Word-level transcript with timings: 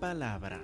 palabra. 0.00 0.60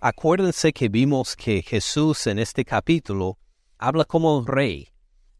Acuérdense 0.00 0.72
que 0.72 0.88
vimos 0.88 1.36
que 1.36 1.62
Jesús 1.62 2.26
en 2.26 2.38
este 2.38 2.64
capítulo 2.64 3.38
habla 3.78 4.04
como 4.04 4.44
rey. 4.44 4.88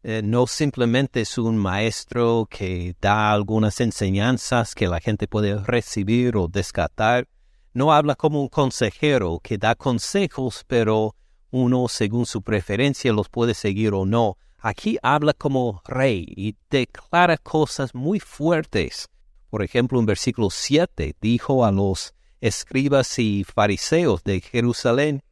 Eh, 0.03 0.21
no 0.23 0.45
simplemente 0.45 1.21
es 1.21 1.37
un 1.37 1.57
maestro 1.57 2.47
que 2.49 2.95
da 3.01 3.31
algunas 3.31 3.81
enseñanzas 3.81 4.75
que 4.75 4.87
la 4.87 4.99
gente 4.99 5.27
puede 5.27 5.59
recibir 5.59 6.37
o 6.37 6.47
descartar. 6.47 7.27
No 7.73 7.91
habla 7.91 8.15
como 8.15 8.41
un 8.41 8.47
consejero 8.47 9.39
que 9.41 9.57
da 9.57 9.75
consejos, 9.75 10.63
pero 10.67 11.15
uno 11.49 11.87
según 11.87 12.25
su 12.25 12.41
preferencia 12.41 13.11
los 13.13 13.29
puede 13.29 13.53
seguir 13.53 13.93
o 13.93 14.05
no. 14.05 14.37
Aquí 14.59 14.97
habla 15.03 15.33
como 15.33 15.81
rey 15.85 16.25
y 16.35 16.55
declara 16.69 17.37
cosas 17.37 17.93
muy 17.93 18.19
fuertes. 18.19 19.07
Por 19.49 19.63
ejemplo, 19.63 19.99
en 19.99 20.05
versículo 20.05 20.49
7 20.49 21.15
dijo 21.21 21.63
a 21.63 21.71
los 21.71 22.13
escribas 22.41 23.19
y 23.19 23.43
fariseos 23.43 24.23
de 24.23 24.41
Jerusalén, 24.41 25.23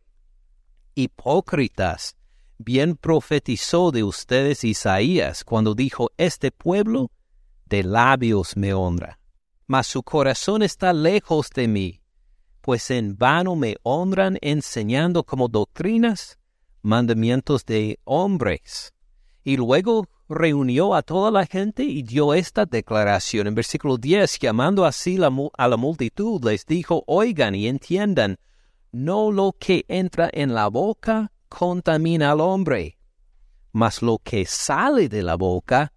hipócritas, 0.96 2.16
bien 2.58 2.96
profetizó 2.96 3.92
de 3.92 4.04
ustedes 4.04 4.64
Isaías 4.64 5.44
cuando 5.44 5.76
dijo, 5.76 6.12
este 6.18 6.52
pueblo 6.52 7.12
de 7.66 7.84
labios 7.84 8.56
me 8.56 8.74
honra, 8.74 9.20
mas 9.68 9.88
su 9.88 10.04
corazón 10.04 10.62
está 10.64 10.94
lejos 10.94 11.50
de 11.50 11.68
mí, 11.68 12.02
pues 12.62 12.90
en 12.92 13.18
vano 13.18 13.56
me 13.56 13.76
honran 13.84 14.38
enseñando 14.42 15.24
como 15.24 15.48
doctrinas 15.48 16.40
mandamientos 16.82 17.66
de 17.66 18.00
hombres. 18.04 18.95
Y 19.46 19.58
luego 19.58 20.08
reunió 20.28 20.96
a 20.96 21.04
toda 21.04 21.30
la 21.30 21.46
gente 21.46 21.84
y 21.84 22.02
dio 22.02 22.34
esta 22.34 22.66
declaración. 22.66 23.46
En 23.46 23.54
versículo 23.54 23.98
10, 23.98 24.40
llamando 24.40 24.86
así 24.86 25.18
a 25.18 25.68
la 25.68 25.78
multitud, 25.78 26.44
les 26.44 26.66
dijo, 26.66 27.04
oigan 27.06 27.54
y 27.54 27.68
entiendan, 27.68 28.38
no 28.92 29.32
lo 29.32 29.56
que 29.58 29.86
entra 29.88 30.30
en 30.34 30.56
la 30.56 30.68
boca 30.68 31.32
contamina 31.48 32.32
al 32.32 32.42
hombre, 32.42 32.98
mas 33.72 34.02
lo 34.02 34.18
que 34.18 34.46
sale 34.46 35.10
de 35.10 35.22
la 35.22 35.36
boca, 35.36 35.94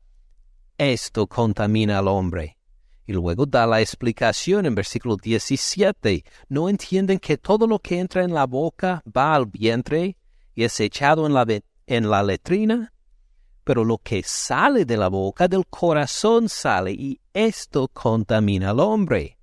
esto 0.77 1.27
contamina 1.27 2.01
al 2.01 2.09
hombre. 2.09 2.59
Y 3.07 3.15
luego 3.15 3.47
da 3.47 3.67
la 3.67 3.81
explicación 3.81 4.67
en 4.67 4.75
versículo 4.75 5.17
17. 5.17 6.23
¿No 6.51 6.69
entienden 6.69 7.19
que 7.19 7.39
todo 7.39 7.67
lo 7.67 7.79
que 7.79 7.99
entra 7.99 8.23
en 8.23 8.35
la 8.35 8.45
boca 8.45 9.03
va 9.07 9.35
al 9.35 9.47
vientre 9.47 10.19
y 10.55 10.65
es 10.65 10.79
echado 10.81 11.27
en 11.27 11.33
la, 11.33 11.47
en 11.87 12.11
la 12.11 12.23
letrina? 12.23 12.93
Pero 13.69 13.85
lo 13.85 13.99
que 13.99 14.23
sale 14.23 14.87
de 14.87 14.97
la 14.97 15.09
boca 15.09 15.47
del 15.47 15.67
corazón 15.67 16.49
sale 16.49 16.93
y 16.93 17.21
esto 17.35 17.87
contamina 17.89 18.71
al 18.71 18.81
hombre. 18.81 19.37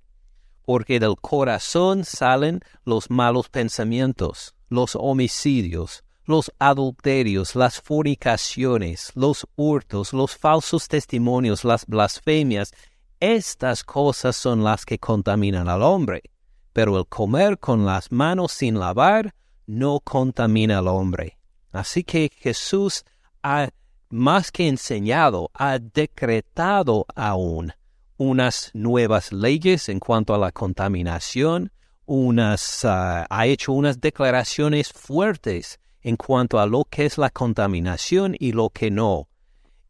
Porque 0.64 0.98
del 0.98 1.14
corazón 1.14 2.04
salen 2.04 2.58
los 2.84 3.08
malos 3.08 3.48
pensamientos, 3.48 4.56
los 4.68 4.96
homicidios, 4.96 6.02
los 6.24 6.52
adulterios, 6.58 7.54
las 7.54 7.80
fornicaciones, 7.80 9.12
los 9.14 9.46
hurtos, 9.54 10.12
los 10.12 10.36
falsos 10.36 10.88
testimonios, 10.88 11.62
las 11.62 11.86
blasfemias. 11.86 12.72
Estas 13.20 13.84
cosas 13.84 14.34
son 14.34 14.64
las 14.64 14.84
que 14.84 14.98
contaminan 14.98 15.68
al 15.68 15.84
hombre. 15.84 16.24
Pero 16.72 16.98
el 16.98 17.06
comer 17.06 17.60
con 17.60 17.86
las 17.86 18.10
manos 18.10 18.50
sin 18.50 18.80
lavar 18.80 19.36
no 19.66 20.00
contamina 20.00 20.78
al 20.78 20.88
hombre. 20.88 21.38
Así 21.70 22.02
que 22.02 22.28
Jesús 22.36 23.04
ha 23.44 23.68
más 24.08 24.52
que 24.52 24.68
enseñado, 24.68 25.50
ha 25.54 25.78
decretado 25.78 27.06
aún 27.14 27.72
unas 28.16 28.70
nuevas 28.72 29.32
leyes 29.32 29.88
en 29.88 30.00
cuanto 30.00 30.34
a 30.34 30.38
la 30.38 30.52
contaminación, 30.52 31.72
unas, 32.06 32.84
ah, 32.84 33.26
ha 33.28 33.46
hecho 33.46 33.72
unas 33.72 34.00
declaraciones 34.00 34.92
fuertes 34.92 35.78
en 36.00 36.16
cuanto 36.16 36.60
a 36.60 36.66
lo 36.66 36.84
que 36.84 37.04
es 37.04 37.18
la 37.18 37.30
contaminación 37.30 38.36
y 38.38 38.52
lo 38.52 38.70
que 38.70 38.90
no. 38.90 39.28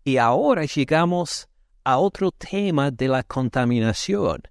Y 0.03 0.17
ahora 0.17 0.65
llegamos 0.65 1.49
a 1.85 1.99
otro 1.99 2.33
tema 2.33 2.91
de 2.91 3.09
la 3.09 3.23
contaminación. 3.23 4.43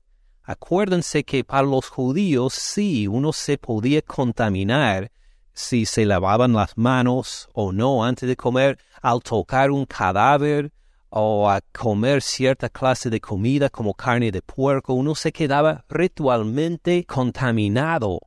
Acuérdense 0.43 1.23
que 1.23 1.43
para 1.43 1.63
los 1.63 1.89
judíos 1.89 2.53
sí 2.53 3.07
uno 3.07 3.33
se 3.33 3.57
podía 3.57 4.01
contaminar 4.03 5.11
si 5.55 5.85
se 5.85 6.05
lavaban 6.05 6.53
las 6.53 6.77
manos 6.77 7.49
o 7.53 7.71
no 7.71 8.03
antes 8.03 8.27
de 8.27 8.35
comer, 8.35 8.77
al 9.01 9.21
tocar 9.21 9.71
un 9.71 9.85
cadáver 9.85 10.71
o 11.09 11.49
a 11.49 11.61
comer 11.71 12.21
cierta 12.21 12.69
clase 12.69 13.09
de 13.09 13.21
comida 13.21 13.69
como 13.69 13.93
carne 13.93 14.31
de 14.31 14.41
puerco, 14.41 14.93
uno 14.93 15.15
se 15.15 15.31
quedaba 15.31 15.85
ritualmente 15.87 17.05
contaminado. 17.05 18.19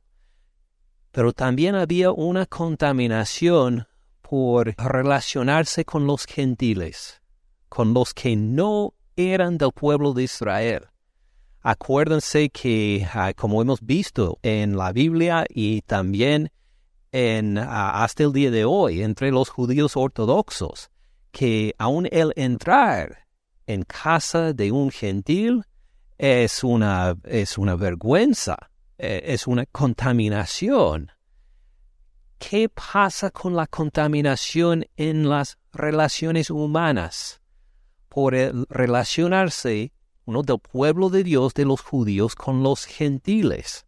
Pero 1.11 1.31
también 1.31 1.75
había 1.75 2.11
una 2.11 2.47
contaminación 2.47 3.87
por 4.21 4.75
relacionarse 4.75 5.85
con 5.85 6.07
los 6.07 6.25
gentiles, 6.25 7.21
con 7.67 7.93
los 7.93 8.13
que 8.13 8.35
no 8.35 8.95
eran 9.15 9.57
del 9.57 9.71
pueblo 9.71 10.13
de 10.13 10.23
Israel. 10.23 10.87
Acuérdense 11.61 12.49
que, 12.49 13.07
ah, 13.13 13.33
como 13.35 13.61
hemos 13.61 13.81
visto 13.81 14.39
en 14.41 14.77
la 14.77 14.93
Biblia 14.93 15.45
y 15.49 15.81
también 15.81 16.51
hasta 17.11 18.23
el 18.23 18.33
día 18.33 18.51
de 18.51 18.65
hoy 18.65 19.01
entre 19.01 19.31
los 19.31 19.49
judíos 19.49 19.97
ortodoxos, 19.97 20.89
que 21.31 21.73
aun 21.77 22.07
el 22.11 22.33
entrar 22.35 23.27
en 23.65 23.83
casa 23.83 24.53
de 24.53 24.71
un 24.71 24.91
gentil 24.91 25.63
es 26.17 26.63
una, 26.63 27.15
es 27.23 27.57
una 27.57 27.75
vergüenza, 27.75 28.57
e, 28.97 29.21
es 29.25 29.47
una 29.47 29.65
contaminación. 29.67 31.11
¿Qué 32.37 32.69
pasa 32.69 33.31
con 33.31 33.55
la 33.55 33.67
contaminación 33.67 34.85
en 34.97 35.29
las 35.29 35.57
relaciones 35.73 36.49
humanas? 36.49 37.41
Por 38.07 38.33
relacionarse 38.33 39.93
uno 40.25 40.41
del 40.43 40.59
pueblo 40.59 41.09
de 41.09 41.23
Dios 41.23 41.53
de 41.53 41.65
los 41.65 41.81
judíos 41.81 42.35
con 42.35 42.63
los 42.63 42.85
gentiles. 42.85 43.85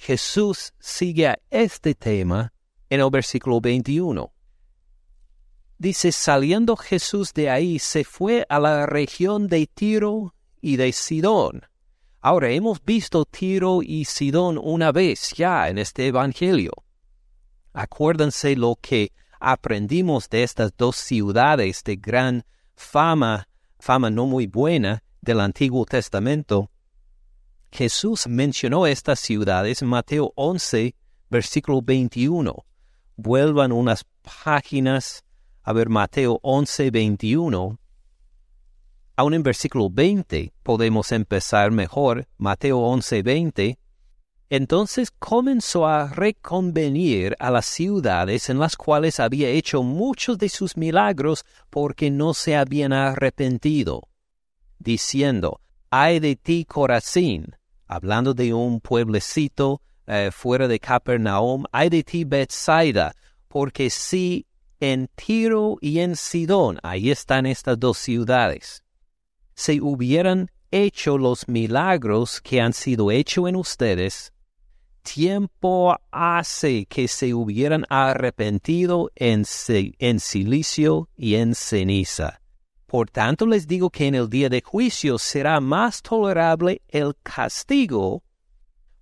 Jesús 0.00 0.72
sigue 0.78 1.28
a 1.28 1.38
este 1.50 1.94
tema 1.94 2.54
en 2.88 3.02
el 3.02 3.10
versículo 3.10 3.60
21. 3.60 4.32
Dice, 5.76 6.10
saliendo 6.10 6.74
Jesús 6.74 7.34
de 7.34 7.50
ahí, 7.50 7.78
se 7.78 8.04
fue 8.04 8.46
a 8.48 8.58
la 8.58 8.86
región 8.86 9.46
de 9.46 9.66
Tiro 9.66 10.34
y 10.62 10.76
de 10.76 10.92
Sidón. 10.92 11.66
Ahora 12.22 12.50
hemos 12.50 12.82
visto 12.82 13.26
Tiro 13.26 13.82
y 13.82 14.06
Sidón 14.06 14.58
una 14.62 14.90
vez 14.90 15.34
ya 15.36 15.68
en 15.68 15.76
este 15.76 16.06
Evangelio. 16.06 16.72
Acuérdense 17.74 18.56
lo 18.56 18.76
que 18.80 19.12
aprendimos 19.38 20.30
de 20.30 20.44
estas 20.44 20.74
dos 20.78 20.96
ciudades 20.96 21.84
de 21.84 21.96
gran 21.96 22.46
fama, 22.74 23.48
fama 23.78 24.08
no 24.08 24.24
muy 24.24 24.46
buena 24.46 25.04
del 25.20 25.40
Antiguo 25.40 25.84
Testamento, 25.84 26.70
Jesús 27.72 28.26
mencionó 28.26 28.86
estas 28.86 29.20
ciudades 29.20 29.82
en 29.82 29.88
Mateo 29.88 30.32
11, 30.36 30.94
versículo 31.30 31.80
21. 31.82 32.64
Vuelvan 33.16 33.72
unas 33.72 34.04
páginas 34.22 35.24
a 35.62 35.72
ver 35.72 35.88
Mateo 35.88 36.40
11, 36.42 36.90
21. 36.90 37.78
Aún 39.16 39.34
en 39.34 39.42
versículo 39.42 39.88
20 39.90 40.52
podemos 40.62 41.12
empezar 41.12 41.70
mejor, 41.70 42.26
Mateo 42.38 42.78
11, 42.78 43.22
20. 43.22 43.78
Entonces 44.48 45.12
comenzó 45.12 45.86
a 45.86 46.08
reconvenir 46.08 47.36
a 47.38 47.52
las 47.52 47.66
ciudades 47.66 48.50
en 48.50 48.58
las 48.58 48.76
cuales 48.76 49.20
había 49.20 49.48
hecho 49.48 49.84
muchos 49.84 50.38
de 50.38 50.48
sus 50.48 50.76
milagros 50.76 51.44
porque 51.70 52.10
no 52.10 52.34
se 52.34 52.56
habían 52.56 52.92
arrepentido, 52.92 54.08
diciendo, 54.80 55.60
ay 55.90 56.18
de 56.18 56.34
ti 56.34 56.64
Corazín, 56.64 57.54
hablando 57.90 58.34
de 58.34 58.54
un 58.54 58.80
pueblecito 58.80 59.82
eh, 60.06 60.30
fuera 60.32 60.68
de 60.68 60.78
Capernaum, 60.78 61.64
hay 61.72 61.88
de 61.88 62.04
ti 62.04 62.24
Bethsaida, 62.24 63.12
porque 63.48 63.90
si 63.90 64.46
en 64.78 65.08
Tiro 65.16 65.76
y 65.80 65.98
en 65.98 66.14
Sidón, 66.14 66.78
ahí 66.84 67.10
están 67.10 67.46
estas 67.46 67.80
dos 67.80 67.98
ciudades, 67.98 68.84
se 69.54 69.80
hubieran 69.80 70.52
hecho 70.70 71.18
los 71.18 71.48
milagros 71.48 72.40
que 72.40 72.60
han 72.60 72.72
sido 72.72 73.10
hechos 73.10 73.48
en 73.48 73.56
ustedes, 73.56 74.32
tiempo 75.02 75.96
hace 76.12 76.86
que 76.86 77.08
se 77.08 77.34
hubieran 77.34 77.86
arrepentido 77.88 79.10
en, 79.16 79.44
en 79.98 80.20
silicio 80.20 81.08
y 81.16 81.34
en 81.34 81.56
ceniza. 81.56 82.39
Por 82.90 83.08
tanto 83.08 83.46
les 83.46 83.68
digo 83.68 83.88
que 83.88 84.08
en 84.08 84.16
el 84.16 84.28
día 84.28 84.48
de 84.48 84.62
juicio 84.62 85.16
será 85.16 85.60
más 85.60 86.02
tolerable 86.02 86.82
el 86.88 87.14
castigo 87.22 88.24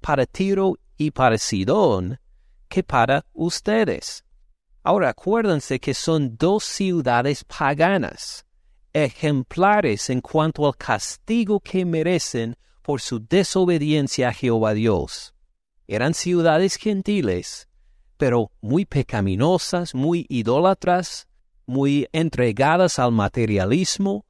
para 0.03 0.27
Tiro 0.27 0.75
y 0.99 1.11
para 1.11 1.39
Sidón 1.39 2.21
que 2.69 2.83
para 2.83 3.25
ustedes. 3.33 4.27
Ahora 4.83 5.09
acuérdense 5.09 5.81
que 5.81 5.95
son 5.95 6.37
dos 6.37 6.65
ciudades 6.65 7.45
paganas. 7.45 8.45
ejemplares 8.93 10.11
en 10.11 10.21
cuanto 10.21 10.67
al 10.67 10.77
castigo 10.77 11.59
que 11.59 11.87
merecen 11.87 12.57
por 12.83 13.01
su 13.01 13.27
desobediencia 13.27 14.29
a 14.29 14.33
Jehová 14.35 14.75
Dios. 14.75 15.35
Eran 15.87 16.13
ciudades 16.13 16.77
gentiles, 16.77 17.69
pero 18.19 18.51
muy 18.61 18.85
pecaminosas, 18.85 19.95
muy 19.95 20.27
idólatras, 20.29 21.28
muy 21.69 22.09
entregadas 22.13 22.99
al 22.99 23.13
materialismo, 23.13 24.25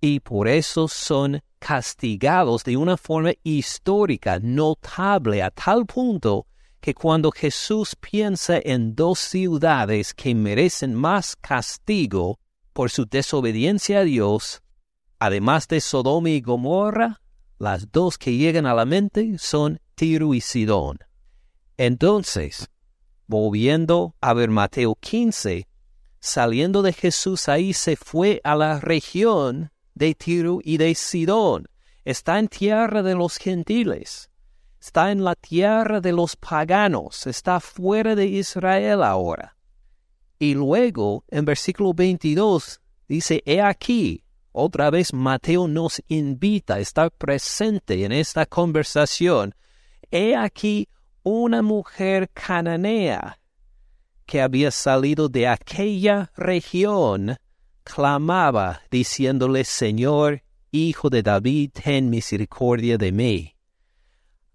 y 0.00 0.20
por 0.20 0.48
eso 0.48 0.88
son 0.88 1.40
castigados 1.58 2.64
de 2.64 2.76
una 2.76 2.96
forma 2.96 3.32
histórica 3.42 4.38
notable 4.40 5.42
a 5.42 5.50
tal 5.50 5.84
punto 5.86 6.46
que 6.80 6.94
cuando 6.94 7.30
Jesús 7.30 7.94
piensa 7.94 8.58
en 8.62 8.94
dos 8.94 9.18
ciudades 9.18 10.14
que 10.14 10.34
merecen 10.34 10.94
más 10.94 11.36
castigo 11.36 12.38
por 12.72 12.90
su 12.90 13.04
desobediencia 13.04 14.00
a 14.00 14.04
Dios, 14.04 14.62
además 15.18 15.68
de 15.68 15.80
Sodoma 15.80 16.30
y 16.30 16.40
Gomorra, 16.40 17.20
las 17.58 17.90
dos 17.90 18.16
que 18.16 18.36
llegan 18.36 18.64
a 18.64 18.74
la 18.74 18.86
mente 18.86 19.36
son 19.38 19.80
Tiro 19.94 20.32
y 20.32 20.40
Sidón. 20.40 21.00
Entonces, 21.76 22.70
volviendo 23.26 24.14
a 24.20 24.32
ver 24.32 24.48
Mateo 24.48 24.94
15, 24.94 25.68
saliendo 26.20 26.82
de 26.82 26.92
Jesús 26.92 27.48
ahí 27.48 27.72
se 27.72 27.96
fue 27.96 28.40
a 28.44 28.54
la 28.54 28.80
región 28.80 29.70
de 29.94 30.14
Tiro 30.14 30.60
y 30.62 30.76
de 30.76 30.94
Sidón. 30.94 31.68
Está 32.04 32.38
en 32.38 32.48
tierra 32.48 33.02
de 33.02 33.14
los 33.14 33.36
gentiles. 33.36 34.30
Está 34.80 35.10
en 35.10 35.24
la 35.24 35.34
tierra 35.34 36.00
de 36.00 36.12
los 36.12 36.36
paganos. 36.36 37.26
Está 37.26 37.60
fuera 37.60 38.14
de 38.14 38.26
Israel 38.26 39.02
ahora. 39.02 39.56
Y 40.38 40.54
luego, 40.54 41.24
en 41.28 41.44
versículo 41.44 41.92
22, 41.92 42.80
dice, 43.08 43.42
He 43.44 43.60
aquí, 43.60 44.22
otra 44.52 44.90
vez 44.90 45.12
Mateo 45.12 45.66
nos 45.66 46.00
invita 46.08 46.74
a 46.74 46.80
estar 46.80 47.10
presente 47.10 48.04
en 48.04 48.12
esta 48.12 48.46
conversación. 48.46 49.54
He 50.10 50.36
aquí 50.36 50.88
una 51.24 51.60
mujer 51.60 52.30
cananea 52.32 53.38
que 54.28 54.42
había 54.42 54.70
salido 54.70 55.30
de 55.30 55.48
aquella 55.48 56.30
región, 56.36 57.38
clamaba 57.82 58.82
diciéndole, 58.90 59.64
Señor, 59.64 60.42
Hijo 60.70 61.08
de 61.08 61.22
David, 61.22 61.70
ten 61.72 62.10
misericordia 62.10 62.98
de 62.98 63.10
mí. 63.10 63.56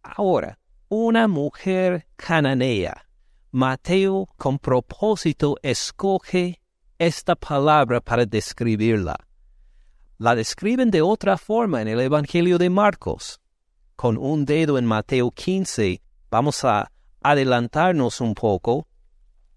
Ahora, 0.04 0.60
una 0.90 1.28
mujer 1.28 2.06
cananea 2.16 3.08
Mateo 3.52 4.30
con 4.38 4.60
propósito 4.60 5.58
escoge 5.64 6.62
esta 7.00 7.36
palabra 7.36 8.00
para 8.00 8.28
describirla. 8.28 9.16
La 10.20 10.36
describen 10.36 10.92
de 10.92 11.02
otra 11.02 11.36
forma 11.36 11.82
en 11.82 11.88
el 11.88 12.00
Evangelio 12.00 12.60
de 12.60 12.70
Marcos. 12.70 13.42
Con 13.96 14.18
un 14.20 14.46
dedo 14.46 14.78
en 14.78 14.86
Mateo 14.86 15.32
15 15.32 16.00
vamos 16.30 16.64
a 16.64 16.92
adelantarnos 17.24 18.22
un 18.22 18.36
poco 18.36 18.88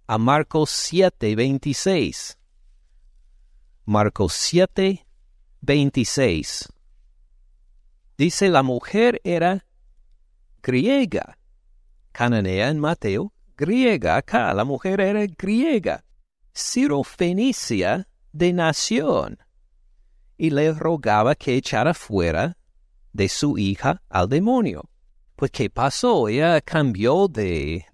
a 0.08 0.18
Marcos 0.18 0.70
7, 0.70 1.34
26. 1.34 2.38
Marcos 3.84 4.32
7, 4.34 5.06
26. 5.60 6.68
Dice 8.16 8.48
la 8.48 8.62
mujer 8.62 9.20
era 9.24 9.66
griega, 10.62 11.38
cananea 12.12 12.68
en 12.68 12.78
Mateo 12.78 13.32
griega 13.56 14.16
acá, 14.16 14.52
la 14.54 14.64
mujer 14.64 15.00
era 15.00 15.26
griega, 15.26 16.04
Fenicia 17.04 18.08
de 18.32 18.52
nación, 18.52 19.38
y 20.36 20.50
le 20.50 20.72
rogaba 20.72 21.34
que 21.34 21.56
echara 21.56 21.94
fuera 21.94 22.56
de 23.12 23.28
su 23.28 23.58
hija 23.58 24.02
al 24.08 24.28
demonio. 24.28 24.88
Pues, 25.36 25.50
¿qué 25.50 25.68
pasó? 25.68 26.28
¿Ella 26.28 26.62
cambió 26.62 27.28
de, 27.28 27.84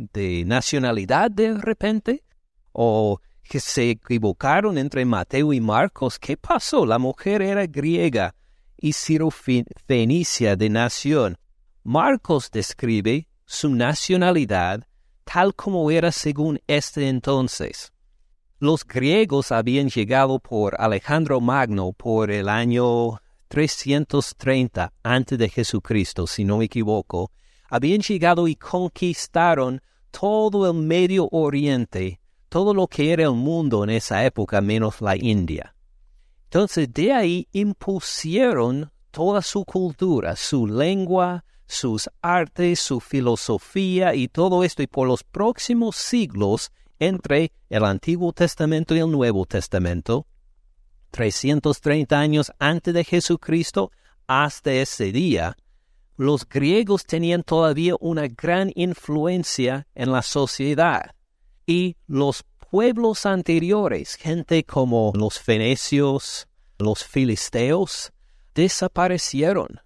nacionalidad 0.47 1.29
de 1.29 1.55
repente? 1.55 2.23
¿O 2.71 3.21
que 3.43 3.59
se 3.59 3.91
equivocaron 3.91 4.79
entre 4.79 5.05
Mateo 5.05 5.53
y 5.53 5.61
Marcos? 5.61 6.21
¿Qué 6.21 6.37
pasó? 6.37 6.87
La 6.87 6.99
mujer 6.99 7.43
era 7.43 7.67
griega 7.67 8.37
y 8.79 8.93
Fenicia 8.93 10.55
de 10.55 10.71
nación. 10.71 11.37
Marcos 11.83 12.49
describe 12.51 13.27
su 13.45 13.75
nacionalidad 13.75 14.87
tal 15.25 15.55
como 15.55 15.91
era 15.91 16.13
según 16.13 16.61
este 16.69 17.09
entonces. 17.09 17.93
Los 18.61 18.85
griegos 18.87 19.51
habían 19.51 19.89
llegado 19.89 20.39
por 20.39 20.81
Alejandro 20.81 21.41
Magno 21.41 21.93
por 21.93 22.31
el 22.31 22.49
año 22.49 23.21
330 23.53 24.95
antes 25.03 25.39
de 25.39 25.51
Jesucristo, 25.51 26.27
si 26.27 26.43
no 26.43 26.57
me 26.57 26.65
equivoco, 26.65 27.31
habían 27.69 28.01
llegado 28.01 28.49
y 28.49 28.57
conquistaron 28.57 29.83
todo 30.11 30.71
el 30.71 30.75
Medio 30.79 31.29
Oriente, 31.31 32.23
todo 32.49 32.73
lo 32.73 32.87
que 32.87 33.13
era 33.13 33.25
el 33.25 33.35
mundo 33.35 33.85
en 33.85 33.91
esa 33.91 34.25
época 34.25 34.63
menos 34.63 35.03
la 35.03 35.17
India. 35.17 35.77
Entonces 36.45 36.91
de 36.95 37.13
ahí 37.13 37.47
impusieron 37.53 38.91
toda 39.11 39.43
su 39.43 39.67
cultura, 39.67 40.35
su 40.35 40.67
lengua, 40.67 41.45
sus 41.67 42.09
artes, 42.23 42.81
su 42.81 43.01
filosofía 43.01 44.15
y 44.15 44.29
todo 44.29 44.65
esto, 44.65 44.83
y 44.83 44.87
por 44.87 45.07
los 45.07 45.25
próximos 45.25 45.97
siglos, 45.97 46.73
entre 46.99 47.53
el 47.69 47.85
Antiguo 47.85 48.33
Testamento 48.33 48.95
y 48.95 49.01
el 49.01 49.11
Nuevo 49.11 49.45
Testamento, 49.45 50.27
330 51.13 52.19
años 52.19 52.53
antes 52.59 52.93
de 52.93 53.05
Jesucristo 53.05 53.93
hasta 54.27 54.73
ese 54.73 55.13
día, 55.13 55.57
los 56.17 56.49
griegos 56.49 57.05
tenían 57.05 57.43
todavía 57.43 57.95
una 58.01 58.27
gran 58.27 58.73
influencia 58.75 59.87
en 59.95 60.11
la 60.11 60.23
sociedad. 60.23 61.15
Y 61.67 61.97
los 62.07 62.45
pueblos 62.71 63.27
anteriores, 63.27 64.17
gente 64.17 64.65
como 64.65 65.13
los 65.15 65.39
fenecios, 65.39 66.49
los 66.79 67.05
filisteos, 67.05 68.13
desaparecieron. 68.55 69.81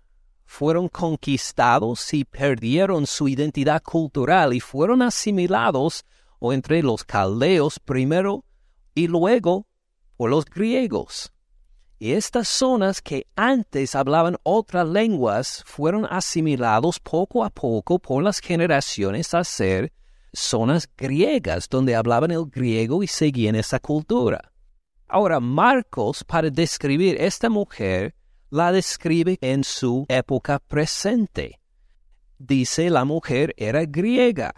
Fueron 0.45 0.88
conquistados 0.88 2.14
y 2.14 2.25
perdieron 2.25 3.06
su 3.06 3.28
identidad 3.28 3.83
cultural 3.83 4.54
y 4.54 4.61
fueron 4.61 5.02
asimilados 5.02 6.04
o 6.38 6.52
entre 6.52 6.83
los 6.83 7.04
caldeos 7.04 7.80
primero 7.80 8.45
y 8.95 9.09
luego 9.09 9.66
por 10.16 10.30
los 10.30 10.44
griegos. 10.44 11.32
Y 11.99 12.12
estas 12.12 12.49
zonas 12.49 13.00
que 13.00 13.26
antes 13.37 13.94
hablaban 13.94 14.37
otras 14.42 14.87
lenguas 14.87 15.62
fueron 15.66 16.06
asimilados 16.11 17.00
poco 17.00 17.42
a 17.42 17.50
poco 17.50 17.99
por 17.99 18.23
las 18.23 18.40
generaciones 18.40 19.32
a 19.32 19.44
ser 19.44 19.92
zonas 20.32 20.88
griegas 20.96 21.68
donde 21.68 21.96
hablaban 21.96 22.30
el 22.30 22.44
griego 22.46 23.02
y 23.02 23.06
seguían 23.06 23.56
esa 23.56 23.80
cultura. 23.80 24.52
Ahora 25.08 25.40
Marcos, 25.40 26.25
para 26.25 26.50
describir 26.50 27.16
esta 27.18 27.49
mujer, 27.49 28.14
la 28.50 28.73
describe 28.73 29.38
en 29.40 29.64
su 29.64 30.04
época 30.08 30.58
presente. 30.58 31.61
Dice 32.38 32.90
la 32.90 33.04
mujer 33.04 33.54
era 33.56 33.87
griega, 33.87 34.54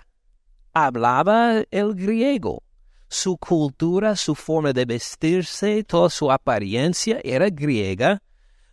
hablaba 0.72 1.62
el 1.70 1.94
griego, 1.94 2.64
su 3.08 3.36
cultura, 3.38 4.16
su 4.16 4.34
forma 4.34 4.72
de 4.72 4.84
vestirse, 4.84 5.82
toda 5.84 6.10
su 6.10 6.30
apariencia 6.30 7.20
era 7.24 7.48
griega, 7.48 8.22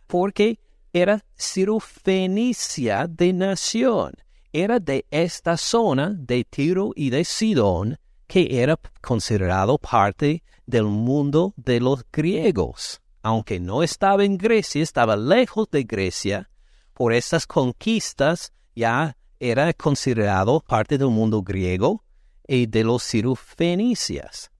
porque 0.06 0.60
era 0.92 1.24
cirofenicia 1.36 3.06
de 3.06 3.32
nación, 3.32 4.12
era 4.52 4.78
de 4.78 5.04
esta 5.10 5.56
zona 5.56 6.14
de 6.16 6.44
Tiro 6.44 6.92
y 6.94 7.10
de 7.10 7.24
Sidón, 7.24 7.98
que 8.26 8.62
era 8.62 8.78
considerado 9.00 9.78
parte 9.78 10.42
del 10.66 10.84
mundo 10.84 11.54
de 11.56 11.80
los 11.80 12.04
griegos. 12.12 13.00
Aunque 13.22 13.58
no 13.58 13.82
estaba 13.82 14.24
en 14.24 14.38
Grecia, 14.38 14.82
estaba 14.82 15.16
lejos 15.16 15.68
de 15.70 15.84
Grecia, 15.84 16.48
por 16.92 17.12
estas 17.12 17.46
conquistas 17.46 18.52
ya 18.74 19.16
era 19.38 19.72
considerado 19.74 20.60
parte 20.60 20.96
del 20.96 21.08
mundo 21.08 21.42
griego 21.42 22.05
y 22.46 22.66
de 22.66 22.84
los 22.84 23.02
cirufenicias. 23.02 24.50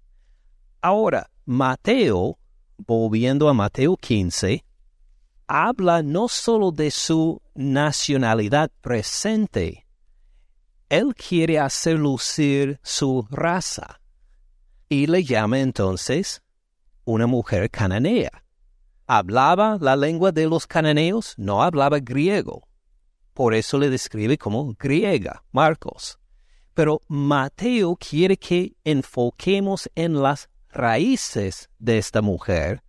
Ahora, 0.81 1.31
Mateo, 1.45 2.39
volviendo 2.79 3.49
a 3.49 3.55
Mateo 3.55 3.97
15, 3.97 4.65
habla 5.47 6.03
no 6.03 6.29
solo 6.29 6.73
de 6.73 6.91
su 6.91 7.41
nacionalidad 7.55 8.71
presente, 8.81 9.87
él 10.89 11.15
quiere 11.15 11.59
hacer 11.59 11.99
lucir 11.99 12.79
su 12.83 13.27
raza 13.31 14.01
y 14.89 15.07
le 15.07 15.25
llama 15.25 15.59
entonces 15.59 16.43
una 17.05 17.27
mujer 17.27 17.71
cananea. 17.71 18.31
¿Hablaba 19.07 19.79
la 19.81 19.95
lengua 19.97 20.33
de 20.33 20.49
los 20.49 20.67
cananeos? 20.67 21.35
No 21.37 21.63
hablaba 21.63 22.01
griego. 22.01 22.67
Por 23.35 23.55
eso 23.55 23.79
le 23.79 23.91
describe 23.91 24.39
como 24.39 24.75
griega, 24.79 25.45
Marcos. 25.53 26.19
Pero 26.77 27.01
Mateo 27.09 27.97
quiere 27.97 28.37
que 28.37 28.77
enfoquemos 28.85 29.89
en 29.95 30.21
las 30.23 30.51
raíces 30.69 31.71
de 31.79 31.97
esta 31.97 32.21
mujer, 32.21 32.83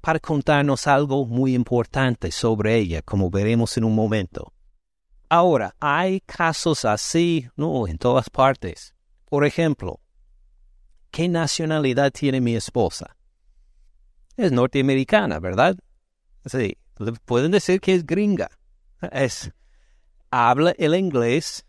para 0.00 0.18
contarnos 0.18 0.86
algo 0.86 1.26
muy 1.26 1.54
importante 1.54 2.32
sobre 2.32 2.76
ella, 2.76 3.02
como 3.02 3.28
veremos 3.28 3.76
en 3.76 3.84
un 3.84 3.94
momento. 3.94 4.50
Ahora, 5.28 5.76
hay 5.78 6.22
casos 6.22 6.86
así, 6.86 7.46
no, 7.54 7.86
en 7.86 7.98
todas 7.98 8.30
partes. 8.30 8.94
Por 9.26 9.44
ejemplo, 9.44 10.00
¿qué 11.10 11.28
nacionalidad 11.28 12.12
tiene 12.12 12.40
mi 12.40 12.56
esposa? 12.56 13.14
Es 14.38 14.52
norteamericana, 14.52 15.38
¿verdad? 15.38 15.76
Sí, 16.46 16.78
pueden 17.26 17.50
decir 17.50 17.82
que 17.82 17.94
es 17.94 18.06
gringa. 18.06 18.48
Es, 19.12 19.52
habla 20.30 20.74
el 20.78 20.94
inglés, 20.94 21.66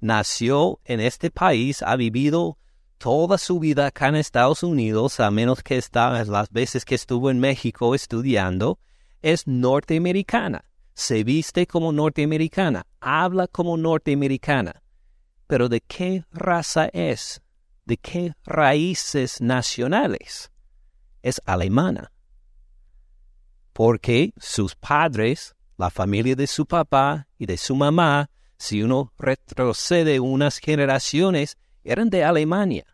nació 0.00 0.80
en 0.84 1.00
este 1.00 1.30
país, 1.30 1.82
ha 1.82 1.96
vivido 1.96 2.58
toda 2.98 3.38
su 3.38 3.58
vida 3.60 3.86
acá 3.86 4.08
en 4.08 4.16
Estados 4.16 4.62
Unidos, 4.62 5.20
a 5.20 5.30
menos 5.30 5.62
que 5.62 5.78
estaba 5.78 6.22
las 6.24 6.50
veces 6.50 6.84
que 6.84 6.96
estuvo 6.96 7.30
en 7.30 7.38
México 7.38 7.94
estudiando, 7.94 8.78
es 9.22 9.46
norteamericana. 9.46 10.64
Se 10.94 11.22
viste 11.22 11.66
como 11.66 11.92
norteamericana, 11.92 12.86
habla 13.00 13.46
como 13.46 13.76
norteamericana. 13.76 14.82
Pero 15.46 15.68
¿de 15.68 15.80
qué 15.80 16.24
raza 16.32 16.86
es? 16.92 17.40
¿De 17.84 17.96
qué 17.96 18.34
raíces 18.44 19.40
nacionales? 19.40 20.50
Es 21.22 21.40
alemana. 21.46 22.12
Porque 23.72 24.32
sus 24.38 24.74
padres, 24.74 25.54
la 25.76 25.88
familia 25.88 26.34
de 26.34 26.48
su 26.48 26.66
papá 26.66 27.28
y 27.38 27.46
de 27.46 27.56
su 27.56 27.76
mamá, 27.76 28.28
si 28.58 28.82
uno 28.82 29.12
retrocede 29.18 30.20
unas 30.20 30.58
generaciones, 30.58 31.56
eran 31.84 32.10
de 32.10 32.24
Alemania. 32.24 32.84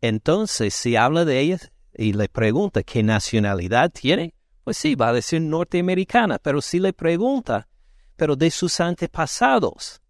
Entonces, 0.00 0.72
si 0.74 0.96
habla 0.96 1.24
de 1.24 1.40
ellas 1.40 1.72
y 1.92 2.12
le 2.12 2.28
pregunta 2.28 2.82
qué 2.82 3.02
nacionalidad 3.02 3.90
tiene, 3.90 4.34
pues 4.64 4.76
sí, 4.76 4.94
va 4.94 5.08
a 5.08 5.12
decir 5.12 5.40
norteamericana, 5.42 6.38
pero 6.38 6.62
si 6.62 6.78
le 6.78 6.92
pregunta, 6.92 7.68
pero 8.16 8.36
de 8.36 8.50
sus 8.50 8.80
antepasados, 8.80 10.00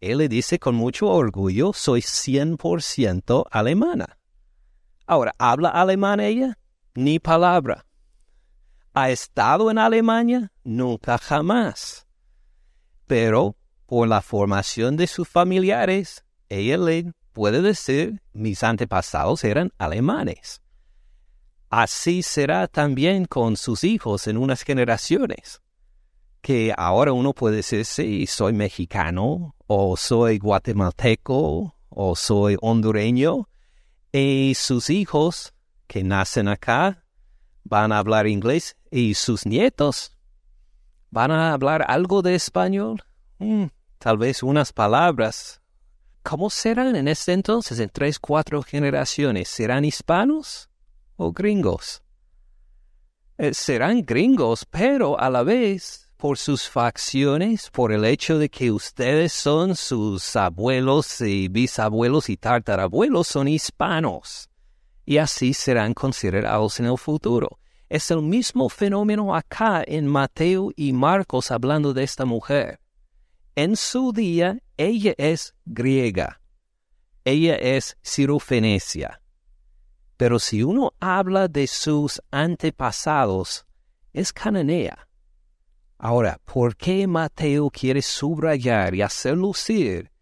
él 0.00 0.18
le 0.18 0.28
dice 0.28 0.58
con 0.58 0.74
mucho 0.74 1.08
orgullo, 1.08 1.72
soy 1.72 2.00
100% 2.02 3.44
alemana. 3.50 4.18
Ahora, 5.06 5.34
¿habla 5.38 5.70
alemán 5.70 6.20
ella? 6.20 6.58
Ni 6.94 7.18
palabra. 7.18 7.86
¿Ha 8.92 9.10
estado 9.10 9.70
en 9.70 9.78
Alemania? 9.78 10.52
Nunca 10.64 11.18
jamás. 11.18 12.06
Pero 13.06 13.57
por 13.88 14.06
la 14.06 14.20
formación 14.20 14.98
de 14.98 15.06
sus 15.06 15.26
familiares, 15.26 16.22
ella 16.50 16.76
le 16.76 17.10
puede 17.32 17.62
decir, 17.62 18.20
mis 18.34 18.62
antepasados 18.62 19.44
eran 19.44 19.72
alemanes. 19.78 20.60
Así 21.70 22.22
será 22.22 22.68
también 22.68 23.24
con 23.24 23.56
sus 23.56 23.84
hijos 23.84 24.26
en 24.26 24.36
unas 24.36 24.62
generaciones. 24.62 25.62
Que 26.42 26.74
ahora 26.76 27.14
uno 27.14 27.32
puede 27.32 27.56
decir, 27.56 27.86
sí, 27.86 28.26
soy 28.26 28.52
mexicano, 28.52 29.56
o 29.66 29.96
soy 29.96 30.38
guatemalteco, 30.38 31.74
o 31.88 32.14
soy 32.14 32.58
hondureño, 32.60 33.48
y 34.12 34.52
sus 34.54 34.90
hijos 34.90 35.54
que 35.86 36.04
nacen 36.04 36.46
acá 36.46 37.06
van 37.64 37.92
a 37.92 37.98
hablar 37.98 38.26
inglés, 38.26 38.76
y 38.90 39.14
sus 39.14 39.46
nietos 39.46 40.14
van 41.10 41.30
a 41.30 41.54
hablar 41.54 41.86
algo 41.88 42.20
de 42.20 42.34
español, 42.34 43.02
mm, 43.38 43.64
tal 43.98 44.18
vez 44.18 44.42
unas 44.42 44.72
palabras 44.72 45.60
¿Cómo 46.28 46.50
serán 46.50 46.94
en 46.94 47.08
ese 47.08 47.32
entonces, 47.32 47.80
en 47.80 47.88
tres, 47.88 48.18
cuatro 48.18 48.62
generaciones? 48.62 49.48
¿Serán 49.48 49.86
hispanos 49.86 50.68
o 51.16 51.32
gringos? 51.32 52.02
Eh, 53.38 53.54
serán 53.54 54.04
gringos, 54.04 54.66
pero 54.66 55.18
a 55.18 55.30
la 55.30 55.42
vez, 55.42 56.10
por 56.18 56.36
sus 56.36 56.68
facciones, 56.68 57.70
por 57.70 57.92
el 57.92 58.04
hecho 58.04 58.38
de 58.38 58.50
que 58.50 58.70
ustedes 58.70 59.32
son 59.32 59.74
sus 59.74 60.36
abuelos 60.36 61.18
y 61.22 61.48
bisabuelos 61.48 62.28
y 62.28 62.36
tartarabuelos, 62.36 63.26
son 63.26 63.48
hispanos. 63.48 64.50
Y 65.06 65.16
así 65.16 65.54
serán 65.54 65.94
considerados 65.94 66.78
en 66.78 66.86
el 66.86 66.98
futuro. 66.98 67.58
Es 67.88 68.10
el 68.10 68.20
mismo 68.20 68.68
fenómeno 68.68 69.34
acá 69.34 69.82
en 69.86 70.06
Mateo 70.06 70.72
y 70.76 70.92
Marcos 70.92 71.50
hablando 71.50 71.94
de 71.94 72.02
esta 72.02 72.26
mujer. 72.26 72.80
En 73.58 73.74
su 73.74 74.12
día 74.12 74.60
ella 74.76 75.14
es 75.18 75.52
griega, 75.64 76.40
ella 77.24 77.56
es 77.56 77.98
cirofenecia. 78.04 79.20
Pero 80.16 80.38
si 80.38 80.62
uno 80.62 80.94
habla 81.00 81.48
de 81.48 81.66
sus 81.66 82.22
antepasados, 82.30 83.66
es 84.12 84.32
cananea. 84.32 85.08
Ahora, 85.98 86.40
¿por 86.44 86.76
qué 86.76 87.08
Mateo 87.08 87.68
quiere 87.68 88.00
subrayar 88.00 88.94
y 88.94 89.02
hacer 89.02 89.36
lucir 89.36 90.12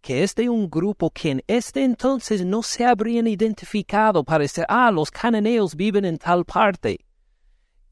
que 0.00 0.22
es 0.22 0.36
de 0.36 0.48
un 0.48 0.70
grupo 0.70 1.10
que 1.10 1.32
en 1.32 1.42
este 1.48 1.82
entonces 1.82 2.46
no 2.46 2.62
se 2.62 2.84
habrían 2.84 3.26
identificado 3.26 4.22
para 4.22 4.42
decir, 4.42 4.66
ah, 4.68 4.92
los 4.92 5.10
cananeos 5.10 5.74
viven 5.74 6.04
en 6.04 6.16
tal 6.16 6.44
parte? 6.44 7.04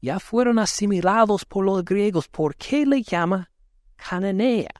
Ya 0.01 0.21
fueron 0.21 0.59
asimilados 0.59 1.43
por 1.43 1.65
los 1.65 1.83
griegos. 1.83 2.29
¿Por 2.29 2.55
qué 2.55 2.85
le 2.85 3.03
llama 3.03 3.51
cananea? 3.97 4.71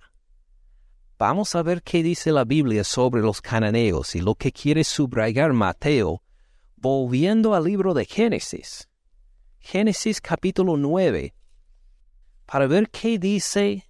Vamos 1.26 1.56
a 1.56 1.64
ver 1.64 1.84
qué 1.84 2.04
dice 2.04 2.34
la 2.34 2.44
Biblia 2.44 2.84
sobre 2.84 3.22
los 3.22 3.40
cananeos 3.40 4.14
y 4.14 4.20
lo 4.20 4.36
que 4.36 4.52
quiere 4.52 4.84
subrayar 4.84 5.54
Mateo, 5.54 6.22
volviendo 6.76 7.56
al 7.56 7.64
libro 7.64 7.94
de 7.94 8.04
Génesis. 8.04 8.90
Génesis 9.58 10.20
capítulo 10.20 10.76
9, 10.76 11.34
para 12.46 12.68
ver 12.68 12.90
qué 12.90 13.18
dice 13.18 13.90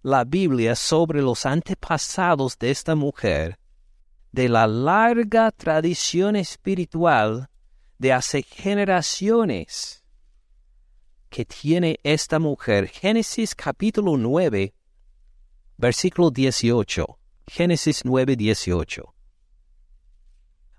la 0.00 0.24
Biblia 0.24 0.74
sobre 0.74 1.20
los 1.20 1.44
antepasados 1.44 2.58
de 2.58 2.70
esta 2.70 2.94
mujer, 2.94 3.58
de 4.30 4.48
la 4.48 4.66
larga 4.66 5.50
tradición 5.50 6.36
espiritual 6.36 7.50
de 7.98 8.14
hace 8.14 8.42
generaciones 8.42 10.02
que 11.28 11.44
tiene 11.44 12.00
esta 12.02 12.38
mujer. 12.38 12.88
Génesis 12.88 13.54
capítulo 13.54 14.16
9, 14.16 14.72
versículo 15.76 16.30
18. 16.30 17.18
Génesis 17.46 18.04
9, 18.04 18.36
18. 18.36 19.14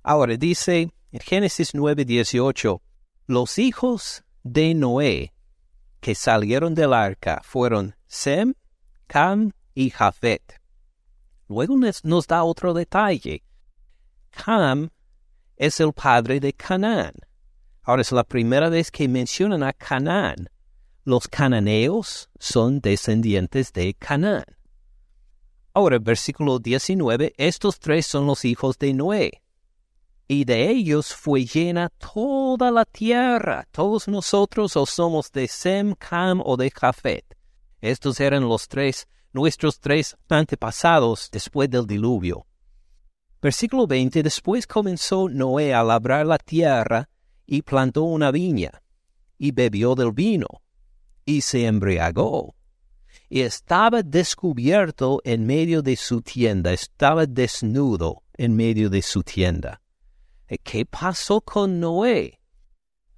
Ahora 0.04 0.38
dice 0.38 0.92
en 1.12 1.20
Génesis 1.20 1.74
9, 1.74 2.06
18, 2.06 2.82
los 3.28 3.60
hijos 3.60 4.24
de 4.44 4.74
Noé 4.74 5.34
que 6.00 6.16
salieron 6.16 6.76
del 6.76 6.94
arca 6.94 7.42
fueron 7.44 7.96
Sem, 8.08 8.54
Cam 9.08 9.52
y 9.74 9.90
Jafet. 9.90 10.60
Luego 11.48 11.78
nos 12.04 12.28
da 12.28 12.44
otro 12.44 12.74
detalle. 12.74 13.44
Cam 14.32 14.90
es 15.56 15.80
el 15.80 15.94
padre 15.94 16.40
de 16.40 16.52
Canaán. 16.52 17.14
Ahora 17.84 18.02
es 18.02 18.12
la 18.12 18.24
primera 18.24 18.70
vez 18.70 18.92
que 18.92 19.08
mencionan 19.08 19.64
a 19.64 19.72
Canaán. 19.72 20.50
Los 21.06 21.28
cananeos 21.28 22.30
son 22.40 22.80
descendientes 22.80 23.72
de 23.72 23.94
Canaán. 23.94 24.46
Ahora, 25.76 25.98
versículo 25.98 26.60
19, 26.60 27.34
estos 27.36 27.80
tres 27.80 28.06
son 28.06 28.28
los 28.28 28.46
hijos 28.46 28.78
de 28.78 28.94
Noé. 28.94 29.42
Y 30.28 30.46
de 30.46 30.70
ellos 30.70 31.16
fue 31.16 31.46
llena 31.46 31.90
toda 31.90 32.70
la 32.70 32.86
tierra. 32.86 33.68
Todos 33.72 34.08
nosotros 34.08 34.78
o 34.78 34.86
somos 34.86 35.32
de 35.32 35.48
Sem, 35.48 35.96
Cam 35.96 36.42
o 36.46 36.58
de 36.58 36.70
Jafet. 36.70 37.26
Estos 37.82 38.20
eran 38.20 38.48
los 38.48 38.68
tres, 38.68 39.08
nuestros 39.34 39.80
tres 39.80 40.16
antepasados 40.30 41.30
después 41.32 41.70
del 41.72 41.88
diluvio. 41.88 42.46
Versículo 43.42 43.88
20, 43.88 44.22
después 44.22 44.68
comenzó 44.68 45.28
Noé 45.28 45.74
a 45.74 45.84
labrar 45.84 46.26
la 46.28 46.38
tierra 46.38 47.10
y 47.48 47.64
plantó 47.64 48.04
una 48.04 48.32
viña, 48.32 48.82
y 49.38 49.52
bebió 49.52 49.96
del 49.96 50.12
vino, 50.12 50.48
y 51.26 51.42
se 51.42 51.66
embriagó 51.66 52.56
y 53.34 53.42
estaba 53.42 54.04
descubierto 54.04 55.20
en 55.24 55.48
medio 55.48 55.82
de 55.82 55.96
su 55.96 56.22
tienda, 56.22 56.72
estaba 56.72 57.26
desnudo 57.26 58.22
en 58.38 58.56
medio 58.56 58.92
de 58.92 59.02
su 59.02 59.24
tienda. 59.24 59.82
¿Qué 60.62 60.86
pasó 60.86 61.42
con 61.42 61.80
Noé? 61.80 62.40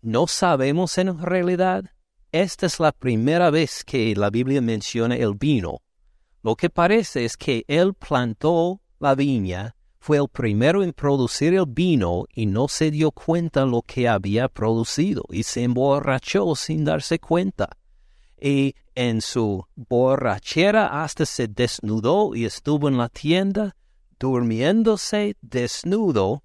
No 0.02 0.26
sabemos 0.28 0.98
en 1.00 1.20
realidad. 1.20 1.84
Esta 2.32 2.66
es 2.66 2.80
la 2.80 2.94
primera 2.94 3.50
vez 3.50 3.84
que 3.84 4.16
la 4.16 4.30
Biblia 4.30 4.62
menciona 4.62 5.18
el 5.18 5.34
vino. 5.34 5.82
Lo 6.44 6.56
que 6.56 6.70
parece 6.70 7.26
es 7.26 7.36
que 7.36 7.66
él 7.68 7.94
plantó 7.94 8.80
la 9.02 9.16
viña, 9.16 9.76
fue 10.00 10.16
el 10.16 10.30
primero 10.30 10.82
en 10.82 10.94
producir 10.94 11.56
el 11.56 11.66
vino 11.68 12.24
y 12.34 12.46
no 12.46 12.70
se 12.70 12.90
dio 12.90 13.12
cuenta 13.12 13.66
lo 13.66 13.82
que 13.82 14.08
había 14.08 14.48
producido 14.48 15.26
y 15.30 15.44
se 15.44 15.64
emborrachó 15.64 16.56
sin 16.56 16.86
darse 16.86 17.20
cuenta 17.20 17.68
y 18.40 18.76
en 18.96 19.22
su 19.22 19.66
borrachera 19.76 21.04
hasta 21.04 21.26
se 21.26 21.48
desnudó 21.48 22.36
y 22.36 22.46
estuvo 22.46 22.88
en 22.88 22.98
la 22.98 23.10
tienda 23.10 23.76
durmiéndose 24.20 25.36
desnudo. 25.42 26.44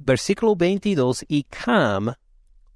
Versículo 0.00 0.56
22, 0.56 1.24
y 1.28 1.44
Cam 1.44 2.12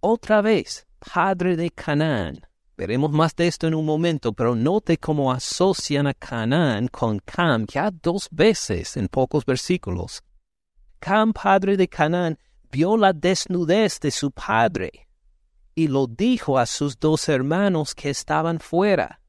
otra 0.01 0.41
vez 0.41 0.87
padre 0.99 1.57
de 1.57 1.71
Canaán. 1.71 2.41
Veremos 2.77 3.11
más 3.11 3.35
de 3.35 3.49
esto 3.49 3.67
en 3.67 3.75
un 3.75 3.85
momento, 3.85 4.33
pero 4.33 4.55
note 4.55 4.99
cómo 4.99 5.33
asocian 5.33 6.07
a 6.07 6.15
Canaán 6.15 6.87
con 6.87 7.19
Cam 7.19 7.67
ya 7.67 7.91
dos 7.91 8.29
veces 8.31 8.97
en 8.97 9.09
pocos 9.09 9.45
versículos. 9.45 10.23
Cam, 11.01 11.33
padre 11.33 11.77
de 11.77 11.89
Canaán, 11.89 12.39
vio 12.71 12.97
la 12.97 13.13
desnudez 13.13 13.99
de 13.99 14.13
su 14.13 14.31
padre 14.31 15.08
y 15.79 15.87
lo 15.87 16.09
dijo 16.09 16.59
a 16.59 16.67
sus 16.67 16.99
dos 16.99 17.29
hermanos 17.29 17.95
que 17.95 18.11
estaban 18.11 18.59
fuera. 18.59 19.21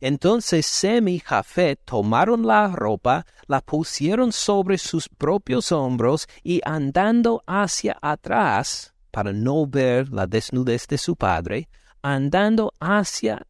Entonces 0.00 0.66
Sem 0.66 1.08
y 1.08 1.18
Jafet 1.18 1.80
tomaron 1.84 2.46
la 2.46 2.68
ropa, 2.68 3.26
la 3.48 3.60
pusieron 3.60 4.30
sobre 4.30 4.78
sus 4.78 5.08
propios 5.08 5.72
hombros 5.72 6.28
y 6.44 6.60
andando 6.64 7.42
hacia 7.44 7.98
atrás, 8.00 8.94
para 9.10 9.32
no 9.32 9.66
ver 9.66 10.12
la 10.12 10.28
desnudez 10.28 10.86
de 10.86 10.96
su 10.96 11.16
padre, 11.16 11.68
andando 12.02 12.72
hacia 12.78 13.44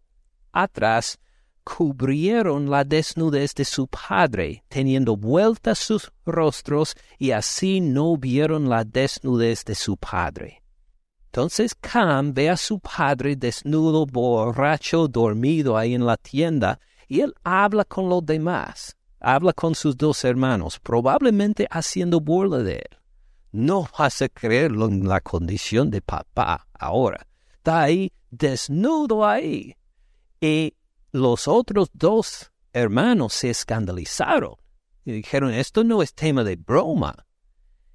atrás, 0.50 1.18
cubrieron 1.62 2.70
la 2.70 2.84
desnudez 2.84 3.54
de 3.54 3.66
su 3.66 3.86
padre, 3.86 4.64
teniendo 4.68 5.14
vueltas 5.14 5.78
sus 5.78 6.10
rostros, 6.24 6.94
y 7.18 7.32
así 7.32 7.82
no 7.82 8.16
vieron 8.16 8.70
la 8.70 8.84
desnudez 8.84 9.62
de 9.66 9.74
su 9.74 9.98
padre. 9.98 10.62
Entonces 11.38 11.76
Cam 11.76 12.34
ve 12.34 12.50
a 12.50 12.56
su 12.56 12.80
padre 12.80 13.36
desnudo, 13.36 14.06
borracho, 14.06 15.06
dormido 15.06 15.76
ahí 15.76 15.94
en 15.94 16.04
la 16.04 16.16
tienda, 16.16 16.80
y 17.06 17.20
él 17.20 17.32
habla 17.44 17.84
con 17.84 18.08
los 18.08 18.26
demás, 18.26 18.96
habla 19.20 19.52
con 19.52 19.76
sus 19.76 19.96
dos 19.96 20.24
hermanos, 20.24 20.80
probablemente 20.80 21.68
haciendo 21.70 22.18
burla 22.18 22.58
de 22.58 22.78
él. 22.78 22.98
No 23.52 23.88
hace 23.96 24.28
creerlo 24.28 24.86
en 24.86 25.06
la 25.06 25.20
condición 25.20 25.90
de 25.90 26.02
papá 26.02 26.66
ahora 26.74 27.24
está 27.58 27.82
ahí 27.82 28.12
desnudo 28.32 29.24
ahí. 29.24 29.76
Y 30.40 30.74
los 31.12 31.46
otros 31.46 31.88
dos 31.92 32.50
hermanos 32.72 33.32
se 33.32 33.50
escandalizaron 33.50 34.56
y 35.04 35.12
dijeron, 35.12 35.54
esto 35.54 35.84
no 35.84 36.02
es 36.02 36.12
tema 36.14 36.42
de 36.42 36.56
broma. 36.56 37.26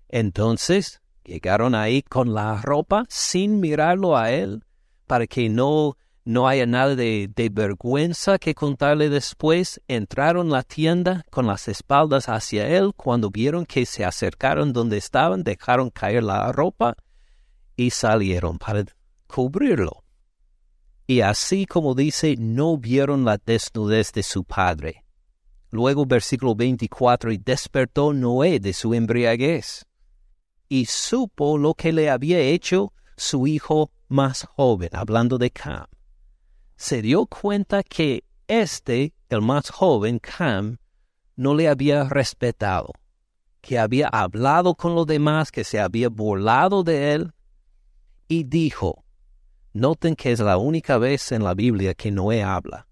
Entonces 0.07 1.01
llegaron 1.23 1.75
ahí 1.75 2.01
con 2.01 2.33
la 2.33 2.61
ropa 2.61 3.05
sin 3.09 3.59
mirarlo 3.59 4.17
a 4.17 4.31
él 4.31 4.63
para 5.07 5.27
que 5.27 5.49
no, 5.49 5.97
no 6.25 6.47
haya 6.47 6.65
nada 6.65 6.95
de, 6.95 7.29
de 7.35 7.49
vergüenza 7.49 8.39
que 8.39 8.55
contarle 8.55 9.09
después. 9.09 9.81
Entraron 9.87 10.49
la 10.49 10.63
tienda 10.63 11.25
con 11.29 11.47
las 11.47 11.67
espaldas 11.67 12.29
hacia 12.29 12.67
él. 12.67 12.93
Cuando 12.95 13.29
vieron 13.29 13.65
que 13.65 13.85
se 13.85 14.05
acercaron 14.05 14.73
donde 14.73 14.97
estaban, 14.97 15.43
dejaron 15.43 15.89
caer 15.89 16.23
la 16.23 16.51
ropa 16.51 16.95
y 17.75 17.89
salieron 17.89 18.57
para 18.57 18.85
cubrirlo. 19.27 20.03
Y 21.05 21.21
así 21.21 21.65
como 21.65 21.95
dice, 21.95 22.35
no 22.37 22.77
vieron 22.77 23.25
la 23.25 23.37
desnudez 23.37 24.13
de 24.13 24.23
su 24.23 24.45
padre. 24.45 25.03
Luego 25.69 26.05
versículo 26.05 26.55
24, 26.55 27.31
y 27.31 27.37
despertó 27.37 28.13
Noé 28.13 28.59
de 28.59 28.73
su 28.73 28.93
embriaguez, 28.93 29.85
y 30.73 30.87
supo 30.87 31.59
lo 31.59 31.75
que 31.75 31.93
le 31.93 32.09
había 32.09 32.39
hecho 32.39 32.93
su 33.15 33.45
hijo 33.45 33.91
más 34.07 34.47
joven, 34.55 34.89
hablando 34.93 35.37
de 35.37 35.51
Cam. 35.51 35.85
Se 36.75 37.03
dio 37.03 37.27
cuenta 37.27 37.83
que 37.83 38.23
este, 38.47 39.13
el 39.29 39.43
más 39.43 39.69
joven, 39.69 40.17
Cam, 40.17 40.79
no 41.35 41.53
le 41.53 41.69
había 41.69 42.05
respetado, 42.05 42.91
que 43.61 43.77
había 43.77 44.07
hablado 44.07 44.73
con 44.73 44.95
los 44.95 45.05
demás, 45.05 45.51
que 45.51 45.63
se 45.63 45.79
había 45.79 46.09
burlado 46.09 46.83
de 46.83 47.13
él, 47.13 47.33
y 48.27 48.43
dijo, 48.43 49.05
Noten 49.73 50.15
que 50.15 50.31
es 50.31 50.39
la 50.39 50.57
única 50.57 50.97
vez 50.97 51.31
en 51.31 51.43
la 51.43 51.53
Biblia 51.53 51.93
que 51.93 52.09
Noé 52.09 52.41
habla. 52.41 52.87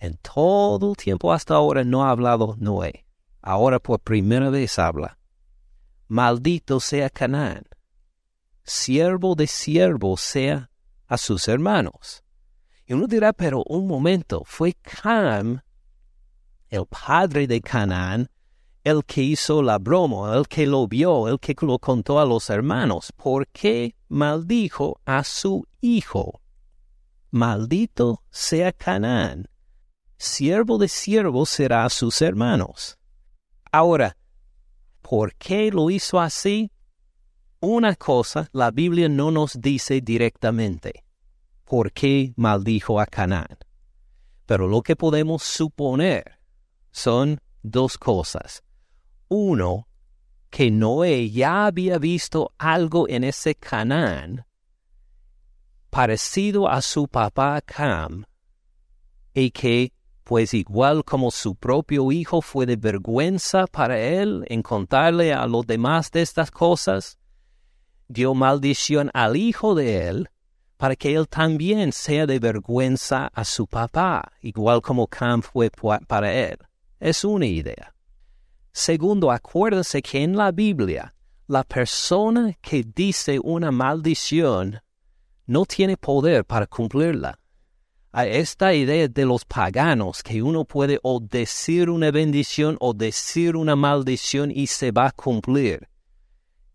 En 0.00 0.16
todo 0.16 0.90
el 0.90 0.96
tiempo 0.96 1.32
hasta 1.32 1.54
ahora 1.54 1.84
no 1.84 2.04
ha 2.04 2.10
hablado 2.10 2.56
Noé. 2.58 3.06
Ahora 3.42 3.78
por 3.78 4.00
primera 4.00 4.50
vez 4.50 4.76
habla. 4.80 5.18
Maldito 6.08 6.80
sea 6.80 7.08
Canaán. 7.10 7.64
Siervo 8.62 9.34
de 9.34 9.46
siervo 9.46 10.16
sea 10.16 10.70
a 11.06 11.18
sus 11.18 11.48
hermanos. 11.48 12.22
Y 12.86 12.92
uno 12.92 13.06
dirá, 13.06 13.32
pero 13.32 13.62
un 13.66 13.86
momento, 13.86 14.42
fue 14.44 14.74
Cam, 14.74 15.62
el 16.68 16.86
padre 16.86 17.46
de 17.46 17.60
Canaán, 17.60 18.28
el 18.82 19.04
que 19.04 19.22
hizo 19.22 19.62
la 19.62 19.78
broma, 19.78 20.36
el 20.36 20.46
que 20.46 20.66
lo 20.66 20.86
vio, 20.86 21.28
el 21.28 21.40
que 21.40 21.54
lo 21.62 21.78
contó 21.78 22.20
a 22.20 22.26
los 22.26 22.50
hermanos, 22.50 23.12
¿por 23.12 23.48
qué 23.48 23.96
maldijo 24.08 25.00
a 25.06 25.24
su 25.24 25.66
hijo? 25.80 26.42
Maldito 27.30 28.22
sea 28.30 28.72
Canaán, 28.72 29.48
siervo 30.18 30.76
de 30.76 30.88
siervos 30.88 31.48
será 31.48 31.86
a 31.86 31.90
sus 31.90 32.20
hermanos. 32.20 32.98
Ahora, 33.72 34.16
¿por 35.08 35.34
qué 35.36 35.70
lo 35.70 35.90
hizo 35.90 36.18
así? 36.18 36.72
Una 37.60 37.94
cosa 37.94 38.48
la 38.52 38.70
Biblia 38.70 39.08
no 39.08 39.30
nos 39.30 39.60
dice 39.60 40.00
directamente. 40.00 41.04
¿Por 41.64 41.92
qué 41.92 42.32
maldijo 42.36 42.98
a 42.98 43.06
Canaán? 43.06 43.58
Pero 44.46 44.66
lo 44.66 44.82
que 44.82 44.96
podemos 44.96 45.42
suponer 45.42 46.38
son 46.90 47.38
dos 47.62 47.96
cosas 47.98 48.64
uno 49.28 49.88
que 50.50 50.70
Noé 50.70 51.30
ya 51.30 51.66
había 51.66 51.98
visto 51.98 52.52
algo 52.58 53.08
en 53.08 53.24
ese 53.24 53.54
Canaán 53.54 54.46
parecido 55.90 56.68
a 56.68 56.82
su 56.82 57.06
papá 57.06 57.60
Cam, 57.60 58.24
y 59.32 59.50
que, 59.52 59.92
pues 60.24 60.54
igual 60.54 61.04
como 61.04 61.30
su 61.30 61.54
propio 61.54 62.10
hijo 62.10 62.40
fue 62.40 62.64
de 62.66 62.76
vergüenza 62.76 63.66
para 63.66 63.98
él 63.98 64.44
en 64.48 64.62
contarle 64.62 65.34
a 65.34 65.46
los 65.46 65.66
demás 65.66 66.10
de 66.10 66.22
estas 66.22 66.50
cosas, 66.50 67.18
dio 68.08 68.34
maldición 68.34 69.10
al 69.12 69.36
hijo 69.36 69.74
de 69.74 70.08
él, 70.08 70.28
para 70.78 70.96
que 70.96 71.14
él 71.14 71.28
también 71.28 71.92
sea 71.92 72.26
de 72.26 72.38
vergüenza 72.38 73.30
a 73.32 73.44
su 73.44 73.66
papá, 73.66 74.32
igual 74.40 74.80
como 74.82 75.06
Cam 75.06 75.42
fue 75.42 75.70
para 76.06 76.32
él. 76.32 76.58
Es 76.98 77.24
una 77.24 77.46
idea. 77.46 77.94
Segundo, 78.72 79.30
acuérdense 79.30 80.02
que 80.02 80.22
en 80.22 80.36
la 80.36 80.50
Biblia 80.50 81.14
la 81.46 81.62
persona 81.62 82.54
que 82.60 82.82
dice 82.82 83.38
una 83.38 83.70
maldición 83.70 84.80
no 85.46 85.66
tiene 85.66 85.96
poder 85.96 86.44
para 86.44 86.66
cumplirla. 86.66 87.38
A 88.16 88.26
esta 88.26 88.72
idea 88.72 89.08
de 89.08 89.24
los 89.24 89.44
paganos 89.44 90.22
que 90.22 90.40
uno 90.40 90.64
puede 90.64 91.00
o 91.02 91.18
decir 91.18 91.90
una 91.90 92.12
bendición 92.12 92.76
o 92.78 92.94
decir 92.94 93.56
una 93.56 93.74
maldición 93.74 94.52
y 94.52 94.68
se 94.68 94.92
va 94.92 95.06
a 95.06 95.10
cumplir. 95.10 95.88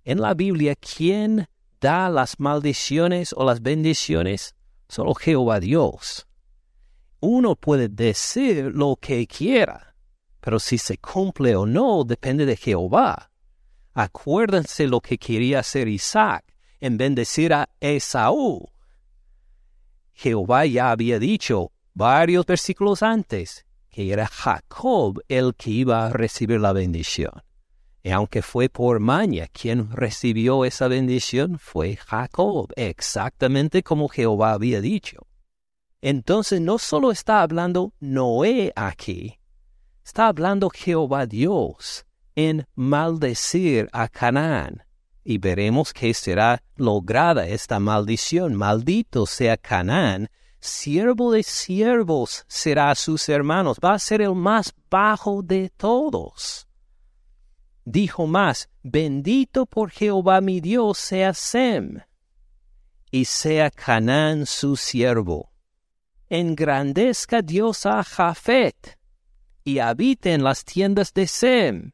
En 0.04 0.19
la 0.19 0.34
Biblia, 0.34 0.75
¿quién 0.75 1.47
da 1.80 2.10
las 2.10 2.41
maldiciones 2.41 3.34
o 3.38 3.45
las 3.45 3.62
bendiciones? 3.62 4.54
Solo 4.89 5.13
Jehová 5.15 5.62
Dios. 5.62 6.28
Uno 7.21 7.56
puede 7.56 7.88
decir 7.88 8.71
lo 8.75 8.97
que 8.99 9.25
quiera, 9.25 9.95
pero 10.41 10.60
si 10.60 10.78
se 10.78 10.97
cumple 10.97 11.56
o 11.56 11.65
no 11.65 12.04
depende 12.04 12.45
de 12.45 12.58
Jehová. 12.58 13.32
Acuérdense 13.93 14.88
lo 14.88 14.99
que 14.99 15.17
quería 15.17 15.60
hacer 15.60 15.88
Isaac 15.88 16.43
en 16.82 16.97
bendecir 16.97 17.54
a 17.54 17.69
Esaú. 17.80 18.67
Jehová 20.21 20.65
ya 20.65 20.91
había 20.91 21.17
dicho 21.17 21.71
varios 21.93 22.45
versículos 22.45 23.03
antes 23.03 23.65
que 23.89 24.12
era 24.12 24.27
Jacob 24.27 25.21
el 25.29 25.55
que 25.55 25.69
iba 25.69 26.08
a 26.08 26.10
recibir 26.10 26.60
la 26.60 26.73
bendición. 26.73 27.32
Y 28.03 28.12
aunque 28.12 28.41
fue 28.41 28.67
por 28.67 28.99
maña 28.99 29.47
quien 29.47 29.89
recibió 29.91 30.65
esa 30.65 30.89
bendición, 30.89 31.58
fue 31.58 31.95
Jacob, 31.95 32.67
exactamente 32.75 33.82
como 33.82 34.10
Jehová 34.10 34.51
había 34.51 34.82
dicho. 34.82 35.25
Entonces 36.01 36.60
no 36.60 36.79
solo 36.79 37.12
está 37.12 37.41
hablando 37.41 37.93
Noé 38.01 38.73
aquí, 38.75 39.39
Está 40.03 40.27
hablando 40.27 40.69
Jehová 40.69 41.27
Dios 41.27 42.05
en 42.36 42.65
maldecir 42.75 43.88
a 43.93 44.10
Canaán. 44.10 44.84
Y 45.30 45.38
veremos 45.38 45.94
que 45.94 46.12
será 46.15 46.63
lograda 46.76 47.48
esta 47.48 47.80
maldición. 47.80 48.56
Maldito 48.56 49.28
sea 49.28 49.58
Canaán, 49.58 50.28
siervo 50.60 51.32
de 51.32 51.44
siervos 51.44 52.46
será 52.48 52.89
a 52.89 52.96
sus 52.96 53.30
hermanos, 53.30 53.78
va 53.78 53.94
a 53.94 54.00
ser 54.00 54.24
el 54.24 54.34
más 54.34 54.74
bajo 54.89 55.44
de 55.44 55.70
todos. 55.70 56.68
Dijo 57.86 58.26
más, 58.26 58.70
bendito 58.82 59.68
por 59.68 59.92
Jehová 59.92 60.42
mi 60.42 60.62
Dios 60.62 60.98
sea 60.98 61.36
Sem, 61.36 62.00
y 63.12 63.26
sea 63.26 63.70
Canaán 63.70 64.48
su 64.48 64.76
siervo. 64.76 65.52
Engrandezca 66.28 67.44
Dios 67.44 67.86
a 67.86 68.04
Jafet, 68.04 68.98
y 69.63 69.78
habite 69.78 70.34
en 70.34 70.44
las 70.44 70.65
tiendas 70.65 71.13
de 71.13 71.28
Sem, 71.28 71.92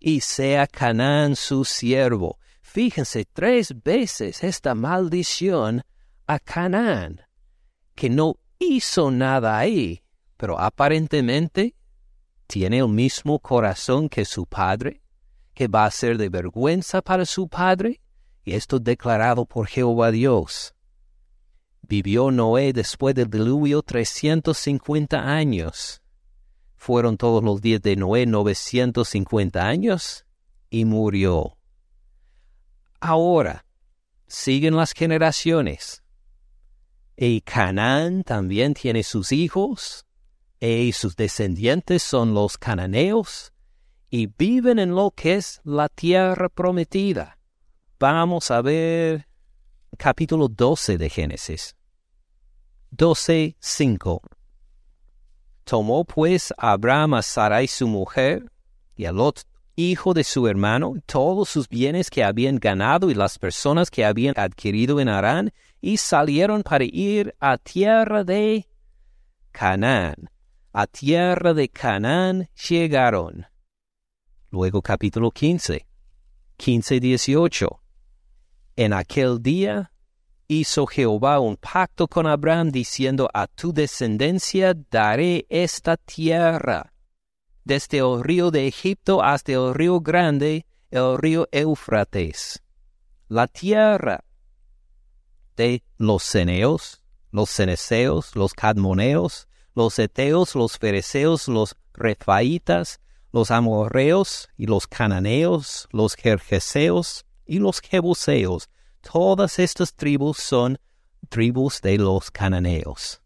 y 0.00 0.18
sea 0.18 0.66
Canaán 0.66 1.36
su 1.36 1.64
siervo. 1.64 2.40
Fíjense, 2.62 3.26
tres 3.30 3.74
veces 3.82 4.42
esta 4.42 4.74
maldición 4.74 5.82
a 6.26 6.38
Canaán, 6.38 7.20
que 7.94 8.08
no 8.08 8.38
hizo 8.58 9.10
nada 9.10 9.58
ahí, 9.58 10.02
pero 10.38 10.58
aparentemente 10.58 11.74
tiene 12.46 12.78
el 12.78 12.88
mismo 12.88 13.40
corazón 13.40 14.08
que 14.08 14.24
su 14.24 14.46
padre, 14.46 15.02
que 15.52 15.68
va 15.68 15.84
a 15.84 15.90
ser 15.90 16.16
de 16.16 16.30
vergüenza 16.30 17.02
para 17.02 17.26
su 17.26 17.48
padre, 17.48 18.00
y 18.44 18.54
esto 18.54 18.78
declarado 18.78 19.44
por 19.44 19.66
Jehová 19.66 20.10
Dios. 20.10 20.74
Vivió 21.82 22.30
Noé 22.30 22.72
después 22.72 23.14
del 23.14 23.28
diluvio 23.28 23.82
trescientos 23.82 24.56
cincuenta 24.58 25.28
años. 25.28 26.00
Fueron 26.76 27.16
todos 27.16 27.44
los 27.44 27.60
días 27.60 27.82
de 27.82 27.96
Noé 27.96 28.24
novecientos 28.24 29.08
cincuenta 29.08 29.66
años 29.66 30.24
y 30.70 30.84
murió. 30.84 31.58
Ahora, 33.04 33.64
siguen 34.28 34.76
las 34.76 34.92
generaciones. 34.92 36.04
Y 37.16 37.40
Canaán 37.40 38.22
también 38.22 38.74
tiene 38.74 39.02
sus 39.02 39.32
hijos, 39.32 40.06
y 40.60 40.92
sus 40.92 41.16
descendientes 41.16 42.04
son 42.04 42.32
los 42.32 42.56
cananeos, 42.58 43.52
y 44.08 44.28
viven 44.28 44.78
en 44.78 44.94
lo 44.94 45.10
que 45.10 45.34
es 45.34 45.60
la 45.64 45.88
tierra 45.88 46.48
prometida. 46.48 47.40
Vamos 47.98 48.52
a 48.52 48.62
ver 48.62 49.26
capítulo 49.98 50.46
12 50.46 50.96
de 50.96 51.10
Génesis. 51.10 51.74
12, 52.92 53.56
5. 53.58 54.22
Tomó 55.64 56.04
pues 56.04 56.54
Abraham 56.56 57.14
a 57.14 57.22
Sarai 57.22 57.66
su 57.66 57.88
mujer, 57.88 58.48
y 58.94 59.06
a 59.06 59.12
Lot, 59.12 59.44
hijo 59.76 60.14
de 60.14 60.24
su 60.24 60.46
hermano, 60.48 60.94
todos 61.06 61.48
sus 61.48 61.68
bienes 61.68 62.10
que 62.10 62.24
habían 62.24 62.56
ganado 62.56 63.10
y 63.10 63.14
las 63.14 63.38
personas 63.38 63.90
que 63.90 64.04
habían 64.04 64.34
adquirido 64.36 65.00
en 65.00 65.08
Harán, 65.08 65.52
y 65.80 65.96
salieron 65.96 66.62
para 66.62 66.84
ir 66.84 67.34
a 67.40 67.58
tierra 67.58 68.24
de 68.24 68.66
Canaán. 69.50 70.30
A 70.72 70.86
tierra 70.86 71.52
de 71.54 71.68
Canaán 71.68 72.48
llegaron. 72.68 73.46
Luego 74.50 74.80
capítulo 74.82 75.30
15, 75.30 75.86
15, 76.56 77.00
18. 77.00 77.80
En 78.76 78.92
aquel 78.92 79.42
día 79.42 79.92
hizo 80.48 80.86
Jehová 80.86 81.40
un 81.40 81.56
pacto 81.56 82.06
con 82.08 82.26
Abraham 82.26 82.70
diciendo 82.70 83.28
a 83.32 83.46
tu 83.46 83.72
descendencia 83.72 84.74
daré 84.90 85.46
esta 85.48 85.96
tierra, 85.96 86.91
desde 87.64 87.98
el 87.98 88.22
río 88.22 88.50
de 88.50 88.66
Egipto 88.66 89.22
hasta 89.22 89.52
el 89.52 89.74
río 89.74 90.00
grande, 90.00 90.66
el 90.90 91.18
río 91.18 91.48
Éufrates, 91.52 92.62
la 93.28 93.46
tierra 93.46 94.24
de 95.56 95.82
los 95.96 96.22
ceneos, 96.22 97.02
los 97.30 97.50
ceneseos, 97.50 98.36
los 98.36 98.52
cadmoneos, 98.54 99.48
los 99.74 99.98
eteos, 99.98 100.54
los 100.54 100.78
fereceos, 100.78 101.48
los 101.48 101.76
refaitas, 101.94 103.00
los 103.32 103.50
amorreos 103.50 104.48
y 104.56 104.66
los 104.66 104.86
cananeos, 104.86 105.88
los 105.92 106.14
jerjeseos, 106.14 107.24
y 107.46 107.58
los 107.58 107.80
jebuseos. 107.80 108.70
Todas 109.00 109.58
estas 109.58 109.94
tribus 109.94 110.38
son 110.38 110.78
tribus 111.28 111.80
de 111.80 111.98
los 111.98 112.30
cananeos. 112.30 113.20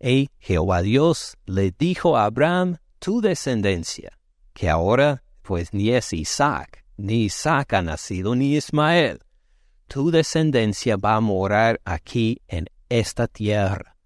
Y 0.00 0.30
Jehová 0.38 0.82
Dios 0.82 1.36
le 1.46 1.70
dijo 1.70 2.16
a 2.16 2.24
Abraham, 2.24 2.78
tu 3.02 3.20
descendencia, 3.20 4.16
que 4.52 4.70
ahora 4.70 5.24
pues 5.42 5.74
ni 5.74 5.90
es 5.90 6.12
Isaac, 6.12 6.84
ni 6.96 7.24
Isaac 7.24 7.72
ha 7.72 7.82
nacido, 7.82 8.36
ni 8.36 8.54
Ismael. 8.54 9.18
Tu 9.88 10.12
descendencia 10.12 10.96
va 10.96 11.16
a 11.16 11.20
morar 11.20 11.80
aquí 11.84 12.40
en 12.46 12.66
esta 12.88 13.26
tierra, 13.26 13.96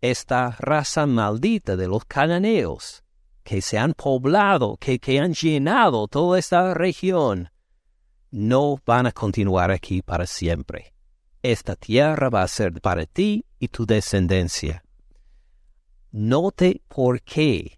esta 0.00 0.56
raza 0.58 1.04
maldita 1.04 1.76
de 1.76 1.88
los 1.88 2.06
cananeos, 2.06 3.04
que 3.44 3.60
se 3.60 3.76
han 3.76 3.92
poblado, 3.92 4.78
que, 4.78 4.98
que 4.98 5.20
han 5.20 5.34
llenado 5.34 6.08
toda 6.08 6.38
esta 6.38 6.72
región 6.72 7.50
no 8.30 8.78
van 8.86 9.06
a 9.06 9.12
continuar 9.12 9.70
aquí 9.70 10.00
para 10.00 10.26
siempre. 10.26 10.94
Esta 11.42 11.76
tierra 11.76 12.30
va 12.30 12.42
a 12.42 12.48
ser 12.48 12.72
para 12.80 13.04
ti 13.04 13.44
y 13.58 13.68
tu 13.68 13.84
descendencia. 13.84 14.82
Note 16.10 16.80
por 16.88 17.22
qué 17.22 17.77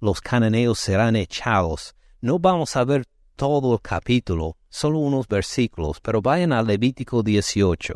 los 0.00 0.20
cananeos 0.20 0.78
serán 0.78 1.16
echados. 1.16 1.94
No 2.20 2.38
vamos 2.38 2.76
a 2.76 2.84
ver 2.84 3.04
todo 3.36 3.74
el 3.74 3.80
capítulo, 3.80 4.56
solo 4.68 4.98
unos 4.98 5.28
versículos, 5.28 6.00
pero 6.00 6.20
vayan 6.20 6.52
a 6.52 6.62
Levítico 6.62 7.22
18. 7.22 7.94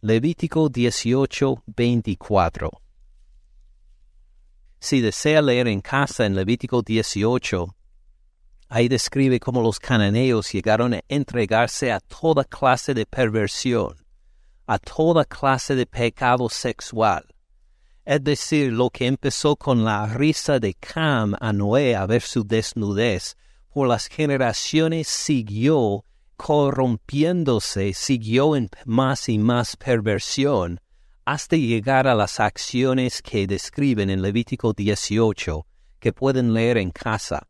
Levítico 0.00 0.68
18, 0.68 1.62
24. 1.66 2.70
Si 4.80 5.00
desea 5.00 5.42
leer 5.42 5.68
en 5.68 5.80
casa 5.80 6.24
en 6.24 6.36
Levítico 6.36 6.82
18, 6.82 7.74
Ahí 8.70 8.88
describe 8.88 9.40
cómo 9.40 9.62
los 9.62 9.80
cananeos 9.80 10.52
llegaron 10.52 10.92
a 10.92 11.00
entregarse 11.08 11.90
a 11.90 12.00
toda 12.00 12.44
clase 12.44 12.92
de 12.92 13.06
perversión, 13.06 13.96
a 14.66 14.78
toda 14.78 15.24
clase 15.24 15.74
de 15.74 15.86
pecado 15.86 16.50
sexual. 16.50 17.24
Es 18.08 18.24
decir, 18.24 18.72
lo 18.72 18.88
que 18.88 19.06
empezó 19.06 19.54
con 19.54 19.84
la 19.84 20.06
risa 20.06 20.58
de 20.58 20.72
Cam 20.72 21.34
a 21.38 21.52
Noé 21.52 21.94
a 21.94 22.06
ver 22.06 22.22
su 22.22 22.42
desnudez, 22.42 23.36
por 23.68 23.86
las 23.86 24.06
generaciones 24.06 25.08
siguió 25.08 26.06
corrompiéndose, 26.38 27.92
siguió 27.92 28.56
en 28.56 28.70
más 28.86 29.28
y 29.28 29.36
más 29.36 29.76
perversión, 29.76 30.80
hasta 31.26 31.56
llegar 31.56 32.06
a 32.08 32.14
las 32.14 32.40
acciones 32.40 33.20
que 33.20 33.46
describen 33.46 34.08
en 34.08 34.22
Levítico 34.22 34.72
18, 34.72 35.66
que 36.00 36.14
pueden 36.14 36.54
leer 36.54 36.78
en 36.78 36.90
casa 36.90 37.46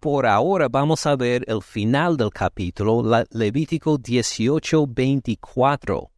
por 0.00 0.26
ahora 0.26 0.68
vamos 0.68 1.06
a 1.06 1.14
ver 1.14 1.44
el 1.46 1.62
final 1.62 2.16
del 2.16 2.30
capítulo, 2.30 3.24
Levítico 3.30 3.96
18, 3.96 4.86
24. 4.88 6.10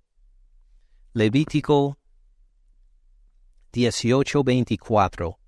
Levítico 1.12 1.98
18, 3.74 4.44
24. 4.44 5.38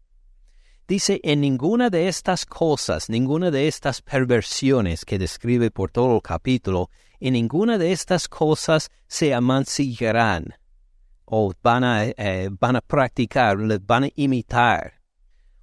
Dice, 0.88 1.20
en 1.22 1.40
ninguna 1.40 1.90
de 1.90 2.08
estas 2.08 2.44
cosas, 2.44 3.08
ninguna 3.08 3.52
de 3.52 3.68
estas 3.68 4.02
perversiones 4.02 5.04
que 5.04 5.18
describe 5.18 5.70
por 5.70 5.92
todo 5.92 6.16
el 6.16 6.22
capítulo, 6.22 6.90
en 7.20 7.34
ninguna 7.34 7.78
de 7.78 7.92
estas 7.92 8.28
cosas 8.28 8.90
se 9.06 9.32
amancillarán 9.32 10.54
o 11.24 11.52
van 11.62 11.84
a, 11.84 12.04
eh, 12.04 12.50
practicar, 12.86 13.56
van 13.80 14.04
a 14.04 14.08
imitar 14.16 14.96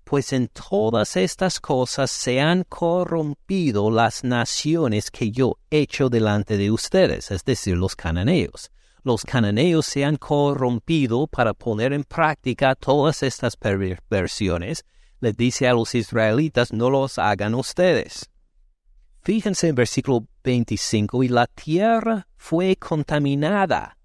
pues 0.03 0.31
en 0.33 0.47
todas 0.49 1.15
estas 1.15 1.59
cosas 1.59 2.11
se 2.11 2.39
han 2.39 2.65
corrompido 2.65 3.89
las 3.89 4.23
naciones 4.23 5.09
que 5.09 5.31
yo 5.31 5.57
he 5.71 5.79
hecho 5.79 6.09
delante 6.09 6.57
de 6.57 6.69
ustedes, 6.69 7.31
es 7.31 7.43
decir, 7.45 7.77
los 7.77 7.95
cananeos. 7.95 8.69
Los 9.03 9.23
cananeos 9.23 9.85
se 9.85 10.05
han 10.05 10.15
corrompido 10.15 11.27
para 11.27 11.53
poner 11.53 11.91
en 11.91 12.05
práctica 12.05 12.73
todas 12.73 13.21
estas 13.21 13.57
perversiones. 13.57 14.85
Les 15.19 15.35
dice 15.35 15.67
a 15.67 15.73
los 15.73 15.93
israelitas, 15.93 16.71
no 16.71 16.89
los 16.89 17.19
hagan 17.19 17.53
ustedes. 17.53 18.29
Fíjense 19.21 19.67
en 19.67 19.75
versículo 19.75 20.27
25, 20.43 21.23
y 21.23 21.27
la 21.27 21.47
tierra 21.47 22.27
fue 22.37 22.77
contaminada. 22.77 23.97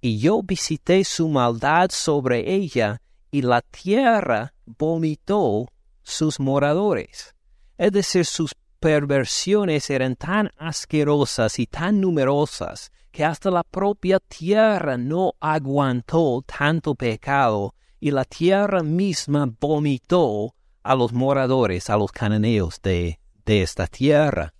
Y 0.00 0.18
yo 0.18 0.42
visité 0.42 1.04
su 1.04 1.28
maldad 1.28 1.90
sobre 1.90 2.54
ella, 2.54 3.00
y 3.30 3.42
la 3.42 3.60
tierra 3.60 4.54
vomitó 4.64 5.66
sus 6.02 6.40
moradores. 6.40 7.34
Es 7.76 7.92
decir, 7.92 8.24
sus 8.24 8.54
perversiones 8.80 9.90
eran 9.90 10.16
tan 10.16 10.50
asquerosas 10.58 11.58
y 11.58 11.66
tan 11.66 12.00
numerosas 12.00 12.90
que 13.12 13.24
hasta 13.24 13.50
la 13.50 13.62
propia 13.62 14.18
tierra 14.18 14.96
no 14.96 15.34
aguantó 15.38 16.42
tanto 16.42 16.94
pecado 16.94 17.74
y 18.00 18.10
la 18.10 18.24
tierra 18.24 18.82
misma 18.82 19.48
vomitó 19.60 20.54
a 20.82 20.94
los 20.96 21.12
moradores, 21.12 21.88
a 21.90 21.96
los 21.96 22.10
cananeos 22.10 22.80
de, 22.82 23.20
de 23.44 23.62
esta 23.62 23.86
tierra. 23.86 24.54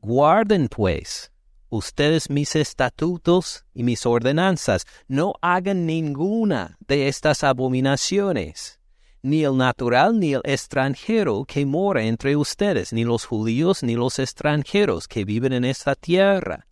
Guarden 0.00 0.68
pues 0.68 1.32
ustedes 1.70 2.30
mis 2.30 2.56
estatutos 2.56 3.64
y 3.74 3.82
mis 3.82 4.06
ordenanzas, 4.06 4.84
no 5.06 5.34
hagan 5.42 5.86
ninguna 5.86 6.78
de 6.86 7.08
estas 7.08 7.44
abominaciones, 7.44 8.80
ni 9.22 9.44
el 9.44 9.56
natural 9.56 10.18
ni 10.18 10.34
el 10.34 10.42
extranjero 10.44 11.44
que 11.44 11.66
mora 11.66 12.04
entre 12.04 12.36
ustedes, 12.36 12.92
ni 12.92 13.04
los 13.04 13.24
judíos 13.24 13.82
ni 13.82 13.94
los 13.94 14.18
extranjeros 14.18 15.08
que 15.08 15.24
viven 15.24 15.52
en 15.52 15.64
esta 15.64 15.94
tierra. 15.94 16.67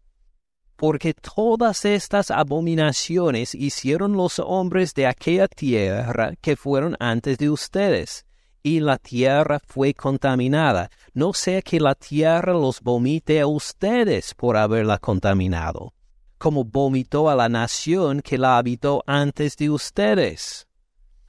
Porque 0.77 1.15
todas 1.15 1.85
estas 1.85 2.31
abominaciones 2.31 3.55
hicieron 3.55 4.13
los 4.13 4.39
hombres 4.39 4.95
de 4.95 5.07
aquella 5.07 5.49
tierra 5.49 6.35
que 6.41 6.55
fueron 6.57 6.97
antes 7.01 7.39
de 7.39 7.51
ustedes, 7.51 8.27
y 8.63 8.81
la 8.81 8.99
tierra 8.99 9.61
fue 9.67 9.95
contaminada, 9.95 10.91
no 11.15 11.33
sea 11.33 11.63
que 11.63 11.81
la 11.81 11.95
tierra 11.95 12.53
los 12.53 12.81
vomite 12.81 13.41
a 13.41 13.47
ustedes 13.47 14.35
por 14.35 14.57
haberla 14.57 14.99
contaminado. 14.99 15.93
como 16.39 16.65
vomitó 16.65 17.31
a 17.31 17.35
la 17.35 17.49
nación 17.49 18.21
que 18.21 18.39
la 18.39 18.59
habitó 18.59 19.03
antes 19.07 19.57
de 19.57 19.71
ustedes. 19.71 20.67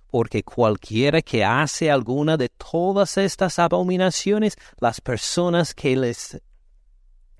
Porque 0.09 0.43
cualquiera 0.43 1.21
que 1.21 1.43
hace 1.43 1.91
alguna 1.91 2.37
de 2.37 2.49
todas 2.49 3.17
estas 3.17 3.59
abominaciones, 3.59 4.57
las 4.79 5.01
personas 5.01 5.73
que 5.73 5.95
les 5.95 6.41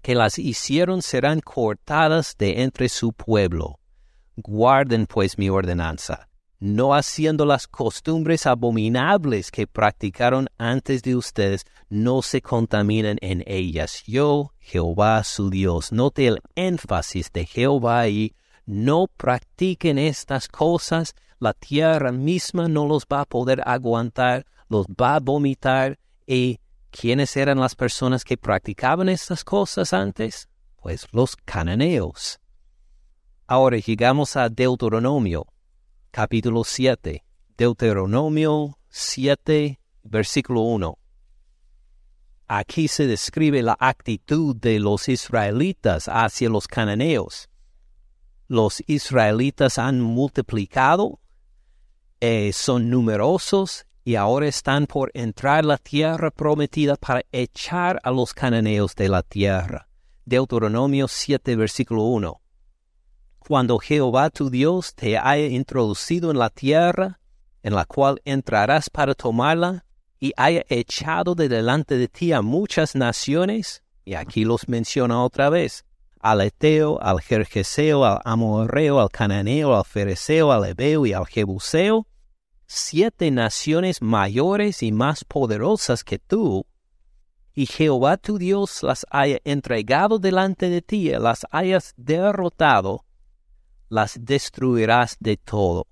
que 0.07 0.15
las 0.15 0.39
hicieron 0.39 1.01
serán 1.01 1.41
cortadas 1.41 2.37
de 2.37 2.63
entre 2.63 2.87
su 2.87 3.11
pueblo. 3.11 3.81
Guarden 4.37 5.05
pues 5.05 5.37
mi 5.37 5.49
ordenanza, 5.49 6.29
no 6.61 6.95
haciendo 6.95 7.45
las 7.45 7.67
costumbres 7.67 8.45
abominables 8.45 9.51
que 9.51 9.67
practicaron 9.67 10.47
antes 10.57 11.03
de 11.03 11.17
ustedes, 11.17 11.65
no 11.89 12.21
se 12.21 12.41
contaminen 12.41 13.17
en 13.19 13.43
ellas. 13.47 14.03
Yo, 14.07 14.53
Jehová 14.59 15.25
su 15.25 15.49
Dios, 15.49 15.91
note 15.91 16.27
el 16.27 16.39
énfasis 16.55 17.29
de 17.33 17.45
Jehová 17.45 17.99
ahí, 17.99 18.33
no 18.65 19.07
practiquen 19.07 19.97
estas 19.97 20.47
cosas, 20.47 21.15
la 21.37 21.51
tierra 21.51 22.13
misma 22.13 22.69
no 22.69 22.87
los 22.87 23.03
va 23.11 23.19
a 23.19 23.25
poder 23.25 23.61
aguantar, 23.65 24.45
los 24.69 24.85
va 24.85 25.15
a 25.15 25.19
vomitar. 25.19 25.99
¿Y 26.25 26.61
quiénes 26.91 27.35
eran 27.37 27.59
las 27.59 27.75
personas 27.75 28.23
que 28.23 28.37
practicaban 28.37 29.09
estas 29.09 29.43
cosas 29.43 29.93
antes? 29.93 30.47
Pues 30.75 31.07
los 31.11 31.35
cananeos. 31.35 32.39
Ahora 33.47 33.77
llegamos 33.77 34.35
a 34.35 34.49
Deuteronomio 34.49 35.47
capítulo 36.11 36.63
7, 36.63 37.23
Deuteronomio 37.57 38.77
7, 38.89 39.79
versículo 40.03 40.61
1. 40.61 40.97
Aquí 42.47 42.87
se 42.87 43.07
describe 43.07 43.61
la 43.61 43.77
actitud 43.79 44.55
de 44.55 44.79
los 44.79 45.09
israelitas 45.09 46.07
hacia 46.07 46.49
los 46.49 46.67
cananeos. 46.67 47.49
Los 48.47 48.81
israelitas 48.87 49.77
han 49.77 50.01
multiplicado, 50.01 51.19
eh, 52.19 52.51
son 52.53 52.89
numerosos 52.89 53.86
y 54.07 54.15
ahora 54.15 54.47
están 54.47 54.87
por 54.87 55.11
entrar 55.13 55.65
la 55.65 55.77
tierra 55.77 56.31
prometida 56.31 56.95
para 56.95 57.25
echar 57.29 57.99
a 58.03 58.09
los 58.09 58.33
cananeos 58.33 58.95
de 58.95 59.09
la 59.09 59.21
tierra. 59.21 59.89
Deuteronomio 60.23 61.09
7, 61.09 61.57
versículo 61.57 62.03
1 62.03 62.39
cuando 63.39 63.79
Jehová 63.79 64.29
tu 64.29 64.49
Dios 64.49 64.95
te 64.95 65.17
haya 65.17 65.47
introducido 65.47 66.31
en 66.31 66.39
la 66.39 66.49
tierra, 66.49 67.19
en 67.63 67.75
la 67.75 67.83
cual 67.83 68.21
entrarás 68.23 68.89
para 68.89 69.13
tomarla, 69.13 69.83
y 70.21 70.31
haya 70.37 70.63
echado 70.69 71.35
de 71.35 71.49
delante 71.49 71.97
de 71.97 72.07
ti 72.07 72.31
a 72.31 72.41
muchas 72.41 72.95
naciones, 72.95 73.83
y 74.05 74.13
aquí 74.13 74.45
los 74.45 74.69
menciona 74.69 75.21
otra 75.21 75.49
vez, 75.49 75.83
al 76.21 76.39
Eteo, 76.39 76.97
al 77.01 77.19
Jerjeseo, 77.19 78.05
al 78.05 78.21
Amorreo, 78.23 79.01
al 79.01 79.09
Cananeo, 79.09 79.75
al 79.75 79.83
Fereceo, 79.83 80.53
al 80.53 80.63
Ebeo 80.63 81.05
y 81.05 81.11
al 81.11 81.25
Jebuseo, 81.25 82.07
siete 82.67 83.31
naciones 83.31 84.01
mayores 84.01 84.83
y 84.83 84.91
más 84.91 85.23
poderosas 85.23 86.03
que 86.03 86.19
tú, 86.19 86.65
y 87.57 87.65
Jehová 87.65 88.17
tu 88.17 88.37
Dios 88.37 88.83
las 88.83 89.03
haya 89.09 89.39
entregado 89.43 90.19
delante 90.19 90.69
de 90.69 90.83
ti, 90.83 91.09
las 91.09 91.43
hayas 91.49 91.95
derrotado, 91.97 93.03
las 93.89 94.23
destruirás 94.23 95.17
de 95.19 95.37
todo. 95.37 95.87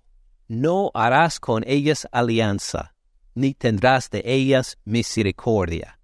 No 0.48 0.92
harás 0.94 1.40
con 1.40 1.64
ellas 1.66 2.08
alianza, 2.12 2.94
ni 3.34 3.56
tendrás 3.56 4.12
de 4.12 4.22
ellas 4.26 4.78
misericordia. 4.86 6.00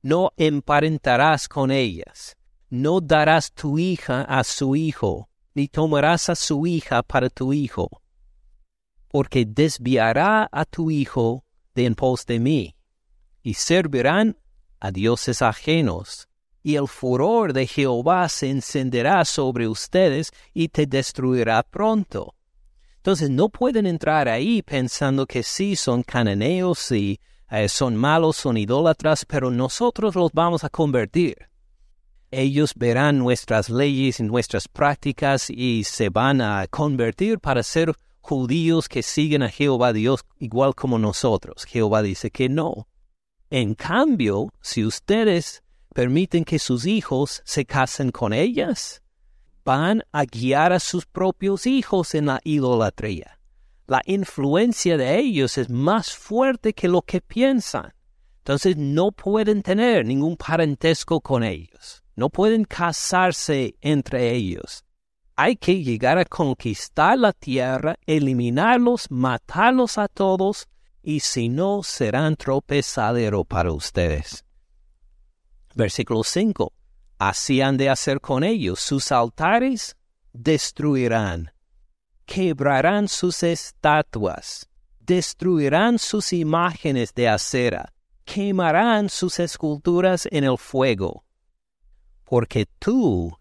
No 0.00 0.30
emparentarás 0.36 1.48
con 1.48 1.72
ellas, 1.72 2.36
no 2.68 3.00
darás 3.00 3.52
tu 3.52 3.80
hija 3.80 4.22
a 4.22 4.44
su 4.44 4.76
hijo, 4.76 5.28
ni 5.54 5.66
tomarás 5.66 6.28
a 6.28 6.36
su 6.36 6.68
hija 6.68 7.02
para 7.02 7.28
tu 7.30 7.52
hijo, 7.52 8.00
porque 9.10 9.44
desviará 9.44 10.48
a 10.52 10.64
tu 10.64 10.90
hijo 10.90 11.44
de 11.74 11.86
en 11.86 11.94
pos 11.94 12.24
de 12.26 12.38
mí, 12.38 12.76
y 13.42 13.54
servirán 13.54 14.36
a 14.78 14.92
dioses 14.92 15.42
ajenos, 15.42 16.28
y 16.62 16.76
el 16.76 16.86
furor 16.86 17.52
de 17.52 17.66
Jehová 17.66 18.28
se 18.28 18.50
encenderá 18.50 19.24
sobre 19.24 19.66
ustedes 19.66 20.30
y 20.54 20.68
te 20.68 20.86
destruirá 20.86 21.62
pronto. 21.62 22.34
Entonces 22.96 23.30
no 23.30 23.48
pueden 23.48 23.86
entrar 23.86 24.28
ahí 24.28 24.62
pensando 24.62 25.26
que 25.26 25.42
sí 25.42 25.74
son 25.74 26.02
cananeos 26.02 26.92
y 26.92 27.18
eh, 27.50 27.68
son 27.68 27.96
malos, 27.96 28.36
son 28.36 28.58
idólatras, 28.58 29.24
pero 29.24 29.50
nosotros 29.50 30.14
los 30.14 30.30
vamos 30.32 30.62
a 30.62 30.68
convertir. 30.68 31.48
Ellos 32.30 32.74
verán 32.76 33.18
nuestras 33.18 33.70
leyes 33.70 34.20
y 34.20 34.22
nuestras 34.22 34.68
prácticas 34.68 35.50
y 35.50 35.82
se 35.82 36.10
van 36.10 36.40
a 36.42 36.66
convertir 36.68 37.40
para 37.40 37.62
ser 37.62 37.92
judíos 38.20 38.88
que 38.88 39.02
siguen 39.02 39.42
a 39.42 39.48
Jehová 39.48 39.92
Dios 39.92 40.24
igual 40.38 40.74
como 40.74 40.98
nosotros. 40.98 41.64
Jehová 41.64 42.02
dice 42.02 42.30
que 42.30 42.48
no. 42.48 42.88
En 43.50 43.74
cambio, 43.74 44.52
si 44.60 44.84
ustedes 44.84 45.62
permiten 45.94 46.44
que 46.44 46.58
sus 46.58 46.86
hijos 46.86 47.42
se 47.44 47.64
casen 47.64 48.10
con 48.10 48.32
ellas, 48.32 49.02
van 49.64 50.02
a 50.12 50.24
guiar 50.24 50.72
a 50.72 50.80
sus 50.80 51.06
propios 51.06 51.66
hijos 51.66 52.14
en 52.14 52.26
la 52.26 52.40
idolatría. 52.44 53.38
La 53.86 54.02
influencia 54.06 54.96
de 54.96 55.18
ellos 55.18 55.58
es 55.58 55.68
más 55.68 56.12
fuerte 56.12 56.72
que 56.72 56.88
lo 56.88 57.02
que 57.02 57.20
piensan. 57.20 57.92
Entonces 58.38 58.76
no 58.76 59.10
pueden 59.10 59.62
tener 59.62 60.06
ningún 60.06 60.36
parentesco 60.36 61.20
con 61.20 61.42
ellos. 61.42 62.02
No 62.14 62.30
pueden 62.30 62.64
casarse 62.64 63.76
entre 63.80 64.32
ellos. 64.32 64.84
Hay 65.42 65.56
que 65.56 65.82
llegar 65.82 66.18
a 66.18 66.26
conquistar 66.26 67.16
la 67.16 67.32
tierra, 67.32 67.96
eliminarlos, 68.04 69.10
matarlos 69.10 69.96
a 69.96 70.06
todos, 70.06 70.68
y 71.02 71.20
si 71.20 71.48
no, 71.48 71.82
serán 71.82 72.36
tropezadero 72.36 73.44
para 73.44 73.72
ustedes. 73.72 74.44
Versículo 75.74 76.24
5. 76.24 76.74
Así 77.16 77.62
han 77.62 77.78
de 77.78 77.88
hacer 77.88 78.20
con 78.20 78.44
ellos. 78.44 78.80
Sus 78.80 79.10
altares 79.10 79.96
destruirán. 80.34 81.50
Quebrarán 82.26 83.08
sus 83.08 83.42
estatuas. 83.42 84.68
Destruirán 84.98 85.98
sus 85.98 86.34
imágenes 86.34 87.14
de 87.14 87.30
acera. 87.30 87.94
Quemarán 88.26 89.08
sus 89.08 89.40
esculturas 89.40 90.28
en 90.30 90.44
el 90.44 90.58
fuego. 90.58 91.24
Porque 92.26 92.66
tú 92.78 93.39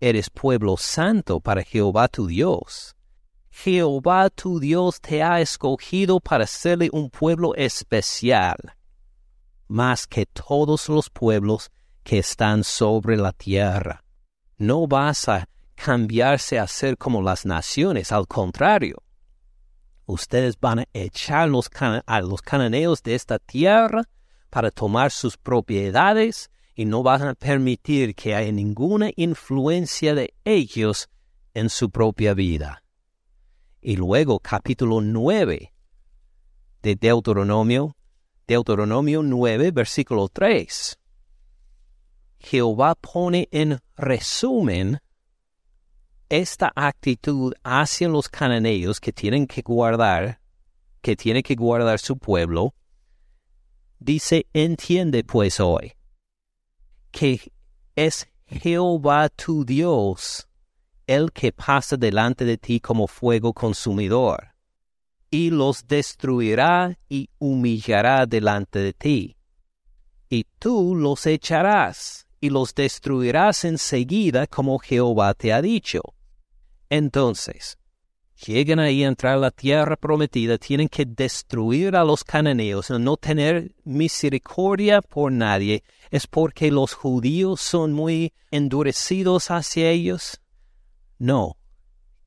eres 0.00 0.30
pueblo 0.30 0.76
santo 0.76 1.40
para 1.40 1.62
Jehová 1.62 2.08
tu 2.08 2.26
Dios. 2.26 2.96
Jehová 3.50 4.30
tu 4.30 4.58
Dios 4.58 5.00
te 5.00 5.22
ha 5.22 5.40
escogido 5.40 6.20
para 6.20 6.46
serle 6.46 6.88
un 6.92 7.10
pueblo 7.10 7.54
especial 7.54 8.56
más 9.70 10.08
que 10.08 10.26
todos 10.26 10.88
los 10.88 11.08
pueblos 11.10 11.70
que 12.02 12.18
están 12.18 12.64
sobre 12.64 13.16
la 13.16 13.32
tierra. 13.32 14.02
No 14.58 14.88
vas 14.88 15.28
a 15.28 15.48
cambiarse 15.76 16.58
a 16.58 16.66
ser 16.66 16.98
como 16.98 17.22
las 17.22 17.46
naciones, 17.46 18.10
al 18.10 18.26
contrario. 18.26 19.02
Ustedes 20.06 20.58
van 20.58 20.80
a 20.80 20.84
echar 20.92 21.48
a 22.06 22.20
los 22.20 22.42
cananeos 22.42 23.02
de 23.04 23.14
esta 23.14 23.38
tierra 23.38 24.02
para 24.50 24.72
tomar 24.72 25.12
sus 25.12 25.36
propiedades 25.36 26.50
y 26.80 26.86
no 26.86 27.02
van 27.02 27.20
a 27.20 27.34
permitir 27.34 28.14
que 28.14 28.34
haya 28.34 28.50
ninguna 28.50 29.10
influencia 29.14 30.14
de 30.14 30.32
ellos 30.46 31.10
en 31.52 31.68
su 31.68 31.90
propia 31.90 32.32
vida. 32.32 32.82
Y 33.82 33.96
luego 33.96 34.40
capítulo 34.40 35.02
9 35.02 35.74
de 36.80 36.96
Deuteronomio 36.96 37.98
Deuteronomio 38.48 39.22
9, 39.22 39.72
versículo 39.72 40.30
3. 40.30 40.98
Jehová 42.38 42.94
pone 42.94 43.46
en 43.52 43.78
resumen 43.94 45.00
esta 46.30 46.72
actitud 46.74 47.52
hacia 47.62 48.08
los 48.08 48.30
cananeos 48.30 49.00
que 49.00 49.12
tienen 49.12 49.46
que 49.46 49.60
guardar, 49.60 50.40
que 51.02 51.14
tiene 51.14 51.42
que 51.42 51.56
guardar 51.56 51.98
su 51.98 52.16
pueblo. 52.16 52.74
Dice, 53.98 54.46
entiende 54.54 55.24
pues 55.24 55.60
hoy 55.60 55.92
que 57.10 57.52
es 57.94 58.28
Jehová 58.46 59.28
tu 59.28 59.64
Dios 59.64 60.46
el 61.06 61.32
que 61.32 61.52
pasa 61.52 61.96
delante 61.96 62.44
de 62.44 62.56
ti 62.56 62.80
como 62.80 63.06
fuego 63.06 63.52
consumidor 63.52 64.54
y 65.30 65.50
los 65.50 65.86
destruirá 65.86 66.98
y 67.08 67.28
humillará 67.38 68.26
delante 68.26 68.80
de 68.80 68.92
ti. 68.92 69.36
Y 70.28 70.44
tú 70.58 70.94
los 70.94 71.26
echarás 71.26 72.26
y 72.40 72.50
los 72.50 72.74
destruirás 72.74 73.64
enseguida 73.64 74.46
como 74.46 74.78
Jehová 74.78 75.34
te 75.34 75.52
ha 75.52 75.60
dicho. 75.62 76.00
Entonces, 76.88 77.78
llegan 78.46 78.80
ahí 78.80 79.04
a 79.04 79.08
entrar 79.08 79.34
a 79.34 79.40
la 79.40 79.50
tierra 79.50 79.96
prometida, 79.96 80.58
tienen 80.58 80.88
que 80.88 81.04
destruir 81.04 81.96
a 81.96 82.04
los 82.04 82.24
cananeos, 82.24 82.90
no 82.90 83.16
tener 83.16 83.74
misericordia 83.84 85.02
por 85.02 85.32
nadie, 85.32 85.82
es 86.10 86.26
porque 86.26 86.70
los 86.70 86.94
judíos 86.94 87.60
son 87.60 87.92
muy 87.92 88.32
endurecidos 88.50 89.50
hacia 89.50 89.90
ellos. 89.90 90.40
No. 91.18 91.56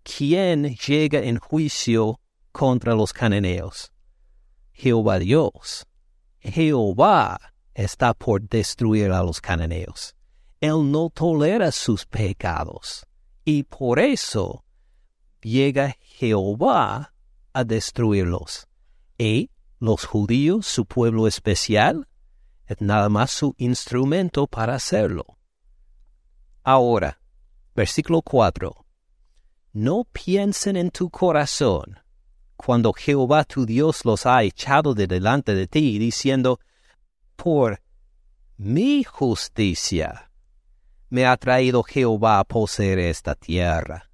¿Quién 0.03 0.75
llega 0.75 1.19
en 1.19 1.37
juicio 1.37 2.19
contra 2.51 2.93
los 2.93 3.13
cananeos? 3.13 3.91
Jehová 4.73 5.19
Dios. 5.19 5.85
Jehová 6.39 7.39
está 7.73 8.13
por 8.13 8.41
destruir 8.41 9.11
a 9.11 9.23
los 9.23 9.39
cananeos. 9.39 10.15
Él 10.59 10.91
no 10.91 11.09
tolera 11.09 11.71
sus 11.71 12.05
pecados. 12.05 13.05
Y 13.45 13.63
por 13.63 13.99
eso 13.99 14.62
llega 15.43 15.95
Jehová 15.99 17.13
a 17.53 17.63
destruirlos. 17.63 18.67
Y 19.17 19.51
los 19.79 20.05
judíos, 20.05 20.65
su 20.65 20.85
pueblo 20.85 21.27
especial, 21.27 22.07
es 22.65 22.81
nada 22.81 23.09
más 23.09 23.31
su 23.31 23.53
instrumento 23.57 24.47
para 24.47 24.75
hacerlo. 24.75 25.37
Ahora, 26.63 27.19
versículo 27.75 28.21
4. 28.21 28.85
No 29.73 30.05
piensen 30.11 30.77
en 30.77 30.89
tu 30.89 31.09
corazón 31.09 31.99
cuando 32.55 32.93
Jehová 32.93 33.43
tu 33.43 33.65
Dios 33.65 34.05
los 34.05 34.25
ha 34.25 34.43
echado 34.43 34.93
de 34.93 35.07
delante 35.07 35.53
de 35.53 35.67
ti, 35.67 35.99
diciendo, 35.99 36.59
por 37.35 37.81
mi 38.57 39.03
justicia 39.03 40.31
me 41.09 41.25
ha 41.25 41.35
traído 41.35 41.83
Jehová 41.83 42.39
a 42.39 42.43
poseer 42.45 42.99
esta 42.99 43.35
tierra. 43.35 44.09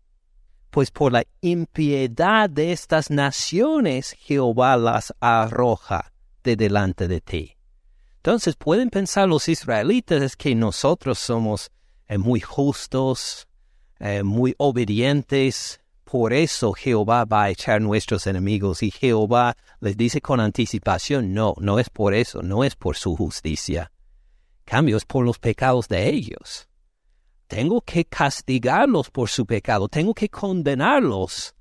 Pues 0.70 0.92
por 0.92 1.12
la 1.12 1.24
impiedad 1.42 2.50
de 2.50 2.72
estas 2.72 3.10
naciones 3.10 4.16
Jehová 4.20 4.78
las 4.78 5.14
arroja 5.20 6.12
de 6.44 6.56
delante 6.56 7.08
de 7.08 7.22
ti. 7.22 7.58
Entonces 8.18 8.56
pueden 8.56 8.90
pensar 8.90 9.28
los 9.28 9.48
israelitas 9.48 10.36
que 10.36 10.54
nosotros 10.54 11.18
somos 11.18 11.72
eh, 12.08 12.18
muy 12.18 12.40
justos, 12.40 13.48
eh, 14.00 14.24
muy 14.24 14.54
obedientes, 14.58 15.80
por 16.10 16.34
eso 16.34 16.74
Jehová 16.74 17.26
va 17.26 17.44
a 17.44 17.50
echar 17.50 17.82
nuestros 17.82 18.26
enemigos 18.28 18.82
y 18.82 18.92
Jehová 18.92 19.56
les 19.80 19.96
dice 19.96 20.22
con 20.22 20.40
anticipación, 20.40 21.34
no, 21.34 21.54
no 21.60 21.80
es 21.80 21.90
por 21.90 22.14
eso, 22.14 22.42
no 22.42 22.64
es 22.64 22.76
por 22.76 22.98
su 22.98 23.16
justicia. 23.16 23.92
Cambio 24.66 24.98
es 24.98 25.06
por 25.06 25.26
los 25.26 25.40
pecados 25.40 25.88
de 25.88 26.10
ellos. 26.10 26.69
Tengo 27.50 27.82
que 27.82 28.06
castigarlos 28.06 29.10
por 29.10 29.28
su 29.28 29.44
pecado, 29.44 29.90
tengo 29.90 30.14
que 30.14 30.30
condenarlos. 30.30 31.56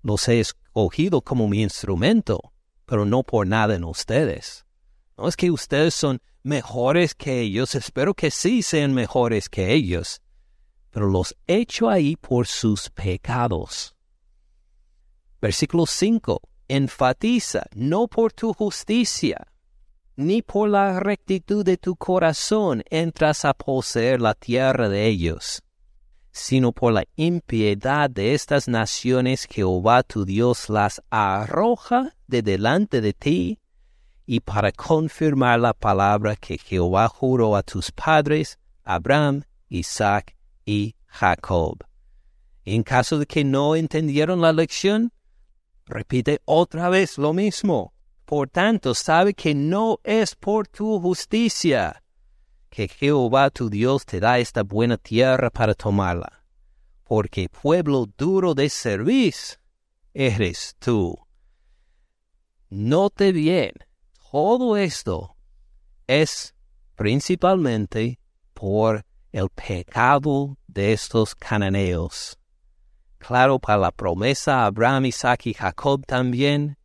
Los 0.00 0.28
he 0.28 0.38
escogido 0.38 1.22
como 1.22 1.48
mi 1.48 1.60
instrumento, 1.60 2.52
pero 2.86 3.04
no 3.04 3.24
por 3.24 3.44
nada 3.44 3.74
en 3.74 3.82
ustedes. 3.82 4.64
No 5.18 5.26
es 5.26 5.34
que 5.34 5.50
ustedes 5.50 5.92
son 5.92 6.22
mejores 6.44 7.16
que 7.16 7.40
ellos, 7.40 7.74
espero 7.74 8.14
que 8.14 8.30
sí 8.30 8.62
sean 8.62 8.94
mejores 8.94 9.48
que 9.48 9.72
ellos, 9.72 10.22
pero 10.92 11.08
los 11.08 11.36
echo 11.48 11.90
ahí 11.90 12.14
por 12.14 12.46
sus 12.46 12.88
pecados. 12.88 13.96
Versículo 15.40 15.86
5 15.86 16.40
enfatiza, 16.68 17.64
no 17.74 18.06
por 18.06 18.32
tu 18.32 18.54
justicia, 18.54 19.51
ni 20.16 20.42
por 20.42 20.68
la 20.68 21.00
rectitud 21.00 21.64
de 21.64 21.76
tu 21.76 21.96
corazón 21.96 22.82
entras 22.90 23.44
a 23.44 23.54
poseer 23.54 24.20
la 24.20 24.34
tierra 24.34 24.88
de 24.88 25.06
ellos, 25.06 25.62
sino 26.30 26.72
por 26.72 26.92
la 26.92 27.04
impiedad 27.16 28.10
de 28.10 28.34
estas 28.34 28.68
naciones 28.68 29.46
Jehová 29.50 30.02
tu 30.02 30.24
Dios 30.24 30.68
las 30.68 31.02
arroja 31.10 32.14
de 32.26 32.42
delante 32.42 33.00
de 33.00 33.12
ti, 33.12 33.58
y 34.24 34.40
para 34.40 34.72
confirmar 34.72 35.60
la 35.60 35.72
palabra 35.72 36.36
que 36.36 36.56
Jehová 36.56 37.08
juró 37.08 37.56
a 37.56 37.62
tus 37.62 37.90
padres, 37.90 38.58
Abraham, 38.84 39.42
Isaac 39.68 40.36
y 40.64 40.94
Jacob. 41.06 41.78
En 42.64 42.82
caso 42.82 43.18
de 43.18 43.26
que 43.26 43.44
no 43.44 43.74
entendieron 43.74 44.40
la 44.40 44.52
lección, 44.52 45.12
repite 45.86 46.40
otra 46.44 46.88
vez 46.88 47.18
lo 47.18 47.32
mismo. 47.32 47.91
Por 48.32 48.48
tanto, 48.48 48.94
sabe 48.94 49.34
que 49.34 49.54
no 49.54 50.00
es 50.02 50.34
por 50.34 50.66
tu 50.66 50.98
justicia 50.98 52.02
que 52.70 52.88
Jehová 52.88 53.50
tu 53.50 53.68
Dios 53.68 54.06
te 54.06 54.20
da 54.20 54.38
esta 54.38 54.62
buena 54.62 54.96
tierra 54.96 55.50
para 55.50 55.74
tomarla, 55.74 56.42
porque 57.04 57.50
pueblo 57.50 58.06
duro 58.16 58.54
de 58.54 58.70
servir 58.70 59.34
eres 60.14 60.74
tú. 60.78 61.14
Note 62.70 63.32
bien, 63.32 63.74
todo 64.30 64.78
esto 64.78 65.36
es 66.06 66.54
principalmente 66.94 68.18
por 68.54 69.04
el 69.32 69.50
pecado 69.50 70.56
de 70.68 70.94
estos 70.94 71.34
cananeos. 71.34 72.38
Claro, 73.18 73.58
para 73.58 73.76
la 73.76 73.90
promesa 73.90 74.62
a 74.62 74.66
Abraham, 74.68 75.04
Isaac 75.04 75.48
y 75.48 75.52
Jacob 75.52 76.06
también, 76.06 76.78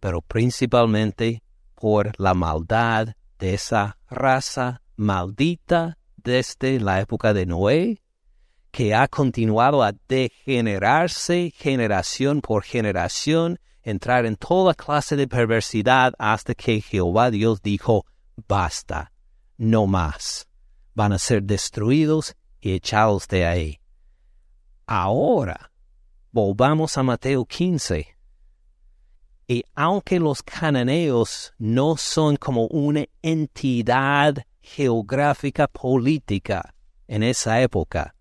pero 0.00 0.20
principalmente 0.22 1.42
por 1.74 2.12
la 2.18 2.34
maldad 2.34 3.14
de 3.38 3.54
esa 3.54 3.98
raza 4.08 4.82
maldita 4.96 5.98
desde 6.16 6.80
la 6.80 7.00
época 7.00 7.32
de 7.32 7.46
Noé, 7.46 8.02
que 8.70 8.94
ha 8.94 9.08
continuado 9.08 9.82
a 9.82 9.92
degenerarse 10.08 11.52
generación 11.56 12.40
por 12.40 12.62
generación, 12.62 13.58
entrar 13.82 14.26
en 14.26 14.36
toda 14.36 14.74
clase 14.74 15.16
de 15.16 15.26
perversidad 15.26 16.12
hasta 16.18 16.54
que 16.54 16.80
Jehová 16.80 17.30
Dios 17.30 17.62
dijo, 17.62 18.04
basta, 18.46 19.12
no 19.56 19.86
más 19.86 20.50
van 20.94 21.12
a 21.12 21.18
ser 21.18 21.42
destruidos 21.42 22.36
y 22.60 22.72
echados 22.72 23.26
de 23.28 23.46
ahí. 23.46 23.80
Ahora, 24.86 25.72
volvamos 26.30 26.98
a 26.98 27.02
Mateo 27.02 27.44
15. 27.46 28.06
Y 29.50 29.64
aunque 29.74 30.20
los 30.20 30.44
cananeos 30.44 31.52
no 31.58 31.96
son 31.96 32.36
como 32.36 32.68
una 32.68 33.04
entidad 33.20 34.46
geográfica 34.62 35.66
política 35.66 36.72
en 37.08 37.24
esa 37.24 37.60
época, 37.60 38.14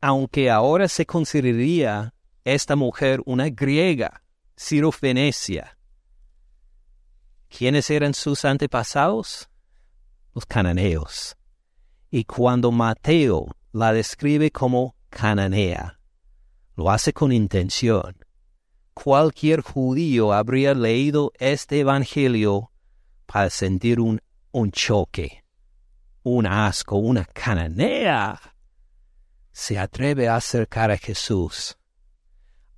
aunque 0.00 0.50
ahora 0.50 0.88
se 0.88 1.06
consideraría 1.06 2.12
esta 2.42 2.74
mujer 2.74 3.22
una 3.26 3.48
griega, 3.48 4.24
Ciro-Fenecia, 4.58 5.78
¿quiénes 7.48 7.88
eran 7.88 8.12
sus 8.12 8.44
antepasados? 8.44 9.48
los 10.34 10.46
cananeos. 10.46 11.36
Y 12.10 12.24
cuando 12.24 12.72
Mateo 12.72 13.54
la 13.70 13.92
describe 13.92 14.50
como 14.50 14.96
cananea, 15.10 16.00
lo 16.74 16.90
hace 16.90 17.12
con 17.12 17.30
intención. 17.30 18.25
Cualquier 18.96 19.60
judío 19.60 20.32
habría 20.32 20.72
leído 20.74 21.30
este 21.38 21.80
Evangelio 21.80 22.72
para 23.26 23.50
sentir 23.50 24.00
un, 24.00 24.22
un 24.52 24.72
choque, 24.72 25.44
un 26.22 26.46
asco, 26.46 26.96
una 26.96 27.26
cananea. 27.26 28.40
Se 29.52 29.78
atreve 29.78 30.28
a 30.28 30.36
acercar 30.36 30.90
a 30.90 30.96
Jesús. 30.96 31.76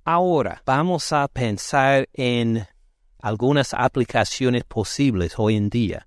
Ahora 0.03 0.61
vamos 0.65 1.13
a 1.13 1.25
pensar 1.29 2.09
en 2.11 2.67
algunas 3.21 3.73
aplicaciones 3.73 4.65
posibles 4.65 5.35
hoy 5.37 5.55
en 5.55 5.69
día. 5.69 6.05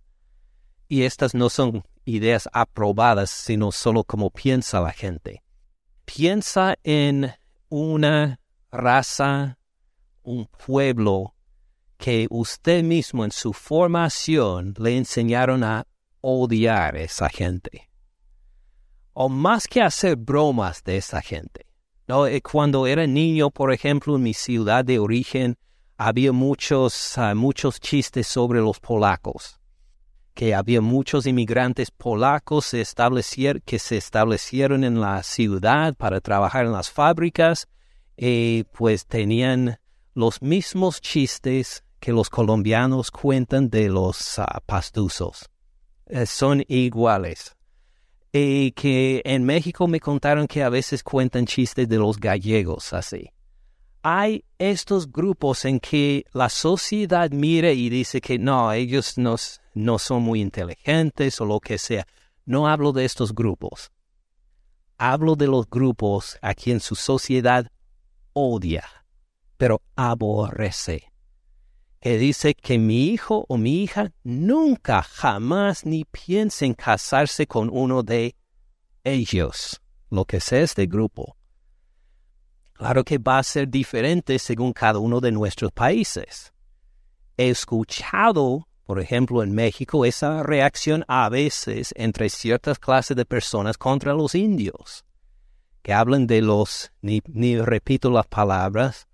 Y 0.89 1.05
estas 1.05 1.35
no 1.35 1.49
son 1.49 1.85
ideas 2.05 2.51
aprobadas, 2.53 3.31
sino 3.31 3.73
solo 3.73 4.05
como 4.05 4.29
piensa 4.29 4.79
la 4.83 4.93
gente. 4.93 5.43
Piensa 6.05 6.77
en 6.85 7.33
una 7.71 8.39
raza, 8.71 9.59
un 10.23 10.47
pueblo 10.47 11.35
que 11.97 12.27
usted 12.31 12.83
mismo 12.83 13.25
en 13.25 13.31
su 13.31 13.53
formación 13.53 14.75
le 14.79 14.97
enseñaron 14.97 15.63
a 15.65 15.87
odiar 16.21 16.97
a 16.97 17.01
esa 17.01 17.29
gente. 17.29 17.89
O 19.13 19.29
más 19.29 19.69
que 19.69 19.83
hacer 19.83 20.17
bromas 20.17 20.83
de 20.85 20.97
esa 20.97 21.21
gente. 21.21 21.67
¿no? 22.09 22.27
Eh, 22.27 22.41
cuando 22.41 22.87
era 22.87 23.07
niño, 23.07 23.51
por 23.51 23.73
ejemplo, 23.73 24.17
en 24.17 24.23
mi 24.23 24.35
ciudad 24.35 24.85
de 24.85 24.99
origen, 24.99 25.57
había 25.97 26.33
muchos, 26.33 27.17
ah, 27.19 27.35
muchos 27.35 27.79
chistes 27.79 28.27
sobre 28.27 28.61
los 28.61 28.81
polacos 28.81 29.61
que 30.35 30.55
había 30.55 30.81
muchos 30.81 31.27
inmigrantes 31.27 31.91
polacos 31.91 32.71
que 32.71 33.79
se 33.79 33.97
establecieron 33.97 34.85
en 34.85 35.01
la 35.01 35.23
ciudad 35.23 35.95
para 35.95 36.21
trabajar 36.21 36.65
en 36.65 36.73
las 36.73 36.91
fábricas 36.91 37.69
y 38.17 38.65
pues 38.73 39.07
tenían 39.07 39.79
los 40.15 40.43
mismos 40.43 41.01
chistes 41.01 41.85
que 42.01 42.13
los 42.13 42.31
colombianos 42.31 43.11
cuentan 43.11 43.69
de 43.71 43.89
los 43.89 44.39
uh, 44.39 44.61
pastuzos. 44.67 45.49
Eh, 46.07 46.27
son 46.27 46.65
iguales. 46.69 47.57
Y 48.33 48.73
que 48.73 49.23
en 49.25 49.45
México 49.45 49.87
me 49.87 50.01
contaron 50.01 50.47
que 50.47 50.63
a 50.63 50.69
veces 50.69 51.03
cuentan 51.03 51.47
chistes 51.47 51.89
de 51.89 51.99
los 51.99 52.19
gallegos 52.19 52.93
así 52.93 53.31
hay 54.03 54.45
estos 54.59 55.11
grupos 55.11 55.65
en 55.65 55.79
que 55.79 56.25
la 56.33 56.49
sociedad 56.49 57.31
mire 57.31 57.73
y 57.75 57.89
dice 57.89 58.21
que 58.21 58.39
no, 58.39 58.73
ellos 58.73 59.17
no, 59.17 59.37
no 59.75 59.99
son 59.99 60.23
muy 60.23 60.41
inteligentes 60.41 61.41
o 61.41 61.45
lo 61.45 61.61
que 61.61 61.79
sea. 61.79 62.07
No 62.45 62.67
hablo 62.67 62.93
de 62.93 63.05
estos 63.05 63.35
grupos. 63.35 63.91
hablo 64.99 65.35
de 65.35 65.49
los 65.49 65.69
grupos 65.69 66.39
a 66.43 66.55
quien 66.55 66.79
su 66.79 66.95
sociedad 66.95 67.67
odia, 68.33 68.85
pero 69.63 69.81
aborrece. 69.95 71.13
Que 72.01 72.19
dice 72.19 72.53
que 72.53 72.81
mi 72.81 73.11
hijo 73.11 73.47
o 73.49 73.57
mi 73.57 73.85
hija 73.85 74.11
nunca, 74.25 75.05
jamás 75.05 75.87
ni 75.87 76.05
piensen 76.05 76.75
casarse 76.75 77.47
con 77.47 77.71
uno 77.73 78.03
de 78.03 78.35
ellos, 79.05 79.81
lo 80.11 80.25
que 80.25 80.41
sea 80.41 80.63
este 80.63 80.87
grupo. 80.87 81.37
Claro 82.73 83.05
que 83.05 83.19
va 83.19 83.39
a 83.39 83.45
ser 83.45 83.69
diferente 83.69 84.41
según 84.41 84.73
cada 84.73 84.99
uno 84.99 85.21
de 85.21 85.31
nuestros 85.31 85.71
países. 85.71 86.53
He 87.37 87.51
escuchado, 87.51 88.67
por 88.83 88.99
ejemplo, 88.99 89.45
en 89.45 89.55
México, 89.55 90.05
esa 90.05 90.43
reacción 90.43 91.05
a 91.07 91.29
veces 91.29 91.95
entre 91.97 92.31
ciertas 92.31 92.81
clases 92.81 93.17
de 93.17 93.25
personas 93.25 93.79
contra 93.79 94.13
los 94.13 94.35
indios, 94.35 95.05
que 95.83 95.93
hablan 95.93 96.27
de 96.27 96.43
los, 96.43 96.91
ni, 97.01 97.61
repito 97.61 98.11
las 98.11 98.27
palabras, 98.27 99.07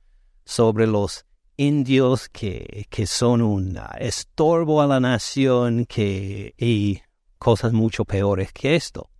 sobre 0.49 0.87
los 0.87 1.27
indios 1.57 2.29
que, 2.31 2.87
que 2.89 3.07
son 3.07 3.43
un 3.43 3.79
estorbo 3.99 4.81
a 4.81 4.87
la 4.87 4.99
nación 4.99 5.85
que, 5.85 6.55
y 6.57 7.03
cosas 7.39 7.73
mucho 7.73 8.05
peores 8.05 8.53
que 8.53 8.75
esto. 8.75 9.11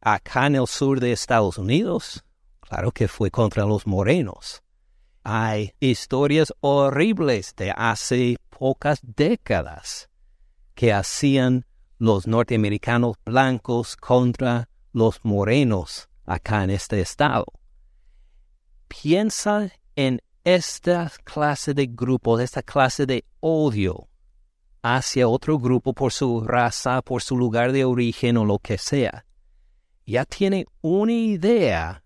Acá 0.00 0.46
en 0.46 0.56
el 0.56 0.66
sur 0.66 0.98
de 0.98 1.12
Estados 1.12 1.56
Unidos, 1.56 2.24
Claro 2.68 2.90
que 2.90 3.06
fue 3.06 3.30
contra 3.30 3.64
los 3.64 3.86
morenos. 3.86 4.62
Hay 5.22 5.72
historias 5.78 6.52
horribles 6.60 7.54
de 7.54 7.70
hace 7.70 8.36
pocas 8.50 8.98
décadas 9.02 10.08
que 10.74 10.92
hacían 10.92 11.64
los 11.98 12.26
norteamericanos 12.26 13.16
blancos 13.24 13.96
contra 13.96 14.68
los 14.92 15.20
morenos 15.22 16.08
acá 16.24 16.64
en 16.64 16.70
este 16.70 17.00
estado. 17.00 17.46
Piensa 18.88 19.70
en 19.94 20.20
esta 20.46 21.10
clase 21.24 21.74
de 21.74 21.88
grupos, 21.88 22.40
esta 22.40 22.62
clase 22.62 23.04
de 23.04 23.24
odio 23.40 24.08
hacia 24.80 25.26
otro 25.26 25.58
grupo 25.58 25.92
por 25.92 26.12
su 26.12 26.40
raza, 26.40 27.02
por 27.02 27.20
su 27.20 27.36
lugar 27.36 27.72
de 27.72 27.84
origen 27.84 28.36
o 28.36 28.44
lo 28.44 28.60
que 28.60 28.78
sea. 28.78 29.26
Ya 30.06 30.24
tiene 30.24 30.66
una 30.82 31.12
idea 31.12 32.04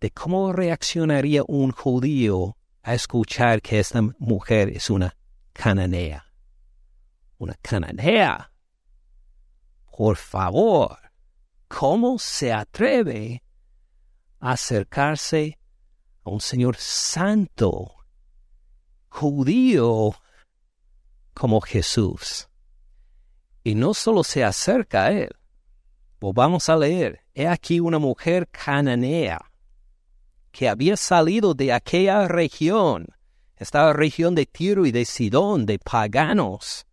de 0.00 0.10
cómo 0.10 0.52
reaccionaría 0.52 1.44
un 1.46 1.70
judío 1.70 2.56
a 2.82 2.94
escuchar 2.94 3.62
que 3.62 3.78
esta 3.78 4.02
mujer 4.18 4.70
es 4.70 4.90
una 4.90 5.16
cananea. 5.52 6.26
Una 7.38 7.54
cananea. 7.62 8.50
Por 9.96 10.16
favor, 10.16 10.98
¿cómo 11.68 12.18
se 12.18 12.52
atreve 12.52 13.44
a 14.40 14.52
acercarse 14.52 15.59
un 16.24 16.40
Señor 16.40 16.76
santo, 16.76 17.94
judío, 19.08 20.14
como 21.34 21.60
Jesús? 21.60 22.48
Y 23.62 23.74
no 23.74 23.94
solo 23.94 24.24
se 24.24 24.44
acerca 24.44 25.04
a 25.04 25.12
él, 25.12 25.30
pues 26.18 26.34
vamos 26.34 26.68
a 26.68 26.76
leer, 26.76 27.20
he 27.34 27.48
aquí 27.48 27.80
una 27.80 27.98
mujer 27.98 28.48
cananea 28.48 29.40
que 30.50 30.68
había 30.68 30.96
salido 30.96 31.54
de 31.54 31.72
aquella 31.72 32.28
región, 32.28 33.06
esta 33.56 33.92
región 33.92 34.34
de 34.34 34.46
Tiro 34.46 34.86
y 34.86 34.92
de 34.92 35.04
Sidón, 35.04 35.66
de 35.66 35.78
paganos, 35.78 36.86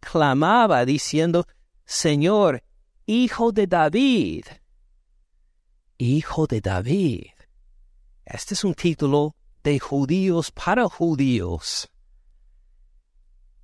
clamaba 0.00 0.84
diciendo, 0.84 1.46
Señor, 1.84 2.62
hijo 3.06 3.52
de 3.52 3.66
David, 3.66 4.44
hijo 5.98 6.46
de 6.46 6.60
David. 6.60 7.33
Este 8.24 8.54
es 8.54 8.64
un 8.64 8.74
título 8.74 9.34
de 9.62 9.78
judíos 9.78 10.50
para 10.50 10.88
judíos. 10.88 11.90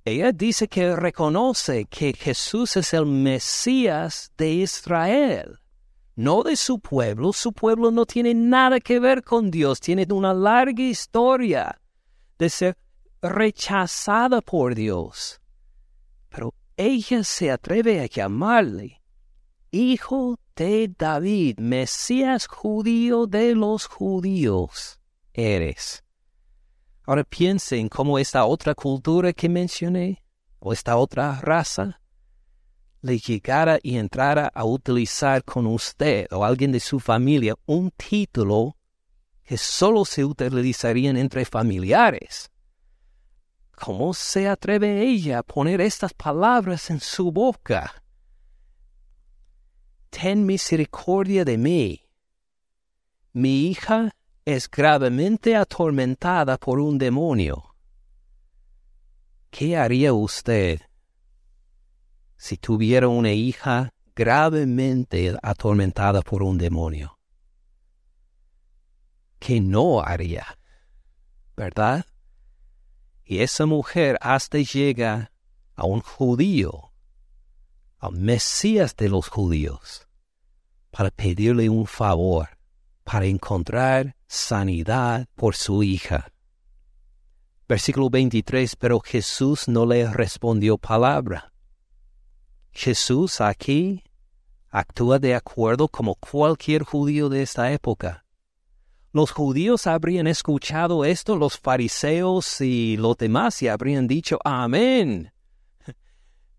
Ella 0.03 0.31
dice 0.31 0.67
que 0.67 0.95
reconoce 0.95 1.85
que 1.85 2.13
Jesús 2.13 2.75
es 2.77 2.93
el 2.93 3.05
Mesías 3.05 4.31
de 4.37 4.49
Israel 4.49 5.61
no 6.15 6.43
de 6.43 6.55
su 6.55 6.79
pueblo. 6.79 7.33
Su 7.33 7.53
pueblo 7.53 7.91
no 7.91 8.05
tiene 8.05 8.33
nada 8.33 8.79
que 8.79 8.99
ver 8.99 9.23
con 9.23 9.51
Dios, 9.51 9.79
tiene 9.79 10.05
una 10.11 10.33
larga 10.33 10.83
historia 10.83 11.79
de 12.37 12.49
ser 12.49 12.77
rechazada 13.21 14.41
por 14.41 14.75
Dios. 14.75 15.41
Pero 16.29 16.53
ella 16.77 17.23
se 17.23 17.51
atreve 17.51 18.01
a 18.01 18.05
llamarle 18.05 19.01
Hijo 19.71 20.37
de 20.55 20.93
David, 20.97 21.59
Mesías 21.59 22.47
judío 22.47 23.27
de 23.27 23.55
los 23.55 23.85
judíos, 23.85 24.99
eres. 25.33 26.03
Ahora 27.05 27.23
piensen 27.23 27.89
cómo 27.89 28.19
esta 28.19 28.45
otra 28.45 28.75
cultura 28.75 29.33
que 29.33 29.49
mencioné, 29.49 30.23
o 30.59 30.73
esta 30.73 30.97
otra 30.97 31.39
raza, 31.41 32.01
le 33.01 33.17
llegara 33.17 33.79
y 33.81 33.97
entrara 33.97 34.51
a 34.53 34.63
utilizar 34.63 35.43
con 35.43 35.65
usted 35.65 36.27
o 36.31 36.45
alguien 36.45 36.71
de 36.71 36.79
su 36.79 36.99
familia 36.99 37.55
un 37.65 37.91
título 37.91 38.77
que 39.43 39.57
solo 39.57 40.05
se 40.05 40.23
utilizarían 40.23 41.17
entre 41.17 41.45
familiares. 41.45 42.51
¿Cómo 43.75 44.13
se 44.13 44.47
atreve 44.47 45.01
ella 45.01 45.39
a 45.39 45.43
poner 45.43 45.81
estas 45.81 46.13
palabras 46.13 46.91
en 46.91 46.99
su 46.99 47.31
boca? 47.31 48.00
Ten 50.11 50.45
misericordia 50.45 51.43
de 51.43 51.57
mí. 51.57 52.01
Mi 53.33 53.67
hija 53.67 54.11
es 54.45 54.69
gravemente 54.69 55.55
atormentada 55.55 56.57
por 56.57 56.79
un 56.79 56.97
demonio. 56.97 57.75
¿Qué 59.49 59.77
haría 59.77 60.13
usted 60.13 60.81
si 62.37 62.57
tuviera 62.57 63.07
una 63.07 63.31
hija 63.31 63.93
gravemente 64.13 65.33
atormentada 65.41 66.21
por 66.21 66.43
un 66.43 66.57
demonio? 66.57 67.17
¿Qué 69.39 69.61
no 69.61 70.01
haría? 70.01 70.45
¿Verdad? 71.55 72.05
Y 73.23 73.39
esa 73.39 73.65
mujer 73.65 74.17
hasta 74.19 74.57
llega 74.57 75.31
a 75.75 75.85
un 75.85 76.01
judío, 76.01 76.90
al 78.01 78.13
Mesías 78.13 78.95
de 78.95 79.09
los 79.09 79.27
judíos, 79.27 80.07
para 80.89 81.11
pedirle 81.11 81.69
un 81.69 81.85
favor, 81.85 82.49
para 83.03 83.27
encontrar 83.27 84.15
sanidad 84.27 85.27
por 85.35 85.55
su 85.55 85.83
hija. 85.83 86.31
Versículo 87.69 88.09
23, 88.09 88.75
pero 88.75 88.99
Jesús 88.99 89.67
no 89.67 89.85
le 89.85 90.11
respondió 90.11 90.79
palabra. 90.79 91.53
Jesús 92.71 93.39
aquí 93.39 94.03
actúa 94.69 95.19
de 95.19 95.35
acuerdo 95.35 95.87
como 95.87 96.15
cualquier 96.15 96.83
judío 96.83 97.29
de 97.29 97.43
esta 97.43 97.71
época. 97.71 98.25
Los 99.13 99.29
judíos 99.31 99.85
habrían 99.85 100.25
escuchado 100.25 101.05
esto, 101.05 101.35
los 101.35 101.59
fariseos 101.59 102.61
y 102.61 102.97
los 102.97 103.15
demás 103.17 103.61
y 103.61 103.67
habrían 103.67 104.07
dicho, 104.07 104.39
Amén. 104.43 105.31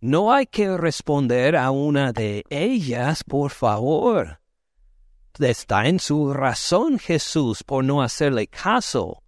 No 0.03 0.33
hay 0.33 0.47
que 0.47 0.77
responder 0.77 1.55
a 1.55 1.71
una 1.71 2.13
de 2.13 2.45
ellas, 2.51 3.23
por 3.23 3.53
favor. 3.53 4.41
Está 5.39 5.87
en 5.87 6.01
su 6.01 6.33
razón 6.33 6.99
Jesús 6.99 7.63
por 7.63 7.85
no 7.85 8.03
hacerle 8.03 8.49
caso. 8.49 9.23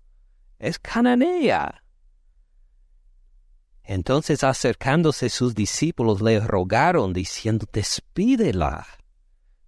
Es 0.58 0.80
cananea. 0.80 1.84
Entonces 3.84 4.42
acercándose 4.42 5.28
sus 5.28 5.54
discípulos 5.54 6.20
le 6.20 6.40
rogaron 6.40 7.12
diciendo, 7.12 7.68
despídela, 7.72 8.84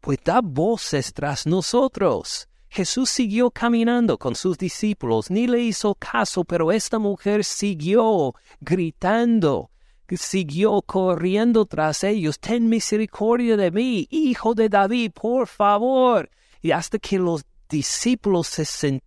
pues 0.01 0.19
da 0.25 0.41
voces 0.43 1.13
tras 1.13 1.47
nosotros. 1.47 2.49
Jesús 2.69 3.11
siguió 3.11 3.53
caminando 3.53 4.19
con 4.19 4.35
sus 4.35 4.59
discípulos, 4.59 5.31
ni 5.31 5.47
le 5.47 5.61
hizo 5.61 5.95
caso, 5.95 6.43
pero 6.43 6.73
esta 6.73 6.99
mujer 6.99 7.45
siguió 7.45 8.35
gritando, 8.59 9.71
siguió 10.13 10.83
corriendo 10.83 11.67
tras 11.67 12.05
ellos, 12.05 12.39
ten 12.39 12.69
misericordia 12.69 13.57
de 13.57 13.71
mí, 13.71 14.07
hijo 14.11 14.55
de 14.55 14.69
David, 14.69 15.13
por 15.13 15.49
favor. 15.49 16.31
Y 16.63 16.71
hasta 16.71 16.99
que 16.99 17.19
los 17.19 17.45
discípulos 17.69 18.47
se 18.47 18.65
sentaron 18.65 19.07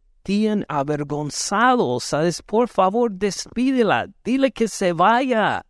avergonzados, 0.68 2.04
¿sabes? 2.04 2.41
Por 2.43 2.68
favor, 2.68 3.12
despídela, 3.12 4.08
dile 4.24 4.52
que 4.52 4.68
se 4.68 4.93
vaya. 4.93 5.66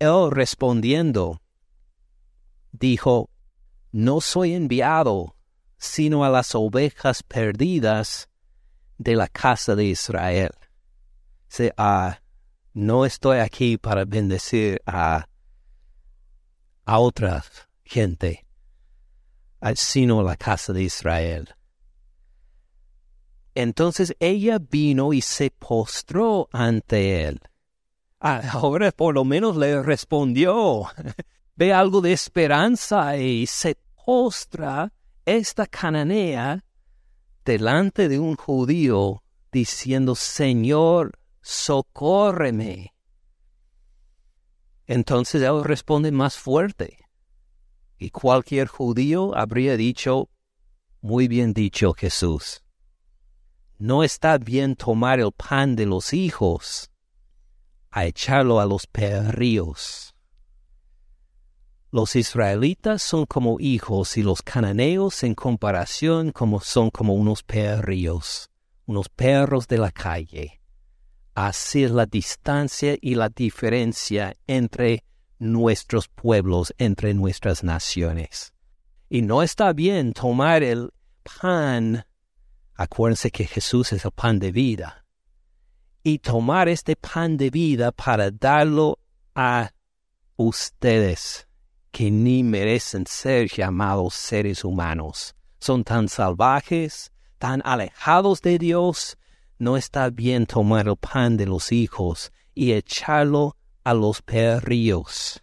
Él 0.00 0.30
respondiendo, 0.30 1.40
dijo, 2.72 3.30
no 3.92 4.20
soy 4.20 4.54
enviado 4.54 5.36
sino 5.76 6.24
a 6.24 6.30
las 6.30 6.54
ovejas 6.54 7.22
perdidas 7.22 8.28
de 8.96 9.16
la 9.16 9.28
casa 9.28 9.76
de 9.76 9.84
Israel. 9.84 10.50
sea, 11.46 12.22
no 12.74 13.06
estoy 13.06 13.38
aquí 13.38 13.78
para 13.78 14.04
bendecir 14.04 14.82
a, 14.84 15.28
a 16.84 16.98
otras 16.98 17.68
gente, 17.84 18.44
sino 19.76 20.22
la 20.22 20.36
casa 20.36 20.72
de 20.72 20.82
Israel. 20.82 21.54
Entonces 23.54 24.16
ella 24.18 24.58
vino 24.58 25.12
y 25.12 25.20
se 25.20 25.50
postró 25.50 26.48
ante 26.52 27.24
él. 27.24 27.40
Ah, 28.20 28.42
ahora 28.52 28.90
por 28.90 29.14
lo 29.14 29.24
menos 29.24 29.56
le 29.56 29.80
respondió. 29.82 30.86
Ve 31.56 31.72
algo 31.72 32.00
de 32.00 32.12
esperanza 32.12 33.16
y 33.16 33.46
se 33.46 33.76
postra 34.04 34.92
esta 35.24 35.66
cananea 35.66 36.64
delante 37.44 38.08
de 38.08 38.18
un 38.18 38.34
judío 38.34 39.22
diciendo, 39.52 40.16
Señor, 40.16 41.12
socórreme. 41.44 42.94
Entonces 44.86 45.42
él 45.42 45.62
responde 45.62 46.10
más 46.10 46.36
fuerte. 46.38 46.98
Y 47.98 48.10
cualquier 48.10 48.66
judío 48.66 49.36
habría 49.36 49.76
dicho, 49.76 50.30
muy 51.02 51.28
bien 51.28 51.52
dicho 51.52 51.92
Jesús. 51.92 52.62
No 53.78 54.02
está 54.02 54.38
bien 54.38 54.74
tomar 54.74 55.20
el 55.20 55.32
pan 55.32 55.76
de 55.76 55.84
los 55.84 56.14
hijos 56.14 56.90
a 57.90 58.06
echarlo 58.06 58.58
a 58.58 58.64
los 58.64 58.86
perrillos. 58.86 60.14
Los 61.90 62.16
israelitas 62.16 63.02
son 63.02 63.26
como 63.26 63.60
hijos 63.60 64.16
y 64.16 64.22
los 64.22 64.42
cananeos 64.42 65.22
en 65.22 65.34
comparación 65.34 66.32
como 66.32 66.60
son 66.60 66.90
como 66.90 67.14
unos 67.14 67.42
perrillos, 67.42 68.50
unos 68.86 69.08
perros 69.10 69.68
de 69.68 69.78
la 69.78 69.92
calle. 69.92 70.63
Es 71.36 71.74
la 71.90 72.06
distancia 72.06 72.96
y 73.00 73.14
la 73.14 73.28
diferencia 73.28 74.36
entre 74.46 75.04
nuestros 75.38 76.08
pueblos, 76.08 76.72
entre 76.78 77.14
nuestras 77.14 77.64
naciones. 77.64 78.52
Y 79.08 79.22
no 79.22 79.42
está 79.42 79.72
bien 79.72 80.12
tomar 80.12 80.62
el 80.62 80.92
pan 81.40 82.04
Acuérdense 82.76 83.30
que 83.30 83.46
Jesús 83.46 83.92
es 83.92 84.04
el 84.04 84.10
pan 84.10 84.38
de 84.40 84.50
vida. 84.50 85.04
Y 86.02 86.18
tomar 86.18 86.68
este 86.68 86.96
pan 86.96 87.36
de 87.36 87.50
vida 87.50 87.92
para 87.92 88.30
darlo 88.30 88.98
a 89.34 89.70
ustedes, 90.36 91.46
que 91.92 92.10
ni 92.10 92.42
merecen 92.42 93.06
ser 93.06 93.48
llamados 93.48 94.14
seres 94.14 94.64
humanos. 94.64 95.36
Son 95.60 95.84
tan 95.84 96.08
salvajes, 96.08 97.12
tan 97.38 97.62
alejados 97.64 98.42
de 98.42 98.58
Dios. 98.58 99.16
No 99.58 99.76
está 99.76 100.10
bien 100.10 100.46
tomar 100.46 100.88
el 100.88 100.96
pan 100.96 101.36
de 101.36 101.46
los 101.46 101.72
hijos 101.72 102.32
y 102.54 102.72
echarlo 102.72 103.56
a 103.84 103.94
los 103.94 104.22
perrillos. 104.22 105.42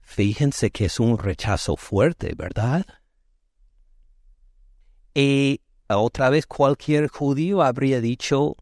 Fíjense 0.00 0.70
que 0.70 0.86
es 0.86 1.00
un 1.00 1.18
rechazo 1.18 1.76
fuerte, 1.76 2.34
¿verdad? 2.36 2.86
Y 5.14 5.60
otra 5.88 6.30
vez 6.30 6.46
cualquier 6.46 7.08
judío 7.08 7.62
habría 7.62 8.00
dicho, 8.00 8.56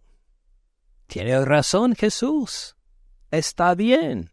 tiene 1.07 1.45
razón 1.45 1.95
Jesús, 1.95 2.77
está 3.31 3.75
bien. 3.75 4.31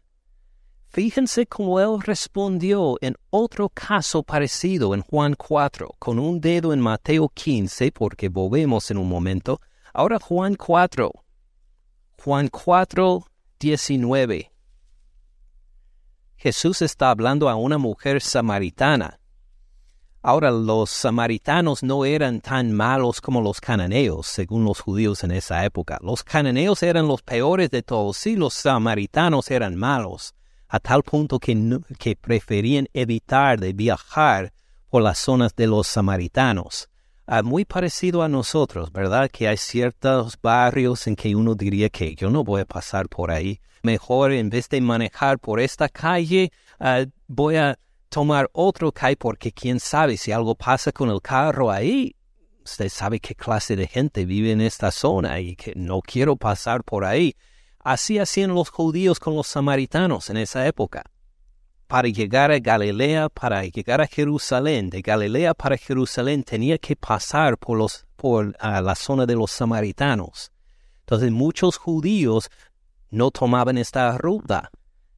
Fíjense 0.88 1.46
cómo 1.46 1.80
él 1.80 2.00
respondió 2.00 2.96
en 3.00 3.16
otro 3.30 3.68
caso 3.68 4.22
parecido 4.22 4.94
en 4.94 5.02
Juan 5.02 5.34
4, 5.34 5.96
con 5.98 6.20
un 6.20 6.40
dedo 6.40 6.72
en 6.72 6.80
Mateo 6.80 7.28
15, 7.28 7.90
porque 7.90 8.28
volvemos 8.28 8.90
en 8.92 8.98
un 8.98 9.08
momento. 9.08 9.60
Ahora 9.94 10.18
Juan 10.18 10.56
4, 10.56 11.12
Juan 12.22 12.48
4, 12.48 13.26
19. 13.60 14.52
Jesús 16.36 16.82
está 16.82 17.10
hablando 17.10 17.48
a 17.48 17.54
una 17.54 17.78
mujer 17.78 18.20
samaritana 18.20 19.20
Ahora 20.26 20.50
los 20.50 20.88
samaritanos 20.88 21.82
no 21.82 22.06
eran 22.06 22.40
tan 22.40 22.72
malos 22.72 23.20
como 23.20 23.42
los 23.42 23.60
cananeos, 23.60 24.26
según 24.26 24.64
los 24.64 24.80
judíos 24.80 25.22
en 25.22 25.32
esa 25.32 25.66
época. 25.66 25.98
Los 26.02 26.24
cananeos 26.24 26.82
eran 26.82 27.06
los 27.06 27.20
peores 27.20 27.70
de 27.70 27.82
todos, 27.82 28.16
sí 28.16 28.34
los 28.34 28.54
samaritanos 28.54 29.50
eran 29.50 29.76
malos, 29.76 30.34
a 30.66 30.80
tal 30.80 31.02
punto 31.02 31.38
que, 31.38 31.78
que 31.98 32.16
preferían 32.16 32.88
evitar 32.94 33.60
de 33.60 33.74
viajar 33.74 34.54
por 34.88 35.02
las 35.02 35.18
zonas 35.18 35.54
de 35.54 35.66
los 35.66 35.86
samaritanos. 35.86 36.88
Muy 37.42 37.64
parecido 37.64 38.22
a 38.22 38.28
nosotros, 38.28 38.92
¿verdad? 38.92 39.30
Que 39.30 39.48
hay 39.48 39.56
ciertos 39.56 40.38
barrios 40.40 41.06
en 41.06 41.16
que 41.16 41.34
uno 41.34 41.54
diría 41.54 41.88
que 41.88 42.14
yo 42.14 42.30
no 42.30 42.44
voy 42.44 42.60
a 42.60 42.66
pasar 42.66 43.08
por 43.08 43.30
ahí. 43.30 43.60
Mejor 43.82 44.32
en 44.32 44.50
vez 44.50 44.68
de 44.68 44.80
manejar 44.80 45.38
por 45.38 45.58
esta 45.58 45.88
calle, 45.88 46.52
ah, 46.78 47.04
voy 47.26 47.56
a 47.56 47.78
tomar 48.10 48.50
otro 48.52 48.92
CAI 48.92 49.16
porque 49.16 49.52
quién 49.52 49.80
sabe 49.80 50.16
si 50.16 50.32
algo 50.32 50.54
pasa 50.54 50.92
con 50.92 51.10
el 51.10 51.20
carro 51.22 51.70
ahí. 51.70 52.14
Usted 52.62 52.88
sabe 52.88 53.20
qué 53.20 53.34
clase 53.34 53.74
de 53.74 53.86
gente 53.86 54.24
vive 54.26 54.52
en 54.52 54.60
esta 54.60 54.90
zona 54.90 55.40
y 55.40 55.56
que 55.56 55.72
no 55.76 56.00
quiero 56.00 56.36
pasar 56.36 56.84
por 56.84 57.04
ahí. 57.04 57.34
Así 57.78 58.18
hacían 58.18 58.54
los 58.54 58.70
judíos 58.70 59.18
con 59.18 59.34
los 59.34 59.46
samaritanos 59.46 60.30
en 60.30 60.36
esa 60.38 60.66
época. 60.66 61.04
Para 61.94 62.08
llegar 62.08 62.50
a 62.50 62.58
Galilea, 62.58 63.28
para 63.28 63.64
llegar 63.66 64.00
a 64.00 64.08
Jerusalén, 64.08 64.90
de 64.90 65.00
Galilea 65.00 65.54
para 65.54 65.76
Jerusalén 65.76 66.42
tenía 66.42 66.76
que 66.76 66.96
pasar 66.96 67.56
por, 67.56 67.78
los, 67.78 68.04
por 68.16 68.52
la 68.60 68.96
zona 68.96 69.26
de 69.26 69.36
los 69.36 69.52
samaritanos. 69.52 70.50
Entonces 71.02 71.30
muchos 71.30 71.76
judíos 71.76 72.50
no 73.10 73.30
tomaban 73.30 73.78
esta 73.78 74.18
ruta 74.18 74.72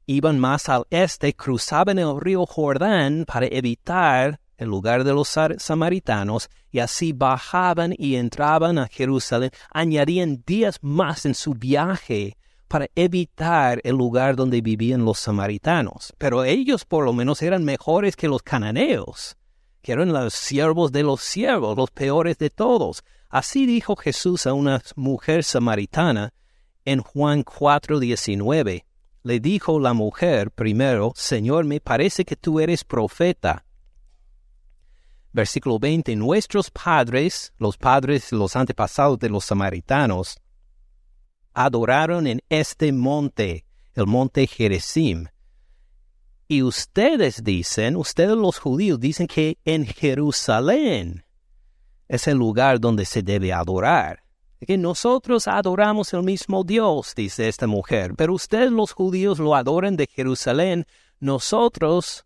iban 0.05 0.39
más 0.39 0.69
al 0.69 0.85
este, 0.91 1.33
cruzaban 1.33 1.99
el 1.99 2.21
río 2.21 2.45
Jordán 2.45 3.25
para 3.27 3.47
evitar 3.47 4.39
el 4.59 4.69
lugar 4.69 5.05
de 5.05 5.15
los 5.15 5.35
samaritanos 5.57 6.51
y 6.71 6.81
así 6.81 7.15
bajaban 7.15 7.95
y 7.97 8.17
entraban 8.17 8.77
a 8.77 8.87
Jerusalén, 8.87 9.51
añadían 9.71 10.43
días 10.47 10.79
más 10.83 11.25
en 11.25 11.35
su 11.35 11.55
viaje 11.55 12.37
para 12.69 12.89
evitar 12.95 13.81
el 13.85 13.97
lugar 13.97 14.37
donde 14.37 14.61
vivían 14.61 15.05
los 15.05 15.19
samaritanos. 15.19 16.13
Pero 16.19 16.45
ellos 16.45 16.85
por 16.85 17.05
lo 17.05 17.13
menos 17.13 17.43
eran 17.43 17.65
mejores 17.65 18.17
que 18.17 18.29
los 18.29 18.43
cananeos, 18.43 19.37
que 19.83 19.93
eran 19.93 20.13
los 20.13 20.35
siervos 20.35 20.93
de 20.93 21.03
los 21.03 21.21
siervos, 21.21 21.77
los 21.77 21.91
peores 21.91 22.39
de 22.39 22.51
todos. 22.51 23.05
Así 23.29 23.67
dijo 23.67 23.97
Jesús 23.97 24.47
a 24.47 24.53
una 24.53 24.83
mujer 24.97 25.45
samaritana 25.45 26.33
en 26.85 27.01
Juan 27.01 27.45
4:19 27.45 28.87
le 29.27 29.41
dijo 29.41 29.81
la 29.81 29.93
mujer 29.93 30.53
primero, 30.53 31.13
Señor, 31.17 31.65
me 31.65 31.81
parece 31.81 32.25
que 32.25 32.37
tú 32.37 32.61
eres 32.61 32.85
profeta. 32.85 33.65
Versículo 35.33 35.81
20, 35.81 36.15
nuestros 36.15 36.71
padres, 36.71 37.53
los 37.59 37.77
padres, 37.77 38.31
los 38.31 38.55
antepasados 38.55 39.19
de 39.19 39.29
los 39.29 39.45
samaritanos, 39.45 40.39
adoraron 41.57 42.27
en 42.27 42.43
este 42.49 42.93
monte, 42.93 43.65
el 43.95 44.07
monte 44.07 44.47
Jerezim. 44.47 45.27
Y 46.47 46.63
ustedes 46.63 47.43
dicen, 47.43 47.97
ustedes 47.97 48.37
los 48.37 48.59
judíos 48.59 49.01
dicen 49.01 49.27
que 49.27 49.59
en 49.65 49.87
Jerusalén 49.87 51.25
es 52.07 52.29
el 52.29 52.37
lugar 52.37 52.79
donde 52.79 53.05
se 53.05 53.23
debe 53.23 53.53
adorar 53.53 54.27
que 54.65 54.79
nosotros 54.79 55.49
adoramos 55.49 56.15
el 56.15 56.23
mismo 56.23 56.65
Dios, 56.65 57.15
dice 57.15 57.49
esta 57.49 57.67
mujer, 57.67 58.15
pero 58.17 58.35
ustedes 58.35 58.71
los 58.71 58.93
judíos 58.93 59.39
lo 59.39 59.55
adoran 59.55 59.97
de 59.97 60.07
Jerusalén, 60.07 60.87
nosotros 61.21 62.25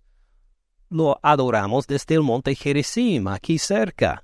lo 0.89 1.19
adoramos 1.23 1.87
desde 1.87 2.15
el 2.15 2.23
monte 2.23 2.55
Gerizim, 2.55 3.29
aquí 3.29 3.59
cerca. 3.59 4.23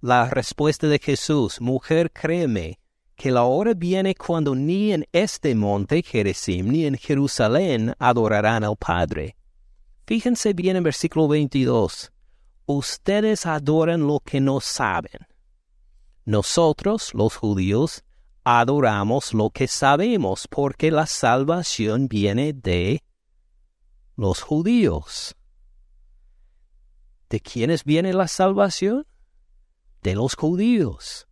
La 0.00 0.28
respuesta 0.28 0.86
de 0.86 0.98
Jesús, 0.98 1.60
mujer, 1.60 2.10
créeme, 2.10 2.79
que 3.20 3.30
la 3.30 3.42
hora 3.42 3.74
viene 3.74 4.14
cuando 4.14 4.54
ni 4.54 4.94
en 4.94 5.06
este 5.12 5.54
monte 5.54 6.02
Gerizim 6.02 6.68
ni 6.68 6.86
en 6.86 6.96
Jerusalén 6.96 7.94
adorarán 7.98 8.64
al 8.64 8.78
Padre. 8.78 9.36
Fíjense 10.06 10.54
bien 10.54 10.76
en 10.76 10.84
versículo 10.84 11.28
22. 11.28 12.10
Ustedes 12.64 13.44
adoran 13.44 14.06
lo 14.06 14.20
que 14.20 14.40
no 14.40 14.58
saben. 14.60 15.26
Nosotros, 16.24 17.12
los 17.12 17.36
judíos, 17.36 18.04
adoramos 18.42 19.34
lo 19.34 19.50
que 19.50 19.68
sabemos 19.68 20.48
porque 20.48 20.90
la 20.90 21.04
salvación 21.04 22.08
viene 22.08 22.54
de 22.54 23.02
los 24.16 24.40
judíos. 24.40 25.36
¿De 27.28 27.38
quiénes 27.38 27.84
viene 27.84 28.14
la 28.14 28.28
salvación? 28.28 29.06
De 30.00 30.14
los 30.14 30.36
judíos. 30.36 31.26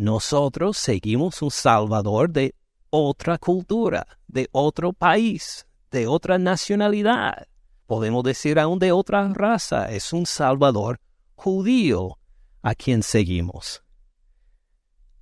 Nosotros 0.00 0.78
seguimos 0.78 1.42
un 1.42 1.50
Salvador 1.50 2.30
de 2.30 2.54
otra 2.88 3.36
cultura, 3.36 4.06
de 4.28 4.48
otro 4.50 4.94
país, 4.94 5.66
de 5.90 6.06
otra 6.06 6.38
nacionalidad. 6.38 7.46
Podemos 7.84 8.24
decir 8.24 8.58
aún 8.58 8.78
de 8.78 8.92
otra 8.92 9.28
raza. 9.28 9.90
Es 9.90 10.14
un 10.14 10.24
Salvador 10.24 10.98
judío 11.34 12.16
a 12.62 12.74
quien 12.74 13.02
seguimos. 13.02 13.82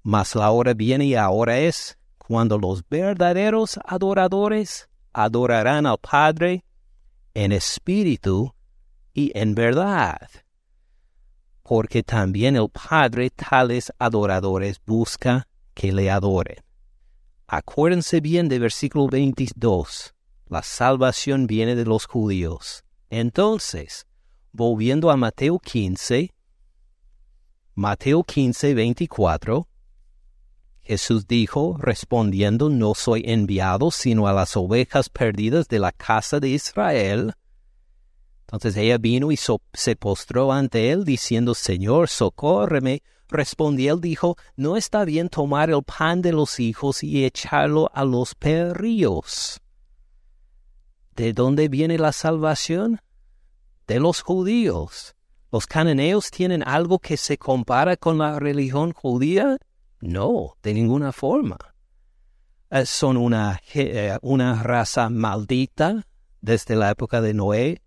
Mas 0.05 0.37
la 0.37 0.49
hora 0.53 0.74
viene 0.74 1.07
y 1.07 1.16
ahora 1.16 1.59
es 1.59 1.99
cuando 2.16 2.57
los 2.57 2.89
verdaderos 2.89 3.81
adoradores 3.85 4.89
adorarán 5.12 5.87
al 5.87 5.99
Padre 5.99 6.64
en 7.35 7.51
espíritu 7.51 8.55
y 9.12 9.37
en 9.37 9.57
verdad. 9.57 10.20
Porque 11.69 12.03
también 12.03 12.57
el 12.57 12.71
Padre 12.71 13.29
tales 13.29 13.93
adoradores 13.99 14.81
busca 14.87 15.47
que 15.75 15.93
le 15.93 16.11
adoren. 16.11 16.64
Acuérdense 17.47 18.23
bien 18.23 18.49
de 18.49 18.59
versículo 18.59 19.07
22. 19.07 20.14
La 20.47 20.62
salvación 20.62 21.47
viene 21.47 21.75
de 21.75 21.85
los 21.85 22.07
judíos. 22.07 22.85
Entonces, 23.11 24.07
volviendo 24.51 25.11
a 25.11 25.19
Mateo 25.19 25.59
15, 25.59 26.35
Mateo 27.75 28.25
15, 28.25 28.73
24, 28.73 29.69
Jesús 30.81 31.27
dijo, 31.27 31.77
respondiendo, 31.79 32.71
no 32.71 32.95
soy 32.95 33.25
enviado 33.27 33.91
sino 33.91 34.27
a 34.27 34.33
las 34.33 34.57
ovejas 34.57 35.11
perdidas 35.11 35.69
de 35.69 35.81
la 35.81 35.93
casa 35.93 36.41
de 36.41 36.49
Israel. 36.49 37.35
Entonces 38.51 38.76
ella 38.78 38.96
vino 38.96 39.30
y 39.30 39.36
se 39.36 39.96
postró 39.96 40.53
ante 40.53 40.90
él, 40.90 41.05
diciendo, 41.05 41.55
Señor, 41.55 42.09
socórreme. 42.09 43.03
Respondió 43.28 43.92
él, 43.92 44.01
dijo, 44.01 44.36
no 44.57 44.78
está 44.78 45.05
bien 45.05 45.28
tomar 45.28 45.68
el 45.68 45.82
pan 45.82 46.22
de 46.22 46.32
los 46.32 46.59
hijos 46.59 47.05
y 47.05 47.26
echarlo 47.26 47.90
a 47.92 48.07
los 48.07 48.34
perrillos. 48.34 49.61
¿De 51.14 51.34
dónde 51.34 51.68
viene 51.68 51.99
la 51.99 52.12
salvación? 52.12 53.03
De 53.86 54.01
los 54.01 54.22
judíos. 54.22 55.14
¿Los 55.53 55.66
cananeos 55.66 56.30
tienen 56.30 56.62
algo 56.66 56.99
que 56.99 57.18
se 57.18 57.36
compara 57.36 57.99
con 57.99 58.16
la 58.16 58.38
religión 58.38 58.92
judía? 58.92 59.59
No, 60.01 60.55
de 60.62 60.72
ninguna 60.72 61.12
forma. 61.12 61.59
Eh, 62.70 62.86
son 62.86 63.18
una, 63.18 63.61
eh, 63.74 64.16
una 64.22 64.62
raza 64.62 65.11
maldita 65.11 66.07
desde 66.40 66.76
la 66.76 66.90
época 66.90 67.20
de 67.20 67.34
Noé. 67.34 67.82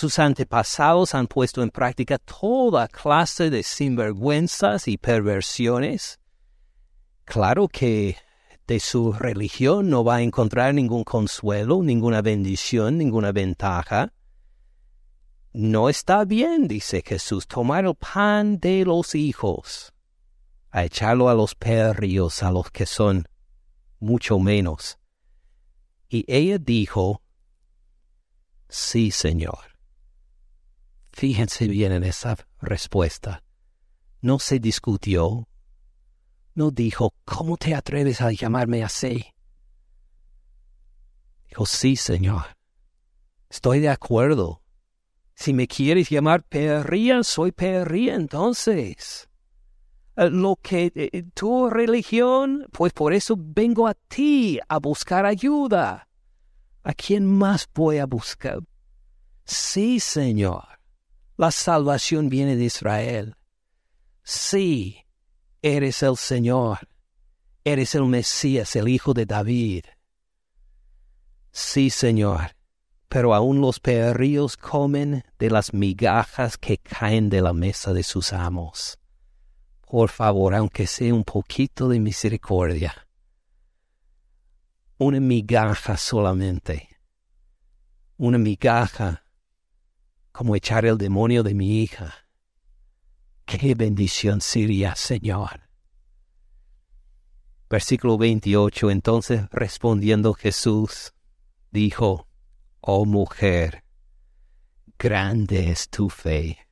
Sus 0.00 0.18
antepasados 0.18 1.14
han 1.14 1.26
puesto 1.26 1.62
en 1.62 1.68
práctica 1.68 2.16
toda 2.16 2.88
clase 2.88 3.50
de 3.50 3.62
sinvergüenzas 3.62 4.88
y 4.88 4.96
perversiones. 4.96 6.18
Claro 7.26 7.68
que 7.68 8.16
de 8.66 8.80
su 8.80 9.12
religión 9.12 9.90
no 9.90 10.02
va 10.02 10.14
a 10.14 10.22
encontrar 10.22 10.72
ningún 10.72 11.04
consuelo, 11.04 11.82
ninguna 11.82 12.22
bendición, 12.22 12.96
ninguna 12.96 13.30
ventaja. 13.30 14.14
No 15.52 15.90
está 15.90 16.24
bien, 16.24 16.66
dice 16.66 17.02
Jesús, 17.04 17.46
tomar 17.46 17.84
el 17.84 17.94
pan 17.94 18.58
de 18.58 18.86
los 18.86 19.14
hijos 19.14 19.92
a 20.70 20.82
echarlo 20.82 21.28
a 21.28 21.34
los 21.34 21.54
perrillos, 21.54 22.42
a 22.42 22.50
los 22.50 22.70
que 22.70 22.86
son 22.86 23.28
mucho 23.98 24.38
menos. 24.38 24.98
Y 26.08 26.24
ella 26.26 26.56
dijo, 26.56 27.20
sí, 28.70 29.10
Señor. 29.10 29.69
Fíjense 31.20 31.68
bien 31.68 31.92
en 31.92 32.02
esa 32.02 32.34
respuesta. 32.62 33.42
No 34.22 34.38
se 34.38 34.58
discutió. 34.58 35.46
No 36.54 36.70
dijo, 36.70 37.12
¿cómo 37.26 37.58
te 37.58 37.74
atreves 37.74 38.22
a 38.22 38.32
llamarme 38.32 38.82
así? 38.82 39.26
Dijo, 41.46 41.66
sí, 41.66 41.96
Señor. 41.96 42.56
Estoy 43.50 43.80
de 43.80 43.90
acuerdo. 43.90 44.62
Si 45.34 45.52
me 45.52 45.66
quieres 45.66 46.08
llamar 46.08 46.42
perrilla, 46.42 47.22
soy 47.22 47.52
perrilla 47.52 48.14
entonces. 48.14 49.28
Eh, 50.16 50.30
lo 50.30 50.56
que 50.56 50.90
eh, 50.94 51.24
tu 51.34 51.68
religión, 51.68 52.66
pues 52.72 52.94
por 52.94 53.12
eso 53.12 53.36
vengo 53.38 53.86
a 53.86 53.92
ti 53.92 54.58
a 54.66 54.78
buscar 54.78 55.26
ayuda. 55.26 56.08
¿A 56.82 56.94
quién 56.94 57.26
más 57.26 57.68
voy 57.74 57.98
a 57.98 58.06
buscar? 58.06 58.60
Sí, 59.44 60.00
Señor, 60.00 60.79
la 61.40 61.50
salvación 61.50 62.28
viene 62.28 62.54
de 62.54 62.64
Israel. 62.64 63.34
Sí, 64.22 65.06
eres 65.62 66.02
el 66.02 66.18
Señor, 66.18 66.78
eres 67.64 67.94
el 67.94 68.04
Mesías, 68.04 68.76
el 68.76 68.88
Hijo 68.88 69.14
de 69.14 69.24
David. 69.24 69.84
Sí, 71.50 71.88
Señor, 71.88 72.54
pero 73.08 73.34
aún 73.34 73.62
los 73.62 73.80
perrillos 73.80 74.58
comen 74.58 75.24
de 75.38 75.48
las 75.48 75.72
migajas 75.72 76.58
que 76.58 76.76
caen 76.76 77.30
de 77.30 77.40
la 77.40 77.54
mesa 77.54 77.94
de 77.94 78.02
sus 78.02 78.34
amos 78.34 79.00
por 79.90 80.08
favor, 80.08 80.54
aunque 80.54 80.86
sea 80.86 81.12
un 81.12 81.24
poquito 81.24 81.88
de 81.88 81.98
misericordia. 81.98 83.08
Una 84.98 85.18
migaja 85.18 85.96
solamente. 85.96 86.88
Una 88.16 88.38
migaja 88.38 89.24
como 90.40 90.56
echar 90.56 90.86
el 90.86 90.96
demonio 90.96 91.42
de 91.42 91.52
mi 91.52 91.82
hija. 91.82 92.14
Qué 93.44 93.74
bendición 93.74 94.40
sería, 94.40 94.96
Señor. 94.96 95.68
Versículo 97.68 98.16
28. 98.16 98.90
Entonces 98.90 99.42
respondiendo 99.50 100.32
Jesús, 100.32 101.12
dijo, 101.70 102.26
Oh 102.80 103.04
mujer, 103.04 103.84
grande 104.98 105.70
es 105.70 105.90
tu 105.90 106.08
fe. 106.08 106.66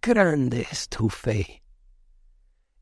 Grande 0.00 0.68
es 0.70 0.88
tu 0.88 1.08
fe. 1.08 1.64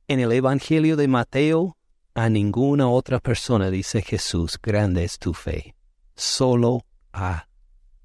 En 0.06 0.20
el 0.20 0.32
Evangelio 0.32 0.96
de 0.96 1.08
Mateo, 1.08 1.78
a 2.12 2.28
ninguna 2.28 2.90
otra 2.90 3.20
persona 3.20 3.70
dice 3.70 4.02
Jesús, 4.02 4.58
grande 4.62 5.04
es 5.04 5.18
tu 5.18 5.32
fe. 5.32 5.74
Solo 6.14 6.84
a 7.14 7.48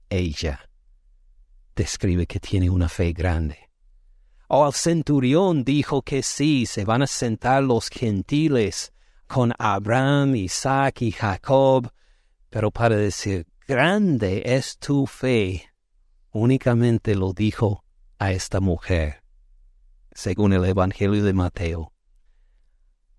ella 0.10 0.70
describe 1.76 2.26
que 2.26 2.40
tiene 2.40 2.70
una 2.70 2.90
fe 2.90 3.14
grande. 3.14 3.70
O 4.48 4.66
al 4.66 4.74
centurión 4.74 5.64
dijo 5.64 6.02
que 6.02 6.24
sí, 6.24 6.66
se 6.66 6.86
van 6.86 7.02
a 7.02 7.08
sentar 7.08 7.64
los 7.64 7.90
gentiles 7.90 8.94
con 9.28 9.54
Abraham, 9.58 10.36
Isaac 10.36 11.02
y 11.02 11.12
Jacob, 11.12 11.92
pero 12.50 12.72
para 12.72 12.96
decir, 12.96 13.48
grande 13.68 14.44
es 14.46 14.78
tu 14.78 15.08
fe, 15.08 15.70
únicamente 16.32 17.16
lo 17.16 17.34
dijo 17.34 17.84
a 18.20 18.32
esta 18.32 18.60
mujer, 18.60 19.24
según 20.12 20.54
el 20.54 20.64
Evangelio 20.66 21.24
de 21.24 21.34
Mateo 21.34 21.92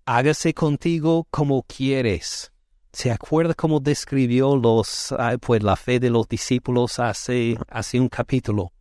hágase 0.07 0.53
contigo 0.53 1.27
como 1.29 1.63
quieres. 1.63 2.53
¿Se 2.97 3.11
acuerda 3.11 3.53
cómo 3.53 3.79
describió 3.79 4.55
los, 4.55 5.13
pues, 5.41 5.61
la 5.61 5.75
fe 5.75 5.99
de 5.99 6.09
los 6.09 6.27
discípulos 6.27 6.97
hace, 6.97 7.55
hace 7.69 7.99
un 7.99 8.09
capítulo? 8.09 8.71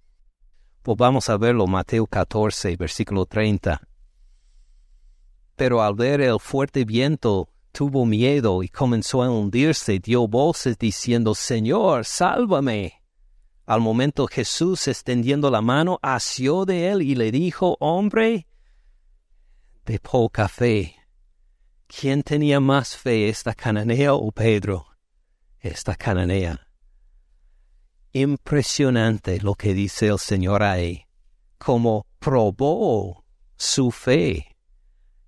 Pues 0.80 0.96
vamos 0.96 1.28
a 1.28 1.36
verlo, 1.36 1.66
Mateo 1.66 2.06
14, 2.06 2.78
versículo 2.78 3.26
30. 3.26 3.78
Pero 5.54 5.82
al 5.82 5.92
ver 5.96 6.22
el 6.22 6.40
fuerte 6.40 6.86
viento, 6.86 7.50
tuvo 7.72 8.06
miedo 8.06 8.62
y 8.62 8.70
comenzó 8.70 9.22
a 9.22 9.28
hundirse, 9.28 9.98
dio 9.98 10.26
voces 10.26 10.78
diciendo, 10.78 11.34
Señor, 11.34 12.06
sálvame. 12.06 13.02
Al 13.66 13.82
momento 13.82 14.26
Jesús, 14.28 14.88
extendiendo 14.88 15.50
la 15.50 15.60
mano, 15.60 15.98
asió 16.00 16.64
de 16.64 16.88
él 16.88 17.02
y 17.02 17.16
le 17.16 17.30
dijo, 17.30 17.76
Hombre 17.80 18.46
de 19.84 19.98
poca 19.98 20.48
fe, 20.48 20.95
¿Quién 21.88 22.24
tenía 22.24 22.58
más 22.58 22.96
fe, 22.96 23.28
esta 23.28 23.54
cananea 23.54 24.12
o 24.14 24.32
Pedro? 24.32 24.86
Esta 25.60 25.94
cananea. 25.94 26.60
Impresionante 28.12 29.40
lo 29.40 29.54
que 29.54 29.72
dice 29.72 30.08
el 30.08 30.18
Señor 30.18 30.64
ahí, 30.64 31.04
como 31.58 32.06
probó 32.18 33.24
su 33.56 33.92
fe. 33.92 34.56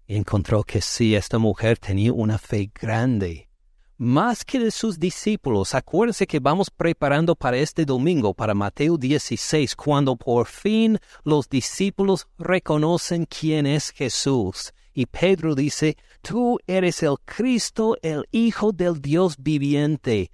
Encontró 0.07 0.65
que 0.65 0.81
sí, 0.81 1.15
esta 1.15 1.39
mujer 1.39 1.79
tenía 1.79 2.13
una 2.13 2.39
fe 2.39 2.71
grande, 2.75 3.49
más 3.97 4.45
que 4.45 4.59
de 4.59 4.73
sus 4.73 4.99
discípulos. 4.99 5.75
Acuérdense 5.75 6.27
que 6.27 6.41
vamos 6.41 6.71
preparando 6.71 7.37
para 7.37 7.59
este 7.59 7.85
domingo, 7.85 8.35
para 8.35 8.55
Mateo 8.55 8.97
16, 8.99 9.77
cuando 9.77 10.17
por 10.17 10.47
fin 10.47 10.99
los 11.23 11.49
discípulos 11.49 12.27
reconocen 12.37 13.27
quién 13.27 13.65
es 13.67 13.91
Jesús 13.91 14.73
y 14.99 15.07
Pedro 15.07 15.55
dice, 15.55 15.97
Tú 16.23 16.59
eres 16.67 17.05
el 17.05 17.15
Cristo, 17.25 17.97
el 18.03 18.25
Hijo 18.33 18.73
del 18.73 19.01
Dios 19.01 19.37
viviente. 19.39 20.33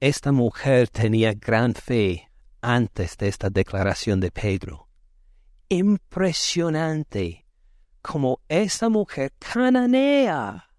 Esta 0.00 0.32
mujer 0.32 0.88
tenía 0.88 1.34
gran 1.34 1.74
fe 1.74 2.30
antes 2.62 3.18
de 3.18 3.28
esta 3.28 3.50
declaración 3.50 4.18
de 4.18 4.30
Pedro. 4.30 4.88
Impresionante 5.68 7.44
como 8.00 8.40
esta 8.48 8.88
mujer 8.88 9.34
cananea 9.38 10.70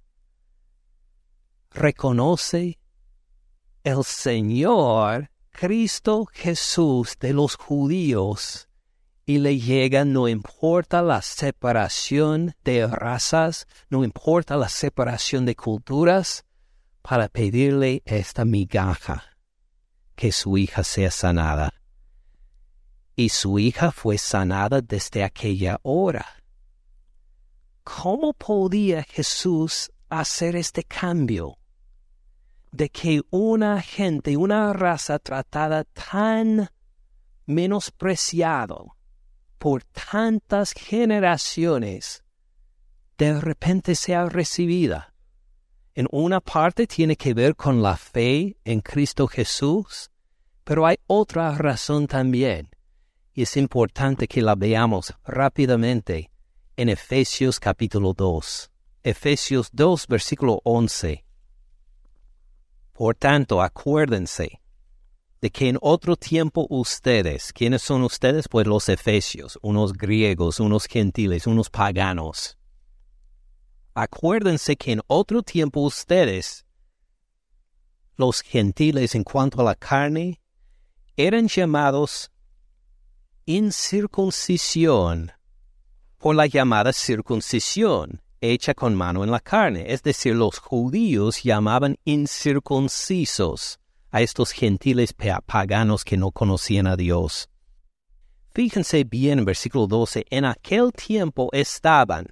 reconoce 1.70 2.80
el 3.84 4.04
Señor 4.04 5.30
Cristo 5.52 6.26
Jesús 6.34 7.16
de 7.20 7.34
los 7.34 7.58
judíos 7.58 8.71
y 9.32 9.40
le 9.40 9.58
llega 9.58 10.04
no 10.04 10.28
importa 10.28 11.02
la 11.02 11.22
separación 11.22 12.54
de 12.66 12.86
razas, 12.86 13.66
no 13.90 14.04
importa 14.04 14.58
la 14.58 14.68
separación 14.68 15.46
de 15.46 15.56
culturas, 15.56 16.44
para 17.02 17.30
pedirle 17.30 18.04
esta 18.06 18.44
migaja. 18.44 19.24
que 20.18 20.34
su 20.34 20.58
hija 20.58 20.84
sea 20.84 21.10
sanada. 21.10 21.74
Y 23.16 23.30
su 23.30 23.58
hija 23.58 23.92
fue 23.92 24.18
sanada 24.18 24.82
desde 24.82 25.24
aquella 25.24 25.80
hora. 25.82 26.26
¿Cómo 27.84 28.34
podía 28.34 29.02
Jesús 29.04 29.92
hacer 30.10 30.58
este 30.58 30.84
cambio? 30.84 31.58
De 32.72 32.90
que 32.90 33.22
una 33.32 33.82
gente, 33.82 34.36
una 34.36 34.74
raza 34.74 35.18
tratada 35.20 35.86
tan 35.86 36.70
menospreciado 37.46 38.98
por 39.62 39.84
tantas 39.84 40.74
generaciones, 40.74 42.24
de 43.16 43.40
repente 43.40 43.94
sea 43.94 44.28
recibida. 44.28 45.14
En 45.94 46.08
una 46.10 46.40
parte 46.42 46.88
tiene 46.88 47.16
que 47.16 47.36
ver 47.36 47.56
con 47.56 47.84
la 47.84 47.96
fe 47.96 48.58
en 48.66 48.82
Cristo 48.82 49.28
Jesús, 49.28 50.10
pero 50.64 50.88
hay 50.88 50.98
otra 51.06 51.54
razón 51.54 52.08
también, 52.08 52.70
y 53.36 53.44
es 53.44 53.56
importante 53.56 54.28
que 54.28 54.42
la 54.42 54.56
veamos 54.56 55.14
rápidamente 55.24 56.32
en 56.76 56.90
Efesios 56.90 57.60
capítulo 57.60 58.16
2. 58.16 58.72
Efesios 59.04 59.70
2 59.74 60.08
versículo 60.08 60.60
11. 60.64 61.24
Por 62.94 63.14
tanto, 63.14 63.62
acuérdense 63.62 64.60
de 65.42 65.50
que 65.50 65.70
en 65.70 65.78
otro 65.82 66.16
tiempo 66.16 66.68
ustedes, 66.70 67.52
¿quiénes 67.52 67.82
son 67.82 68.04
ustedes? 68.04 68.48
Pues 68.48 68.68
los 68.68 68.88
efesios, 68.90 69.58
unos 69.64 69.94
griegos, 69.94 70.60
unos 70.60 70.86
gentiles, 70.86 71.48
unos 71.48 71.70
paganos. 71.70 72.58
Acuérdense 73.96 74.76
que 74.76 74.92
en 74.92 75.02
otro 75.08 75.42
tiempo 75.42 75.82
ustedes, 75.82 76.64
los 78.18 78.42
gentiles 78.42 79.16
en 79.16 79.24
cuanto 79.24 79.62
a 79.62 79.64
la 79.64 79.76
carne, 79.76 80.40
eran 81.18 81.48
llamados 81.48 82.32
incircuncisión 83.46 85.32
por 86.20 86.36
la 86.36 86.46
llamada 86.46 86.94
circuncisión 86.94 88.22
hecha 88.42 88.76
con 88.76 88.94
mano 88.96 89.24
en 89.24 89.32
la 89.32 89.40
carne, 89.40 89.86
es 89.92 90.04
decir, 90.04 90.36
los 90.36 90.60
judíos 90.60 91.42
llamaban 91.44 91.98
incircuncisos 92.06 93.81
a 94.12 94.22
estos 94.22 94.52
gentiles 94.52 95.16
paganos 95.46 96.04
que 96.04 96.18
no 96.18 96.32
conocían 96.32 96.88
a 96.88 96.96
Dios. 96.96 97.50
Fíjense 98.54 99.06
bien 99.06 99.40
en 99.40 99.46
versículo 99.46 99.88
12, 99.88 100.26
en 100.30 100.46
aquel 100.46 100.92
tiempo 100.92 101.50
estaban 101.54 102.28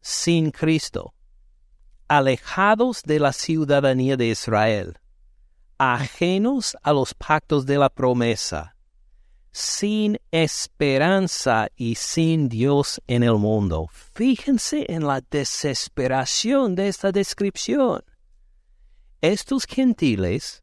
sin 0.00 0.52
Cristo, 0.52 1.12
alejados 2.06 3.02
de 3.02 3.18
la 3.18 3.32
ciudadanía 3.32 4.16
de 4.16 4.28
Israel, 4.28 4.98
ajenos 5.76 6.76
a 6.82 6.92
los 6.92 7.14
pactos 7.14 7.66
de 7.66 7.78
la 7.78 7.88
promesa, 7.88 8.76
sin 9.50 10.18
esperanza 10.30 11.68
y 11.74 11.96
sin 11.96 12.48
Dios 12.48 13.02
en 13.08 13.24
el 13.24 13.34
mundo. 13.34 13.88
Fíjense 14.14 14.86
en 14.88 15.04
la 15.04 15.20
desesperación 15.20 16.76
de 16.76 16.88
esta 16.88 17.10
descripción. 17.10 18.04
Estos 19.20 19.64
gentiles, 19.66 20.62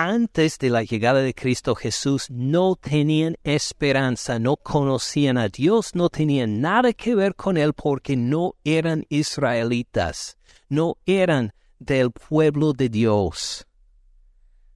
antes 0.00 0.58
de 0.60 0.70
la 0.70 0.84
llegada 0.84 1.20
de 1.22 1.34
Cristo 1.34 1.74
Jesús, 1.74 2.30
no 2.30 2.76
tenían 2.76 3.36
esperanza, 3.42 4.38
no 4.38 4.56
conocían 4.56 5.36
a 5.36 5.48
Dios, 5.48 5.96
no 5.96 6.08
tenían 6.08 6.60
nada 6.60 6.92
que 6.92 7.16
ver 7.16 7.34
con 7.34 7.56
Él 7.56 7.72
porque 7.72 8.16
no 8.16 8.54
eran 8.62 9.06
israelitas, 9.08 10.38
no 10.68 10.98
eran 11.04 11.52
del 11.80 12.12
pueblo 12.12 12.74
de 12.74 12.88
Dios. 12.88 13.66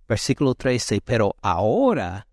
Versículo 0.08 0.56
13, 0.56 1.00
pero 1.02 1.36
ahora 1.40 2.26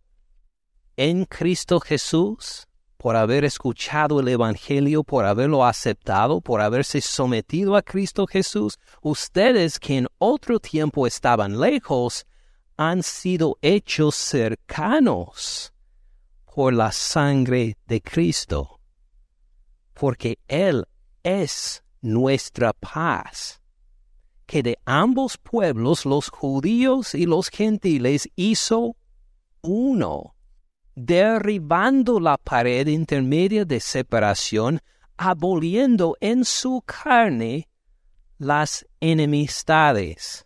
en 0.97 1.25
Cristo 1.25 1.79
Jesús, 1.79 2.67
por 2.97 3.15
haber 3.15 3.45
escuchado 3.45 4.19
el 4.19 4.29
Evangelio, 4.29 5.03
por 5.03 5.25
haberlo 5.25 5.63
aceptado, 5.63 6.41
por 6.41 6.59
haberse 6.59 7.01
sometido 7.01 7.75
a 7.75 7.83
Cristo 7.83 8.25
Jesús, 8.25 8.79
ustedes 9.03 9.79
que 9.79 9.97
en 9.97 10.07
otro 10.17 10.59
tiempo 10.59 11.05
estaban 11.05 11.59
lejos, 11.59 12.25
han 12.79 13.03
sido 13.03 13.57
hechos 13.61 14.15
cercanos 14.15 15.73
por 16.45 16.71
la 16.73 16.93
sangre 16.93 17.75
de 17.85 18.01
Cristo, 18.01 18.79
porque 19.93 20.39
Él 20.47 20.85
es 21.21 21.83
nuestra 22.01 22.71
paz, 22.71 23.61
que 24.45 24.63
de 24.63 24.79
ambos 24.85 25.37
pueblos, 25.37 26.05
los 26.05 26.29
judíos 26.29 27.15
y 27.15 27.25
los 27.25 27.49
gentiles, 27.49 28.29
hizo 28.37 28.95
uno 29.61 30.35
derribando 30.95 32.21
la 32.21 32.37
pared 32.37 32.87
intermedia 32.87 33.65
de 33.65 33.81
separación, 33.81 34.79
aboliendo 35.17 36.15
en 36.21 36.45
su 36.45 36.81
carne 36.85 37.67
las 38.37 38.85
enemistades, 39.01 40.45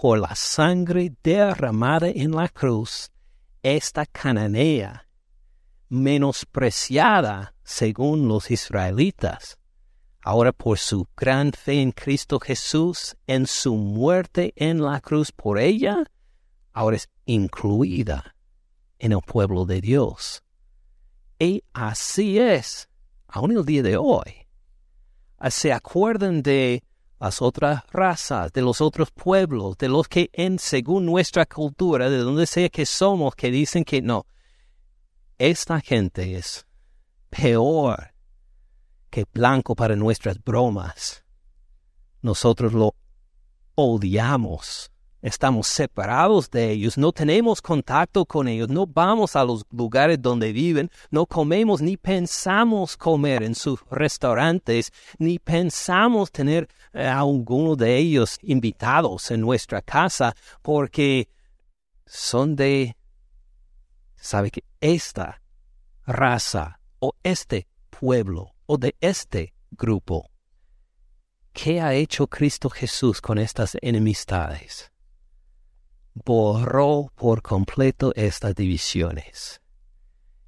Por 0.00 0.18
la 0.18 0.34
sangre 0.34 1.12
derramada 1.22 2.08
en 2.08 2.30
la 2.30 2.48
cruz, 2.48 3.10
esta 3.62 4.06
cananea, 4.06 5.06
menospreciada 5.90 7.54
según 7.62 8.26
los 8.26 8.50
israelitas, 8.50 9.58
ahora 10.22 10.52
por 10.52 10.78
su 10.78 11.06
gran 11.14 11.52
fe 11.52 11.82
en 11.82 11.92
Cristo 11.92 12.40
Jesús, 12.40 13.14
en 13.26 13.46
su 13.46 13.76
muerte 13.76 14.54
en 14.56 14.80
la 14.80 15.02
cruz 15.02 15.32
por 15.32 15.58
ella, 15.58 16.02
ahora 16.72 16.96
es 16.96 17.10
incluida 17.26 18.34
en 18.98 19.12
el 19.12 19.20
pueblo 19.20 19.66
de 19.66 19.82
Dios. 19.82 20.42
Y 21.38 21.62
así 21.74 22.38
es, 22.38 22.88
aún 23.28 23.52
el 23.52 23.66
día 23.66 23.82
de 23.82 23.98
hoy. 23.98 24.46
Se 25.50 25.74
acuerdan 25.74 26.40
de 26.42 26.84
las 27.20 27.42
otras 27.42 27.84
razas, 27.92 28.52
de 28.52 28.62
los 28.62 28.80
otros 28.80 29.10
pueblos, 29.10 29.76
de 29.76 29.88
los 29.88 30.08
que 30.08 30.30
en 30.32 30.58
según 30.58 31.04
nuestra 31.04 31.44
cultura, 31.44 32.08
de 32.08 32.18
donde 32.18 32.46
sea 32.46 32.70
que 32.70 32.86
somos, 32.86 33.34
que 33.34 33.50
dicen 33.50 33.84
que 33.84 34.00
no, 34.00 34.26
esta 35.38 35.80
gente 35.80 36.36
es 36.36 36.66
peor 37.28 38.14
que 39.10 39.26
blanco 39.32 39.74
para 39.74 39.96
nuestras 39.96 40.42
bromas. 40.42 41.24
Nosotros 42.22 42.72
lo 42.72 42.94
odiamos 43.74 44.89
estamos 45.22 45.66
separados 45.66 46.50
de 46.50 46.70
ellos, 46.70 46.96
no 46.96 47.12
tenemos 47.12 47.60
contacto 47.60 48.24
con 48.24 48.48
ellos, 48.48 48.68
no 48.68 48.86
vamos 48.86 49.36
a 49.36 49.44
los 49.44 49.64
lugares 49.70 50.20
donde 50.20 50.52
viven, 50.52 50.90
no 51.10 51.26
comemos 51.26 51.80
ni 51.80 51.96
pensamos 51.96 52.96
comer 52.96 53.42
en 53.42 53.54
sus 53.54 53.80
restaurantes, 53.90 54.92
ni 55.18 55.38
pensamos 55.38 56.30
tener 56.30 56.68
eh, 56.92 57.06
a 57.06 57.20
alguno 57.20 57.76
de 57.76 57.96
ellos 57.96 58.38
invitados 58.42 59.30
en 59.30 59.40
nuestra 59.40 59.82
casa, 59.82 60.34
porque 60.62 61.28
son 62.06 62.56
de, 62.56 62.96
sabe 64.16 64.50
que 64.50 64.64
esta 64.80 65.42
raza 66.06 66.80
o 66.98 67.14
este 67.22 67.68
pueblo 67.90 68.54
o 68.66 68.78
de 68.78 68.96
este 69.00 69.54
grupo. 69.70 70.30
¿Qué 71.52 71.80
ha 71.80 71.94
hecho 71.94 72.26
Cristo 72.26 72.70
Jesús 72.70 73.20
con 73.20 73.38
estas 73.38 73.76
enemistades? 73.82 74.90
Borró 76.24 77.12
por 77.14 77.42
completo 77.42 78.12
estas 78.14 78.54
divisiones. 78.54 79.60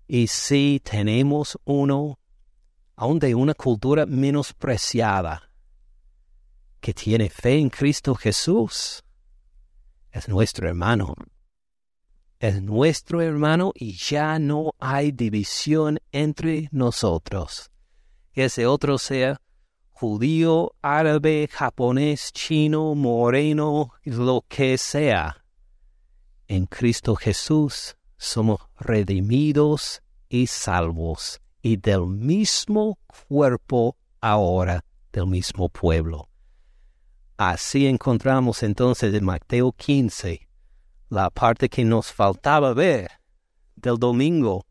Y 0.07 0.27
si 0.27 0.81
tenemos 0.83 1.59
uno, 1.65 2.19
aun 2.97 3.19
de 3.19 3.35
una 3.35 3.55
cultura 3.55 4.07
menospreciada, 4.07 5.51
que 6.81 6.93
tiene 6.93 7.31
fe 7.31 7.59
en 7.59 7.71
Cristo 7.71 8.15
Jesús, 8.15 9.05
es 10.11 10.29
nuestro 10.29 10.69
hermano. 10.69 11.15
Es 12.39 12.61
nuestro 12.61 13.21
hermano 13.21 13.73
y 13.75 13.93
ya 13.93 14.39
no 14.41 14.73
hay 14.81 15.13
división 15.13 16.01
entre 16.11 16.69
nosotros. 16.73 17.71
Que 18.33 18.47
ese 18.47 18.67
otro 18.67 18.99
sea 18.99 19.41
judío, 19.91 20.75
árabe, 20.83 21.49
japonés, 21.51 22.33
chino, 22.33 22.97
moreno, 22.97 23.93
lo 24.05 24.45
que 24.49 24.77
sea 24.77 25.42
en 26.53 26.67
Cristo 26.67 27.17
Jesús 27.17 27.97
somos 28.19 28.61
redimidos 28.79 30.03
y 30.29 30.47
salvos, 30.49 31.41
y 31.63 31.79
del 31.79 32.07
mismo 32.07 32.99
cuerpo 33.27 33.97
ahora, 34.21 34.85
del 35.13 35.29
mismo 35.29 35.71
pueblo. 35.71 36.29
Así 37.39 37.87
encontramos 37.87 38.63
entonces 38.63 39.15
en 39.15 39.25
Mateo 39.25 39.73
15 39.73 40.47
la 41.09 41.31
parte 41.31 41.71
que 41.71 41.85
nos 41.85 42.13
faltaba 42.13 42.75
ver 42.75 43.11
del 43.75 43.97
domingo. 43.99 44.67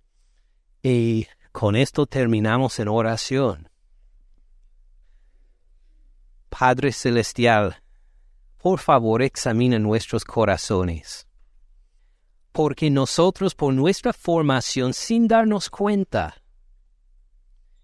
Y 0.84 1.26
con 1.52 1.76
esto 1.76 2.06
terminamos 2.06 2.80
en 2.80 2.90
oración. 2.90 3.70
Padre 6.50 6.92
Celestial, 6.92 7.82
por 8.60 8.78
favor 8.78 9.24
examina 9.24 9.80
nuestros 9.80 10.24
corazones, 10.24 11.26
porque 12.52 12.90
nosotros 12.90 13.56
por 13.56 13.74
nuestra 13.74 14.14
formación 14.14 14.94
sin 14.94 15.28
darnos 15.28 15.70
cuenta, 15.70 16.42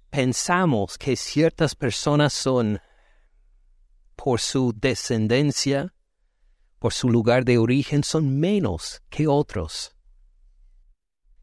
pensamos 0.09 0.97
que 0.97 1.15
ciertas 1.15 1.75
personas 1.75 2.33
son, 2.33 2.81
por 4.15 4.39
su 4.39 4.73
descendencia, 4.75 5.93
por 6.79 6.93
su 6.93 7.09
lugar 7.09 7.45
de 7.45 7.57
origen, 7.57 8.03
son 8.03 8.39
menos 8.39 9.01
que 9.09 9.27
otros. 9.27 9.95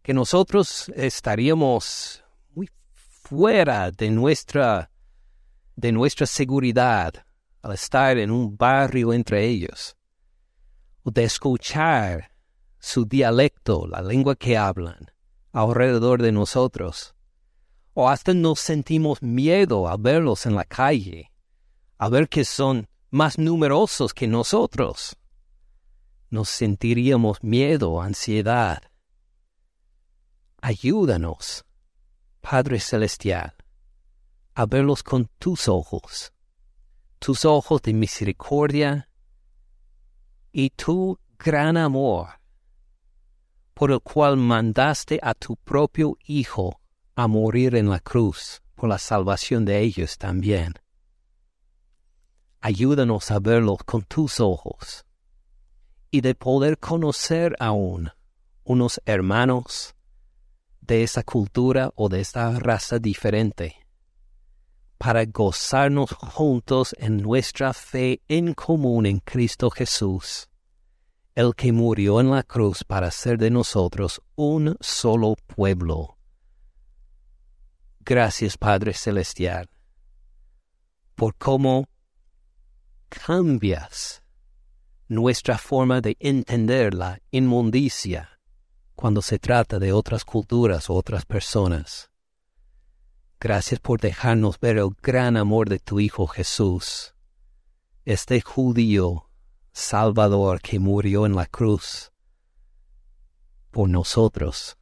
Que 0.03 0.13
nosotros 0.13 0.91
estaríamos 0.95 2.23
muy 2.51 2.69
fuera 2.93 3.91
de 3.91 4.11
nuestra 4.11 4.91
de 5.77 5.91
nuestra 5.91 6.27
seguridad 6.27 7.27
al 7.63 7.73
estar 7.73 8.17
en 8.19 8.31
un 8.31 8.57
barrio 8.57 9.13
entre 9.13 9.45
ellos, 9.45 9.97
o 11.03 11.11
de 11.11 11.25
escuchar 11.25 12.34
su 12.85 13.07
dialecto, 13.07 13.87
la 13.87 14.03
lengua 14.03 14.37
que 14.37 14.59
hablan, 14.59 15.11
alrededor 15.53 16.21
de 16.21 16.33
nosotros, 16.33 17.15
o 17.95 18.11
hasta 18.11 18.35
nos 18.35 18.61
sentimos 18.61 19.23
miedo 19.23 19.89
al 19.89 19.97
verlos 19.99 20.45
en 20.45 20.55
la 20.55 20.67
calle, 20.67 21.33
a 21.97 22.11
ver 22.11 22.29
que 22.29 22.45
son 22.45 22.87
más 23.11 23.39
numerosos 23.39 24.13
que 24.13 24.29
nosotros. 24.29 25.17
Nos 26.29 26.51
sentiríamos 26.51 27.43
miedo, 27.43 28.03
ansiedad. 28.03 28.83
Ayúdanos, 30.61 31.65
Padre 32.43 32.81
Celestial, 32.81 33.55
a 34.55 34.67
verlos 34.67 35.03
con 35.03 35.31
tus 35.39 35.69
ojos, 35.69 36.35
tus 37.19 37.47
ojos 37.47 37.81
de 37.81 37.95
misericordia 37.95 39.09
y 40.53 40.69
tu 40.69 41.19
gran 41.39 41.79
amor, 41.79 42.44
por 43.75 43.91
el 43.91 44.01
cual 44.01 44.37
mandaste 44.37 45.19
a 45.23 45.35
tu 45.35 45.57
propio 45.57 46.17
Hijo 46.27 46.81
a 47.17 47.29
morir 47.29 47.75
en 47.75 47.91
la 47.91 48.01
cruz 48.01 48.63
por 48.75 48.89
la 48.89 48.99
salvación 48.99 49.65
de 49.65 49.81
ellos 49.81 50.17
también. 50.19 50.75
Ayúdanos 52.61 53.31
a 53.31 53.39
verlos 53.41 53.79
con 53.85 54.03
tus 54.03 54.41
ojos 54.41 55.05
y 56.11 56.21
de 56.21 56.35
poder 56.35 56.79
conocer 56.79 57.55
aún 57.59 58.11
unos 58.65 59.01
hermanos 59.05 59.95
de 60.81 61.03
esa 61.03 61.23
cultura 61.23 61.93
o 61.97 62.09
de 62.09 62.21
esta 62.21 62.59
raza 62.59 62.99
diferente 62.99 63.85
para 64.99 65.25
gozarnos 65.27 66.13
juntos 66.13 66.95
en 66.99 67.19
nuestra 67.19 67.75
fe 67.75 68.23
en 68.29 68.55
común 68.55 69.05
en 69.05 69.19
Cristo 69.21 69.69
Jesús, 69.71 70.49
el 71.35 71.55
que 71.55 71.73
murió 71.73 72.21
en 72.21 72.31
la 72.31 72.45
cruz 72.45 72.85
para 72.85 73.09
hacer 73.09 73.39
de 73.39 73.51
nosotros 73.51 74.23
un 74.37 74.77
solo 74.81 75.35
pueblo. 75.47 76.17
Gracias 78.01 78.57
Padre 78.57 78.95
Celestial, 78.95 79.69
por 81.15 81.35
cómo 81.37 81.89
cambias 83.09 84.23
nuestra 85.09 85.59
forma 85.59 86.01
de 86.01 86.17
entender 86.21 86.95
la 86.95 87.21
inmundicia 87.31 88.41
cuando 88.95 89.21
se 89.21 89.39
trata 89.39 89.79
de 89.79 89.93
otras 89.93 90.25
culturas 90.25 90.89
o 90.89 90.95
otras 90.95 91.27
personas. 91.27 92.11
Gracias 93.41 93.81
por 93.81 94.01
dejarnos 94.01 94.59
ver 94.61 94.79
el 94.79 94.91
gran 95.03 95.37
amor 95.37 95.69
de 95.69 95.79
tu 95.79 95.99
Hijo 95.99 96.27
Jesús, 96.27 97.15
este 98.05 98.41
judío 98.41 99.24
Salvador 99.77 100.61
que 100.61 100.79
murió 100.79 101.27
en 101.27 101.35
la 101.35 101.47
cruz 101.47 102.13
por 103.73 103.89
nosotros, 103.89 104.79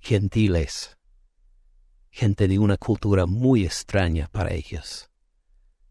gentiles, 0.00 0.98
gente 2.10 2.46
de 2.46 2.58
una 2.58 2.76
cultura 2.76 3.24
muy 3.24 3.64
extraña 3.64 4.28
para 4.30 4.52
ellos. 4.52 5.08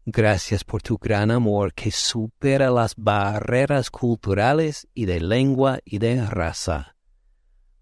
Gracias 0.06 0.62
por 0.62 0.82
tu 0.82 0.98
gran 0.98 1.32
amor 1.32 1.74
que 1.74 1.90
supera 1.90 2.70
las 2.70 2.94
barreras 2.94 3.90
culturales 3.90 4.86
y 4.94 5.06
de 5.06 5.18
lengua 5.18 5.80
y 5.84 5.98
de 5.98 6.24
raza 6.24 6.94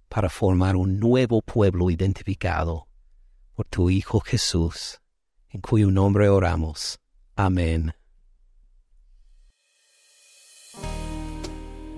para 0.09 0.31
formar 0.31 0.75
un 0.75 0.99
nuevo 0.99 1.43
pueblo 1.43 1.91
identificado 1.91 2.89
por 3.55 3.67
tu 3.67 3.91
Hijo 3.91 4.21
Jesús, 4.21 5.03
en 5.51 5.61
cuyo 5.61 5.91
nombre 5.91 6.31
oramos. 6.31 6.99
Amén. 7.37 7.93